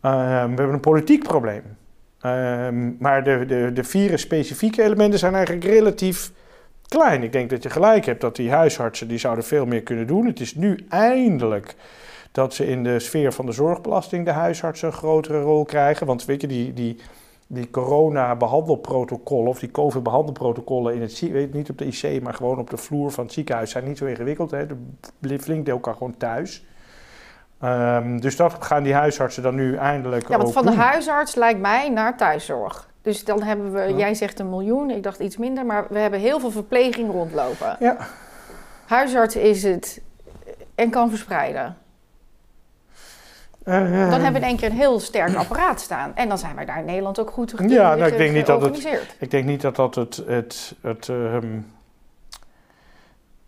Ehm, 0.00 0.50
we 0.50 0.56
hebben 0.56 0.72
een 0.72 0.80
politiek 0.80 1.22
probleem. 1.22 1.62
Ehm, 2.20 2.92
maar 2.98 3.24
de, 3.24 3.44
de, 3.46 3.70
de 3.74 3.84
virus-specifieke 3.84 4.82
elementen 4.82 5.18
zijn 5.18 5.34
eigenlijk 5.34 5.64
relatief 5.64 6.32
klein. 6.88 7.22
Ik 7.22 7.32
denk 7.32 7.50
dat 7.50 7.62
je 7.62 7.70
gelijk 7.70 8.04
hebt 8.04 8.20
dat 8.20 8.36
die 8.36 8.50
huisartsen 8.50 9.08
die 9.08 9.18
zouden 9.18 9.44
veel 9.44 9.66
meer 9.66 9.82
kunnen 9.82 10.06
doen. 10.06 10.26
Het 10.26 10.40
is 10.40 10.54
nu 10.54 10.84
eindelijk 10.88 11.74
dat 12.32 12.54
ze 12.54 12.66
in 12.66 12.84
de 12.84 12.98
sfeer 12.98 13.32
van 13.32 13.46
de 13.46 13.52
zorgbelasting 13.52 14.24
de 14.24 14.30
huisartsen 14.30 14.88
een 14.88 14.94
grotere 14.94 15.40
rol 15.40 15.64
krijgen. 15.64 16.06
Want 16.06 16.24
weet 16.24 16.40
je, 16.40 16.46
die, 16.46 16.72
die, 16.72 16.96
die 17.46 17.70
corona-behandelprotocollen 17.70 19.48
of 19.48 19.58
die 19.58 19.70
COVID-behandelprotocollen 19.70 20.94
in 20.94 21.00
het 21.00 21.12
zie- 21.12 21.32
weet, 21.32 21.52
niet 21.52 21.70
op 21.70 21.78
de 21.78 21.84
IC, 21.86 22.22
maar 22.22 22.34
gewoon 22.34 22.58
op 22.58 22.70
de 22.70 22.76
vloer 22.76 23.10
van 23.10 23.24
het 23.24 23.32
ziekenhuis 23.32 23.70
zijn 23.70 23.84
niet 23.84 23.98
zo 23.98 24.04
ingewikkeld. 24.04 24.50
Hè. 24.50 24.66
De 25.18 25.38
flink 25.38 25.64
deel 25.66 25.78
kan 25.78 25.92
gewoon 25.94 26.16
thuis. 26.16 26.64
Ehm, 27.60 28.18
dus 28.18 28.36
dat 28.36 28.64
gaan 28.64 28.82
die 28.82 28.94
huisartsen 28.94 29.42
dan 29.42 29.54
nu 29.54 29.76
eindelijk 29.76 30.28
Ja, 30.28 30.36
want 30.36 30.52
van 30.52 30.64
de 30.66 30.72
huisarts 30.74 31.34
lijkt 31.34 31.60
mij 31.60 31.88
naar 31.88 32.16
thuiszorg. 32.16 32.88
Dus 33.02 33.24
dan 33.24 33.42
hebben 33.42 33.72
we, 33.72 33.80
Ja. 33.80 33.96
jij 33.96 34.14
zegt 34.14 34.38
een 34.38 34.48
miljoen, 34.48 34.90
ik 34.90 35.02
dacht 35.02 35.18
iets 35.18 35.36
minder, 35.36 35.66
maar 35.66 35.86
we 35.90 35.98
hebben 35.98 36.20
heel 36.20 36.40
veel 36.40 36.50
verpleging 36.50 37.10
rondlopen. 37.10 37.76
Ja. 37.80 37.96
Huisarts 38.86 39.36
is 39.36 39.62
het 39.62 40.00
en 40.74 40.90
kan 40.90 41.08
verspreiden. 41.08 41.76
Eh, 43.64 43.74
Dan 44.10 44.20
hebben 44.20 44.32
we 44.32 44.38
in 44.38 44.42
één 44.42 44.56
keer 44.56 44.70
een 44.70 44.76
heel 44.76 45.00
sterk 45.00 45.34
apparaat 45.34 45.80
staan. 45.80 46.12
En 46.14 46.28
dan 46.28 46.38
zijn 46.38 46.54
wij 46.56 46.64
daar 46.64 46.78
in 46.78 46.84
Nederland 46.84 47.20
ook 47.20 47.30
goed 47.30 47.52
ge- 47.56 47.68
Ja, 47.68 47.94
nou, 47.94 48.10
ik 48.12 48.16
denk 48.16 48.34
niet 48.34 48.46
dat 48.46 48.62
het- 48.62 48.70
georganiseerd. 48.76 49.16
Ik 49.18 49.30
denk 49.30 49.44
niet 49.44 49.60
dat 49.60 49.76
dat 49.76 49.94
het. 49.94 50.22
het, 50.26 50.74
het 50.80 51.08
ehm, 51.08 51.58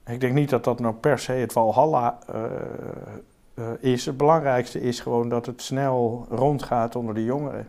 ik 0.06 0.20
denk 0.20 0.32
niet 0.34 0.50
dat 0.50 0.64
dat 0.64 0.80
nou 0.80 0.94
per 0.94 1.18
se 1.18 1.32
het 1.32 1.52
Valhalla 1.52 2.18
eh, 2.34 2.42
eh, 3.54 3.64
is. 3.92 4.06
Het 4.06 4.16
belangrijkste 4.16 4.80
is 4.80 5.00
gewoon 5.00 5.28
dat 5.28 5.46
het 5.46 5.62
snel 5.62 6.26
rondgaat 6.30 6.96
onder 6.96 7.14
de 7.14 7.24
jongeren. 7.24 7.68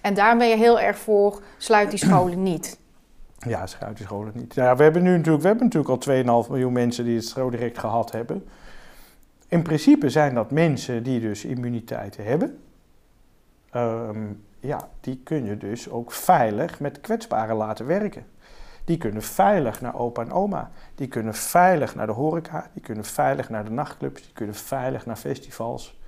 En 0.00 0.14
daar 0.14 0.36
ben 0.36 0.48
je 0.48 0.56
heel 0.56 0.80
erg 0.80 0.98
voor, 0.98 1.40
sluit 1.58 1.90
die 1.90 1.98
scholen 1.98 2.42
niet. 2.52 2.78
Ja, 3.38 3.66
schuit 3.66 3.96
die 3.96 4.06
scholen 4.06 4.32
niet. 4.34 4.54
Ja, 4.54 4.76
we 4.76 4.82
hebben 4.82 5.02
nu 5.02 5.16
natuurlijk, 5.16 5.42
we 5.42 5.48
hebben 5.48 5.64
natuurlijk 5.66 6.06
al 6.06 6.42
2,5 6.44 6.48
miljoen 6.50 6.72
mensen 6.72 7.04
die 7.04 7.16
het 7.16 7.24
zo 7.24 7.50
direct 7.50 7.78
gehad 7.78 8.12
hebben. 8.12 8.44
In 9.54 9.62
principe 9.62 10.10
zijn 10.10 10.34
dat 10.34 10.50
mensen 10.50 11.02
die 11.02 11.20
dus 11.20 11.44
immuniteiten 11.44 12.24
hebben. 12.24 12.58
Ehm, 13.70 14.26
ja, 14.60 14.88
die 15.00 15.20
kun 15.24 15.44
je 15.44 15.56
dus 15.56 15.90
ook 15.90 16.12
veilig 16.12 16.80
met 16.80 17.00
kwetsbaren 17.00 17.56
laten 17.56 17.86
werken. 17.86 18.26
Die 18.84 18.98
kunnen 18.98 19.22
veilig 19.22 19.80
naar 19.80 19.98
opa 19.98 20.22
en 20.22 20.32
oma. 20.32 20.70
Die 20.94 21.08
kunnen 21.08 21.34
veilig 21.34 21.94
naar 21.94 22.06
de 22.06 22.12
horeca. 22.12 22.70
Die 22.72 22.82
kunnen 22.82 23.04
veilig 23.04 23.48
naar 23.48 23.64
de 23.64 23.70
nachtclubs. 23.70 24.22
Die 24.22 24.32
kunnen 24.32 24.54
veilig 24.54 25.06
naar 25.06 25.16
festivals. 25.16 26.00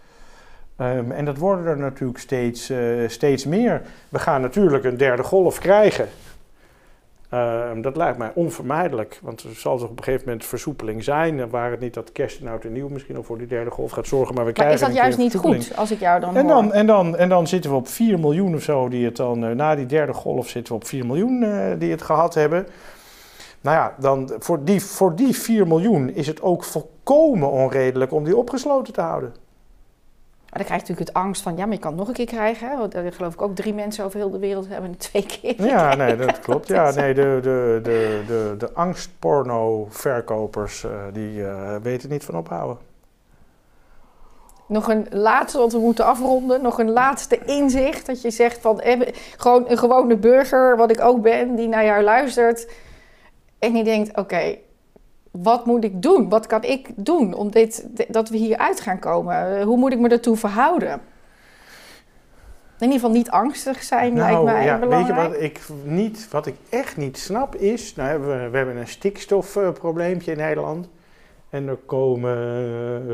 Ehm, 0.76 1.10
en 1.10 1.24
dat 1.24 1.36
worden 1.36 1.66
er 1.66 1.78
natuurlijk 1.78 2.18
steeds, 2.18 2.70
eh, 2.70 3.08
steeds 3.08 3.44
meer. 3.44 3.82
We 4.08 4.18
gaan 4.18 4.40
natuurlijk 4.40 4.84
een 4.84 4.96
derde 4.96 5.22
golf 5.22 5.58
krijgen. 5.58 6.08
Ehm, 7.28 7.80
dat 7.80 7.96
lijkt 7.96 8.18
mij 8.18 8.30
onvermijdelijk, 8.34 9.18
want 9.22 9.42
er 9.42 9.54
zal 9.54 9.78
toch 9.78 9.88
op 9.88 9.98
een 9.98 10.04
gegeven 10.04 10.26
moment 10.26 10.44
versoepeling 10.44 11.04
zijn. 11.04 11.40
En 11.40 11.50
waar 11.50 11.70
het 11.70 11.80
niet 11.80 11.94
dat 11.94 12.12
kerst 12.12 12.40
en 12.40 12.48
oud 12.48 12.64
en 12.64 12.72
nieuw 12.72 12.88
misschien 12.88 13.16
al 13.16 13.22
voor 13.22 13.38
die 13.38 13.46
derde 13.46 13.70
golf 13.70 13.90
gaat 13.90 14.06
zorgen, 14.06 14.34
maar 14.34 14.44
we 14.44 14.50
Maar 14.50 14.64
krijgen 14.64 14.88
is 14.88 14.94
dat 14.94 15.02
juist 15.02 15.18
niet 15.18 15.36
goed, 15.36 15.76
als 15.76 15.90
ik 15.90 16.00
jou 16.00 16.20
dan 16.20 16.36
En 16.36 16.42
hoor? 16.42 16.54
dan, 16.54 16.72
en, 16.72 16.86
dan, 16.86 17.16
en 17.16 17.28
dan 17.28 17.46
zitten 17.46 17.70
we 17.70 17.76
op 17.76 17.88
4 17.88 18.18
miljoen 18.18 18.54
of 18.54 18.62
zo, 18.62 18.88
die 18.88 19.04
het 19.04 19.16
dan, 19.16 19.44
eh, 19.44 19.50
na 19.50 19.74
die 19.74 19.86
derde 19.86 20.12
golf 20.12 20.48
zitten 20.48 20.72
we 20.72 20.78
op 20.78 20.86
4 20.86 21.06
miljoen 21.06 21.42
eh, 21.42 21.78
die 21.78 21.90
het 21.90 22.02
gehad 22.02 22.34
hebben. 22.34 22.66
Nou 23.60 23.76
ja, 23.76 23.94
dan 23.98 24.32
voor 24.38 24.64
die, 24.64 24.82
voor 24.82 25.16
die 25.16 25.36
4 25.36 25.66
miljoen 25.66 26.14
is 26.14 26.26
het 26.26 26.42
ook 26.42 26.64
volkomen 26.64 27.50
onredelijk 27.50 28.12
om 28.12 28.24
die 28.24 28.36
opgesloten 28.36 28.92
te 28.92 29.00
houden. 29.00 29.34
Dan 30.56 30.64
krijg 30.64 30.80
je 30.80 30.86
natuurlijk 30.88 31.16
het 31.16 31.24
angst 31.24 31.42
van, 31.42 31.56
ja, 31.56 31.64
maar 31.64 31.74
je 31.74 31.80
kan 31.80 31.90
het 31.90 31.98
nog 31.98 32.08
een 32.08 32.14
keer 32.14 32.26
krijgen. 32.26 32.78
Want 32.78 32.94
er 32.94 33.12
geloof 33.12 33.32
ik 33.32 33.42
ook 33.42 33.54
drie 33.54 33.74
mensen 33.74 34.04
over 34.04 34.18
heel 34.18 34.30
de 34.30 34.38
wereld 34.38 34.68
hebben 34.68 34.90
het 34.90 35.00
twee 35.00 35.26
keer. 35.26 35.64
Ja, 35.64 35.94
nee, 35.94 36.16
dat 36.16 36.40
klopt. 36.46 36.68
Ja, 36.68 36.90
nee, 36.90 37.14
de, 37.14 37.38
de, 37.42 37.80
de, 37.82 38.22
de, 38.26 38.54
de 38.58 38.72
angstporno-verkopers, 38.72 40.84
eh, 40.84 40.90
die 41.12 41.46
eh, 41.46 41.76
weten 41.82 42.10
niet 42.10 42.24
van 42.24 42.36
ophouden. 42.36 42.78
Nog 44.68 44.88
een 44.88 45.06
laatste, 45.10 45.58
want 45.58 45.72
we 45.72 45.78
moeten 45.78 46.04
afronden. 46.04 46.62
Nog 46.62 46.78
een 46.78 46.90
laatste 46.90 47.38
inzicht. 47.44 48.06
Dat 48.06 48.22
je 48.22 48.30
zegt 48.30 48.60
van 48.60 48.80
eh, 48.80 49.00
gewoon 49.36 49.64
een 49.68 49.78
gewone 49.78 50.16
burger, 50.16 50.76
wat 50.76 50.90
ik 50.90 51.00
ook 51.00 51.22
ben, 51.22 51.54
die 51.54 51.68
naar 51.68 51.84
jou 51.84 52.02
luistert. 52.02 52.70
En 53.58 53.72
die 53.72 53.84
denkt: 53.84 54.16
oké, 54.16 54.56
wat 55.42 55.66
moet 55.66 55.84
ik 55.84 56.02
doen? 56.02 56.28
Wat 56.28 56.46
kan 56.46 56.62
ik 56.62 56.88
doen 56.96 57.34
om 57.34 57.50
dit, 57.50 57.86
dat 58.08 58.28
we 58.28 58.36
hier 58.36 58.56
uit 58.56 58.80
gaan 58.80 58.98
komen? 58.98 59.62
Hoe 59.62 59.76
moet 59.76 59.92
ik 59.92 59.98
me 59.98 60.08
daartoe 60.08 60.36
verhouden? 60.36 61.00
In 62.78 62.86
ieder 62.86 63.00
geval 63.00 63.14
niet 63.14 63.30
angstig 63.30 63.82
zijn, 63.82 64.14
Nou, 64.14 64.44
lijkt 64.44 64.44
mij 64.44 64.64
ja, 64.64 64.78
belangrijk. 64.78 65.16
weet 65.16 65.24
je 65.24 65.28
wat 65.28 65.42
ik, 65.42 65.60
niet, 65.84 66.28
wat 66.30 66.46
ik 66.46 66.54
echt 66.68 66.96
niet 66.96 67.18
snap 67.18 67.54
is... 67.54 67.94
Nou 67.94 68.08
hebben 68.08 68.28
we, 68.28 68.50
we 68.50 68.56
hebben 68.56 68.76
een 68.76 68.88
stikstofprobleempje 68.88 70.30
in 70.30 70.36
Nederland. 70.36 70.88
En 71.50 71.68
er 71.68 71.76
komen 71.76 72.36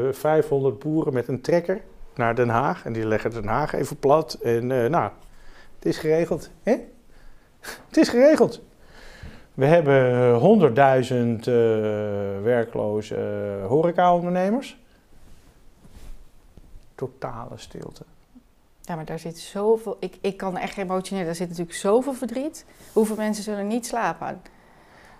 eh, 0.06 0.12
500 0.12 0.78
boeren 0.78 1.12
met 1.12 1.28
een 1.28 1.40
trekker 1.40 1.80
naar 2.14 2.34
Den 2.34 2.48
Haag. 2.48 2.84
En 2.84 2.92
die 2.92 3.06
leggen 3.06 3.30
Den 3.30 3.46
Haag 3.46 3.72
even 3.72 3.96
plat. 3.96 4.38
En 4.42 4.82
eh, 4.82 4.90
nou, 4.90 5.10
het 5.74 5.86
is 5.86 5.98
geregeld. 5.98 6.50
Hè? 6.62 6.72
Het 7.88 7.96
is 7.96 8.08
geregeld. 8.08 8.62
We 9.54 9.66
hebben 9.66 10.40
100.000 10.40 10.74
eh, 10.74 11.54
werkloze 12.42 13.16
eh, 13.16 13.66
horecaondernemers. 13.66 14.80
Totale 16.94 17.56
stilte. 17.56 18.04
Ja, 18.80 18.94
maar 18.94 19.04
daar 19.04 19.18
zit 19.18 19.38
zoveel... 19.38 19.96
Ik, 20.00 20.18
ik 20.20 20.36
kan 20.36 20.56
echt 20.56 20.76
emotioneel... 20.76 21.24
Daar 21.24 21.34
zit 21.34 21.48
natuurlijk 21.48 21.76
zoveel 21.76 22.14
verdriet. 22.14 22.64
Hoeveel 22.92 23.16
mensen 23.16 23.44
zullen 23.44 23.66
niet 23.66 23.86
slapen? 23.86 24.42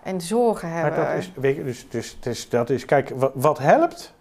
En 0.03 0.21
zorgen 0.21 0.69
hebben. 0.69 1.01
Maar 1.01 1.15
dat 1.15 1.19
is, 1.19 1.33
weet 1.35 1.57
je, 1.57 1.65
dus, 1.65 1.89
dus, 1.89 2.17
dus 2.21 2.49
dat 2.49 2.71
is, 2.71 2.85
kijk, 2.85 3.09
wat, 3.09 3.33
wat 3.35 3.59
helpt, 3.59 4.15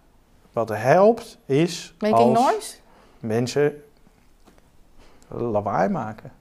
wat 0.53 0.69
helpt 0.69 1.37
is 1.45 1.95
Making 1.99 2.37
als 2.37 2.51
noise? 2.51 2.75
mensen 3.19 3.83
lawaai 5.27 5.89
maken. 5.89 6.31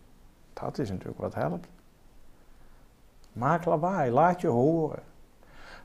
Dat 0.53 0.79
is 0.79 0.91
natuurlijk 0.91 1.19
wat 1.19 1.35
helpt. 1.35 1.67
Maak 3.33 3.65
lawaai, 3.65 4.11
laat 4.11 4.41
je 4.41 4.47
horen. 4.47 4.99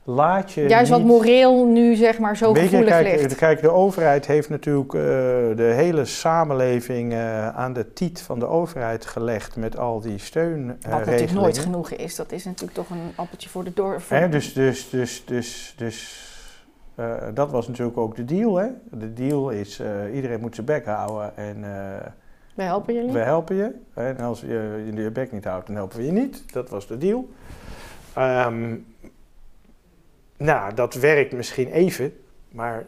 Laat 0.08 0.52
je 0.52 0.68
Juist 0.68 0.90
wat 0.90 1.04
moreel 1.04 1.66
nu 1.66 1.94
zeg 1.94 2.18
maar 2.18 2.36
zo 2.36 2.52
Weet 2.52 2.62
je, 2.62 2.68
gevoelig 2.68 2.92
kijk, 2.92 3.20
ligt. 3.20 3.34
kijk, 3.34 3.60
de 3.60 3.70
overheid 3.70 4.26
heeft 4.26 4.48
natuurlijk 4.48 4.94
eh, 4.94 5.00
de 5.56 5.72
hele 5.74 6.04
samenleving 6.04 7.12
eh, 7.12 7.48
aan 7.48 7.72
de 7.72 7.92
tiet 7.92 8.22
van 8.22 8.38
de 8.38 8.46
overheid 8.46 9.06
gelegd 9.06 9.56
met 9.56 9.78
al 9.78 10.00
die 10.00 10.18
steunregelingen. 10.18 10.90
Wat 10.90 11.06
natuurlijk 11.06 11.32
nooit 11.32 11.58
genoeg 11.58 11.90
is. 11.90 12.16
Dat 12.16 12.32
is 12.32 12.44
natuurlijk 12.44 12.72
toch 12.72 12.90
een 12.90 13.12
appeltje 13.16 13.48
voor 13.48 13.64
de 13.64 13.98
Hè, 14.08 14.28
dus 14.28 14.52
dus, 14.52 14.90
dus, 14.90 15.24
dus, 15.24 15.74
dus 15.76 16.24
dat 17.34 17.50
was 17.50 17.68
natuurlijk 17.68 17.98
ook 17.98 18.16
de 18.16 18.24
deal. 18.24 18.56
Hè? 18.56 18.66
De 18.90 19.12
deal 19.12 19.50
is, 19.50 19.82
iedereen 20.14 20.40
moet 20.40 20.54
zijn 20.54 20.66
bek 20.66 20.86
houden 20.86 21.36
en 21.36 21.64
We 22.56 22.62
helpen 22.62 22.94
jullie. 22.94 23.12
we 23.12 23.18
helpen 23.18 23.56
je. 23.56 23.74
En 23.94 24.18
als 24.18 24.40
je 24.40 24.82
je 24.86 25.02
je 25.02 25.10
bek 25.10 25.32
niet 25.32 25.44
houdt, 25.44 25.66
dan 25.66 25.76
helpen 25.76 25.98
we 25.98 26.04
je 26.04 26.12
niet. 26.12 26.52
Dat 26.52 26.68
was 26.68 26.86
de 26.86 26.98
deal. 26.98 27.28
Ehm, 28.14 28.76
nou, 30.36 30.74
dat 30.74 30.94
werkt 30.94 31.32
misschien 31.32 31.70
even, 31.70 32.16
maar 32.48 32.86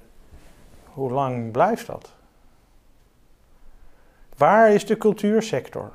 hoe 0.84 1.10
lang 1.10 1.50
blijft 1.50 1.86
dat? 1.86 2.12
Waar 4.36 4.72
is 4.72 4.86
de 4.86 4.96
cultuursector? 4.96 5.90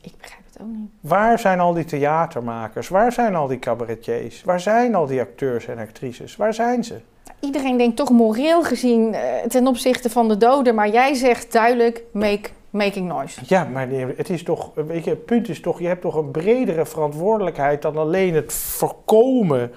Ik 0.00 0.12
begrijp 0.20 0.42
het 0.52 0.62
ook 0.62 0.68
niet. 0.68 0.90
Waar 1.00 1.38
zijn 1.38 1.60
al 1.60 1.72
die 1.72 1.84
theatermakers? 1.84 2.88
Waar 2.88 3.12
zijn 3.12 3.34
al 3.34 3.46
die 3.46 3.58
cabaretiers? 3.58 4.42
Waar 4.42 4.60
zijn 4.60 4.94
al 4.94 5.06
die 5.06 5.20
acteurs 5.20 5.66
en 5.66 5.78
actrices? 5.78 6.36
Waar 6.36 6.54
zijn 6.54 6.84
ze? 6.84 7.00
Iedereen 7.40 7.76
denkt 7.76 7.96
toch 7.96 8.10
moreel 8.10 8.62
gezien 8.62 9.14
eh, 9.14 9.44
ten 9.48 9.66
opzichte 9.66 10.10
van 10.10 10.28
de 10.28 10.36
doden. 10.36 10.74
Maar 10.74 10.88
jij 10.88 11.14
zegt 11.14 11.52
duidelijk 11.52 12.02
make, 12.12 12.50
making 12.70 13.08
noise. 13.08 13.40
Ja, 13.46 13.64
maar 13.64 13.88
het 13.90 14.30
is 14.30 14.42
toch, 14.42 14.70
weet 14.74 15.04
je, 15.04 15.10
het 15.10 15.24
punt 15.24 15.48
is 15.48 15.60
toch, 15.60 15.80
je 15.80 15.86
hebt 15.86 16.00
toch 16.00 16.14
een 16.14 16.30
bredere 16.30 16.86
verantwoordelijkheid 16.86 17.82
dan 17.82 17.96
alleen 17.96 18.34
het 18.34 18.52
voorkomen 18.52 19.72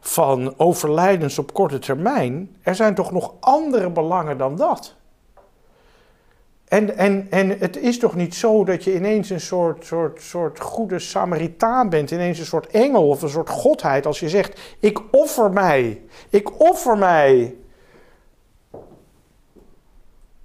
van 0.00 0.54
overlijdens 0.56 1.38
op 1.38 1.52
korte 1.52 1.78
termijn. 1.78 2.56
Er 2.62 2.74
zijn 2.74 2.94
toch 2.94 3.12
nog 3.12 3.34
andere 3.40 3.90
belangen 3.90 4.38
dan 4.38 4.56
dat. 4.56 4.94
En, 6.64 6.96
en, 6.96 7.26
en 7.30 7.58
het 7.58 7.76
is 7.76 7.98
toch 7.98 8.14
niet 8.14 8.34
zo 8.34 8.64
dat 8.64 8.84
je 8.84 8.94
ineens 8.94 9.30
een 9.30 9.40
soort, 9.40 9.84
soort, 9.84 10.22
soort 10.22 10.60
goede 10.60 10.98
Samaritaan 10.98 11.88
bent, 11.88 12.10
ineens 12.10 12.38
een 12.38 12.44
soort 12.44 12.66
engel 12.66 13.08
of 13.08 13.22
een 13.22 13.28
soort 13.28 13.50
godheid 13.50 14.06
als 14.06 14.20
je 14.20 14.28
zegt, 14.28 14.76
ik 14.80 15.00
offer 15.10 15.52
mij, 15.52 16.02
ik 16.30 16.60
offer 16.60 16.98
mij. 16.98 17.54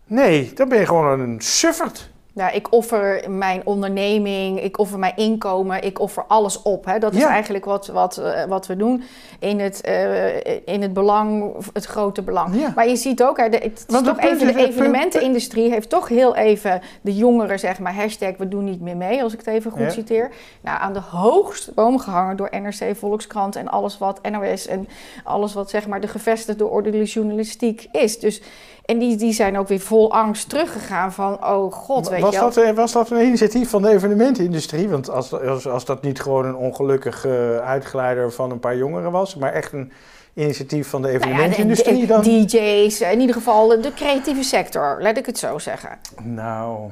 Nee, 0.10 0.52
dan 0.56 0.70
ben 0.70 0.80
je 0.80 0.86
gewoon 0.86 1.20
een 1.20 1.42
sufferd. 1.42 2.10
Ja, 2.34 2.50
ik 2.52 2.72
offer 2.74 3.30
mijn 3.32 3.62
onderneming, 3.66 4.62
ik 4.64 4.78
offer 4.80 5.00
mijn 5.00 5.16
inkomen, 5.16 5.84
ik 5.84 6.00
offer 6.00 6.24
alles 6.28 6.62
op. 6.62 6.86
Hè. 6.86 7.00
Dat 7.00 7.14
is 7.14 7.22
Ja. 7.22 7.30
eigenlijk 7.30 7.66
wat, 7.66 7.88
wat, 7.88 8.18
eh, 8.18 8.44
wat 8.46 8.68
we 8.68 8.76
doen 8.76 9.04
in 9.40 9.60
het, 9.60 9.82
eh, 9.82 10.46
in 10.66 10.82
het 10.82 10.94
belang, 10.94 11.54
het 11.74 11.86
grote 11.86 12.22
belang. 12.22 12.56
Ja. 12.56 12.72
Maar 12.76 12.88
je 12.88 12.96
ziet 12.96 13.24
ook, 13.24 13.38
hè, 13.38 13.50
de, 13.50 13.58
het 13.58 13.86
is 13.88 14.02
toch 14.04 14.20
even, 14.20 14.54
de 14.54 14.68
evenementenindustrie 14.68 15.70
heeft 15.72 15.90
toch 15.90 16.08
heel 16.08 16.36
even 16.36 16.82
de 17.02 17.16
jongeren, 17.16 17.60
zeg 17.60 17.80
maar, 17.80 17.96
hashtag 17.96 18.38
we 18.38 18.48
doen 18.48 18.64
niet 18.64 18.82
meer 18.82 18.98
mee, 18.98 19.24
als 19.24 19.34
ik 19.34 19.40
het 19.40 19.48
even 19.48 19.72
goed 19.72 19.82
Ja. 19.82 19.90
citeer. 19.90 20.30
Nou, 20.62 20.80
aan 20.82 20.94
de 20.94 21.02
hoogste 21.02 21.72
boom 21.74 22.00
gehangen 22.00 22.36
door 22.36 22.50
NRC, 22.52 22.96
Volkskrant 22.96 23.56
en 23.56 23.68
alles 23.68 23.98
wat 23.98 24.20
NOS 24.32 24.68
en 24.68 24.88
alles 25.24 25.54
wat, 25.54 25.70
zeg 25.70 25.88
maar, 25.88 26.02
de 26.02 26.08
gevestigde 26.08 26.66
orde 26.68 26.90
de 26.90 27.04
journalistiek 27.04 27.88
is. 27.92 28.20
Dus, 28.20 28.42
en 28.90 29.00
die, 29.00 29.16
die 29.16 29.34
zijn 29.34 29.58
ook 29.58 29.68
weer 29.68 29.80
vol 29.80 30.12
angst 30.14 30.50
teruggegaan 30.50 31.12
van, 31.14 31.46
oh 31.46 31.72
god, 31.74 32.10
weet 32.10 32.22
was, 32.22 32.34
je 32.34 32.40
dat, 32.40 32.76
was 32.76 32.92
dat 32.92 33.10
een 33.10 33.26
initiatief 33.26 33.70
van 33.70 33.82
de 33.82 33.90
evenementenindustrie? 33.90 34.90
Want 34.90 35.10
als, 35.10 35.34
als, 35.42 35.68
als 35.68 35.86
dat 35.86 36.02
niet 36.02 36.22
gewoon 36.22 36.46
een 36.46 36.56
ongelukkig 36.56 37.26
eh, 37.26 37.58
uitgeleider 37.58 38.32
van 38.32 38.52
een 38.52 38.60
paar 38.60 38.78
jongeren 38.78 39.12
was, 39.12 39.36
maar 39.36 39.54
echt 39.54 39.74
een 39.74 39.92
initiatief 40.34 40.88
van 40.90 41.02
de 41.02 41.08
Nou 41.08 41.20
ja, 41.20 41.26
de- 41.26 41.32
evenementenindustrie, 41.32 42.00
de- 42.00 42.06
dan... 42.08 42.22
DJ's, 42.22 43.02
in 43.02 43.20
ieder 43.20 43.36
geval 43.36 43.68
de 43.82 43.94
creatieve 43.96 44.44
sector, 44.44 44.98
laat 45.02 45.18
ik 45.18 45.26
het 45.26 45.38
zo 45.38 45.58
zeggen. 45.58 45.90
Nou, 46.24 46.90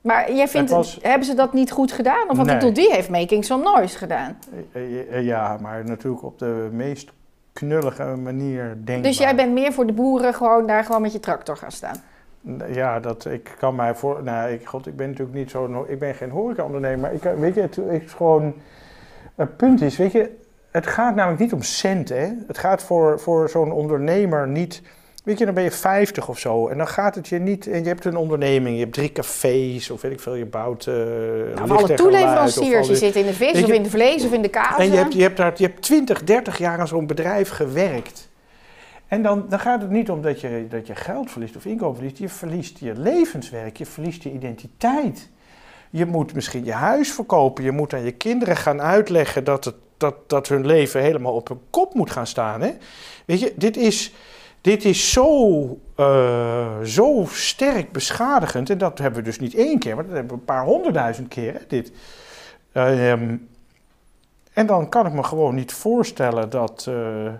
Maar 0.00 0.32
jij 0.32 0.48
vindt, 0.48 0.68
Het 0.70 0.78
was- 0.78 0.98
hebben 1.02 1.26
ze 1.26 1.34
dat 1.34 1.52
niet 1.52 1.70
goed 1.70 1.92
gedaan? 1.92 2.30
Of 2.30 2.36
wat 2.36 2.46
Nee. 2.46 2.54
bedoel, 2.54 2.72
die 2.72 2.92
heeft 2.92 3.08
Making 3.08 3.44
Some 3.44 3.62
Noise 3.62 3.98
gedaan. 3.98 4.38
eh, 4.72 5.16
eh, 5.16 5.24
ja, 5.24 5.58
maar 5.60 5.84
natuurlijk 5.84 6.22
op 6.22 6.38
de 6.38 6.68
meest 6.72 7.10
knullige 7.52 8.04
manier 8.04 8.64
denkbaar. 8.64 9.02
Dus 9.02 9.18
jij 9.18 9.34
bent 9.34 9.52
meer 9.52 9.72
voor 9.72 9.86
de 9.86 9.92
boeren 9.92 10.34
gewoon 10.34 10.66
daar 10.66 10.84
gewoon 10.84 11.02
met 11.02 11.12
je 11.12 11.20
tractor 11.20 11.56
gaan 11.56 11.72
staan. 11.72 11.96
Ja, 12.72 13.00
dat, 13.00 13.24
ik 13.24 13.54
kan 13.58 13.74
mij 13.74 13.94
voor... 13.94 14.22
Nou, 14.22 14.50
ik, 14.50 14.66
god, 14.66 14.86
ik 14.86 14.96
ben 14.96 15.08
natuurlijk 15.08 15.36
niet 15.36 15.50
zo'n... 15.50 15.88
Ik 15.88 15.98
ben 15.98 16.14
geen 16.14 16.30
horecaondernemer, 16.30 16.98
maar 16.98 17.12
ik, 17.12 17.22
weet 17.22 17.54
je, 17.54 17.60
het 17.60 17.78
is 17.78 18.12
gewoon... 18.12 18.54
Het 19.34 19.56
punt 19.56 19.80
is, 19.80 19.96
weet 19.96 20.12
je, 20.12 20.36
het 20.70 20.86
gaat 20.86 21.14
namelijk 21.14 21.40
niet 21.40 21.52
om 21.52 21.62
centen. 21.62 22.20
Hè? 22.20 22.32
Het 22.46 22.58
gaat 22.58 22.82
voor, 22.82 23.20
voor 23.20 23.48
zo'n 23.48 23.72
ondernemer 23.72 24.48
niet... 24.48 24.82
Weet 25.22 25.38
je, 25.38 25.44
dan 25.44 25.54
ben 25.54 25.62
je 25.62 25.70
50 25.70 26.28
of 26.28 26.38
zo 26.38 26.68
en 26.68 26.78
dan 26.78 26.88
gaat 26.88 27.14
het 27.14 27.28
je 27.28 27.38
niet... 27.38 27.66
En 27.66 27.82
je 27.82 27.88
hebt 27.88 28.04
een 28.04 28.16
onderneming, 28.16 28.74
je 28.74 28.82
hebt 28.82 28.94
drie 28.94 29.12
cafés 29.12 29.90
of 29.90 30.00
weet 30.00 30.12
ik 30.12 30.20
veel, 30.20 30.34
je 30.34 30.46
bouwt 30.46 30.86
uh, 30.86 30.94
Nou, 31.54 31.70
alle 31.70 31.94
toeleveranciers, 31.94 32.88
je 32.88 32.96
zit 32.96 33.16
in 33.16 33.26
de 33.26 33.34
vis 33.34 33.62
of 33.62 33.70
in 33.70 33.82
de 33.82 33.90
vlees 33.90 34.24
of 34.24 34.32
in 34.32 34.42
de 34.42 34.48
kaas. 34.48 34.78
En 34.78 34.90
je 34.90 34.96
hebt, 34.96 35.12
je 35.12 35.22
hebt, 35.22 35.36
daar, 35.36 35.52
je 35.56 35.64
hebt 35.64 35.82
20, 35.82 36.24
30 36.24 36.58
jaar 36.58 36.78
aan 36.78 36.88
zo'n 36.88 37.06
bedrijf 37.06 37.48
gewerkt. 37.48 38.30
En 39.12 39.22
dan, 39.22 39.46
dan 39.48 39.58
gaat 39.60 39.80
het 39.80 39.90
niet 39.90 40.10
om 40.10 40.22
dat 40.22 40.40
je, 40.40 40.66
dat 40.68 40.86
je 40.86 40.94
geld 40.94 41.30
verliest 41.30 41.56
of 41.56 41.64
inkomen 41.64 41.94
verliest. 41.96 42.18
Je 42.18 42.28
verliest 42.28 42.78
je 42.78 42.92
levenswerk, 42.96 43.76
je 43.76 43.86
verliest 43.86 44.22
je 44.22 44.32
identiteit. 44.32 45.28
Je 45.90 46.06
moet 46.06 46.34
misschien 46.34 46.64
je 46.64 46.72
huis 46.72 47.12
verkopen. 47.12 47.64
Je 47.64 47.72
moet 47.72 47.94
aan 47.94 48.04
je 48.04 48.12
kinderen 48.12 48.56
gaan 48.56 48.82
uitleggen 48.82 49.44
dat, 49.44 49.64
het, 49.64 49.74
dat, 49.96 50.14
dat 50.26 50.48
hun 50.48 50.66
leven 50.66 51.00
helemaal 51.00 51.34
op 51.34 51.48
hun 51.48 51.60
kop 51.70 51.94
moet 51.94 52.10
gaan 52.10 52.26
staan. 52.26 52.60
Hè? 52.60 52.70
Weet 53.24 53.40
je, 53.40 53.52
dit 53.56 53.76
is, 53.76 54.12
dit 54.62 54.84
is 54.84 55.12
zo, 55.12 55.60
eh, 55.96 56.80
zo 56.80 57.24
sterk 57.28 57.92
beschadigend. 57.92 58.70
En 58.70 58.78
dat 58.78 58.98
hebben 58.98 59.18
we 59.18 59.24
dus 59.24 59.38
niet 59.38 59.54
één 59.54 59.78
keer, 59.78 59.94
maar 59.94 60.04
dat 60.04 60.14
hebben 60.14 60.32
we 60.32 60.38
een 60.38 60.44
paar 60.44 60.64
honderdduizend 60.64 61.28
keer. 61.28 61.52
Hè, 61.52 61.60
dit. 61.68 61.92
Ehm, 62.72 63.36
en 64.52 64.66
dan 64.66 64.88
kan 64.88 65.06
ik 65.06 65.12
me 65.12 65.22
gewoon 65.22 65.54
niet 65.54 65.72
voorstellen 65.72 66.50
dat, 66.50 66.86
eh, 66.88 67.32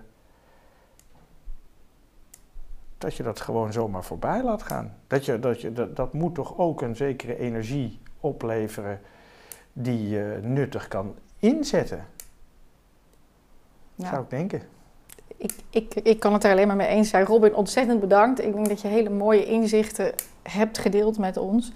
dat 2.98 3.16
je 3.16 3.22
dat 3.22 3.40
gewoon 3.40 3.72
zomaar 3.72 4.04
voorbij 4.04 4.42
laat 4.42 4.62
gaan. 4.62 4.94
Dat, 5.06 5.24
je, 5.24 5.38
dat, 5.38 5.60
je, 5.60 5.72
dat, 5.72 5.96
dat 5.96 6.12
moet 6.12 6.34
toch 6.34 6.58
ook 6.58 6.82
een 6.82 6.96
zekere 6.96 7.38
energie 7.38 8.00
opleveren 8.20 9.00
die 9.72 10.08
je 10.08 10.38
nuttig 10.42 10.88
kan 10.88 11.14
inzetten, 11.38 12.06
Ja. 13.94 14.08
zou 14.08 14.22
ik 14.22 14.30
denken. 14.30 14.62
Ik, 15.42 15.52
ik, 15.70 15.94
ik 15.94 16.20
kan 16.20 16.32
het 16.32 16.44
er 16.44 16.50
alleen 16.50 16.66
maar 16.66 16.76
mee 16.76 16.86
eens 16.86 17.08
zijn. 17.08 17.24
Robin, 17.24 17.54
ontzettend 17.54 18.00
bedankt. 18.00 18.44
Ik 18.44 18.52
denk 18.52 18.68
dat 18.68 18.80
je 18.80 18.88
hele 18.88 19.10
mooie 19.10 19.44
inzichten 19.44 20.12
hebt 20.42 20.78
gedeeld 20.78 21.18
met 21.18 21.36
ons. 21.36 21.72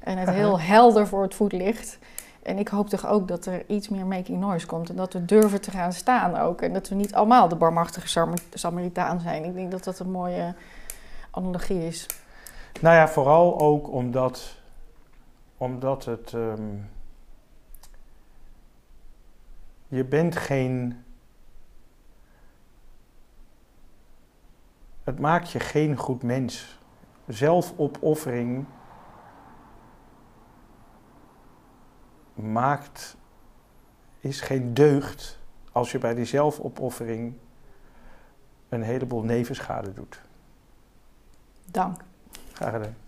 En 0.00 0.18
het 0.18 0.30
heel 0.30 0.60
helder 0.60 1.06
voor 1.06 1.22
het 1.22 1.34
voetlicht. 1.34 1.98
En 2.42 2.58
ik 2.58 2.68
hoop 2.68 2.88
toch 2.88 3.06
ook 3.06 3.28
dat 3.28 3.46
er 3.46 3.64
iets 3.66 3.88
meer 3.88 4.06
making 4.06 4.40
noise 4.40 4.66
komt. 4.66 4.88
En 4.88 4.96
dat 4.96 5.12
we 5.12 5.24
durven 5.24 5.60
te 5.60 5.70
gaan 5.70 5.92
staan 5.92 6.36
ook. 6.36 6.60
En 6.60 6.72
dat 6.72 6.88
we 6.88 6.94
niet 6.94 7.14
allemaal 7.14 7.48
de 7.48 7.56
barmachtige 7.56 8.08
Samar- 8.08 8.38
Samaritaan 8.54 9.20
zijn. 9.20 9.44
Ik 9.44 9.54
denk 9.54 9.70
dat 9.70 9.84
dat 9.84 9.98
een 9.98 10.10
mooie 10.10 10.54
analogie 11.30 11.86
is. 11.86 12.06
Nou 12.80 12.94
ja, 12.94 13.08
vooral 13.08 13.60
ook 13.60 13.88
omdat, 13.92 14.56
omdat 15.56 16.04
het. 16.04 16.32
ehm, 16.34 16.62
je 19.88 20.04
bent 20.04 20.36
geen. 20.36 21.04
Het 25.06 25.18
maakt 25.18 25.50
je 25.50 25.60
geen 25.60 25.96
goed 25.96 26.22
mens. 26.22 26.78
Zelfopoffering 27.26 28.66
maakt. 32.34 33.16
is 34.20 34.40
geen 34.40 34.74
deugd 34.74 35.38
als 35.72 35.92
je 35.92 35.98
bij 35.98 36.14
die 36.14 36.24
zelfopoffering 36.24 37.34
een 38.68 38.82
heleboel 38.82 39.22
nevenschade 39.22 39.92
doet. 39.92 40.20
Dank. 41.70 42.00
Graag 42.52 42.72
gedaan. 42.72 43.05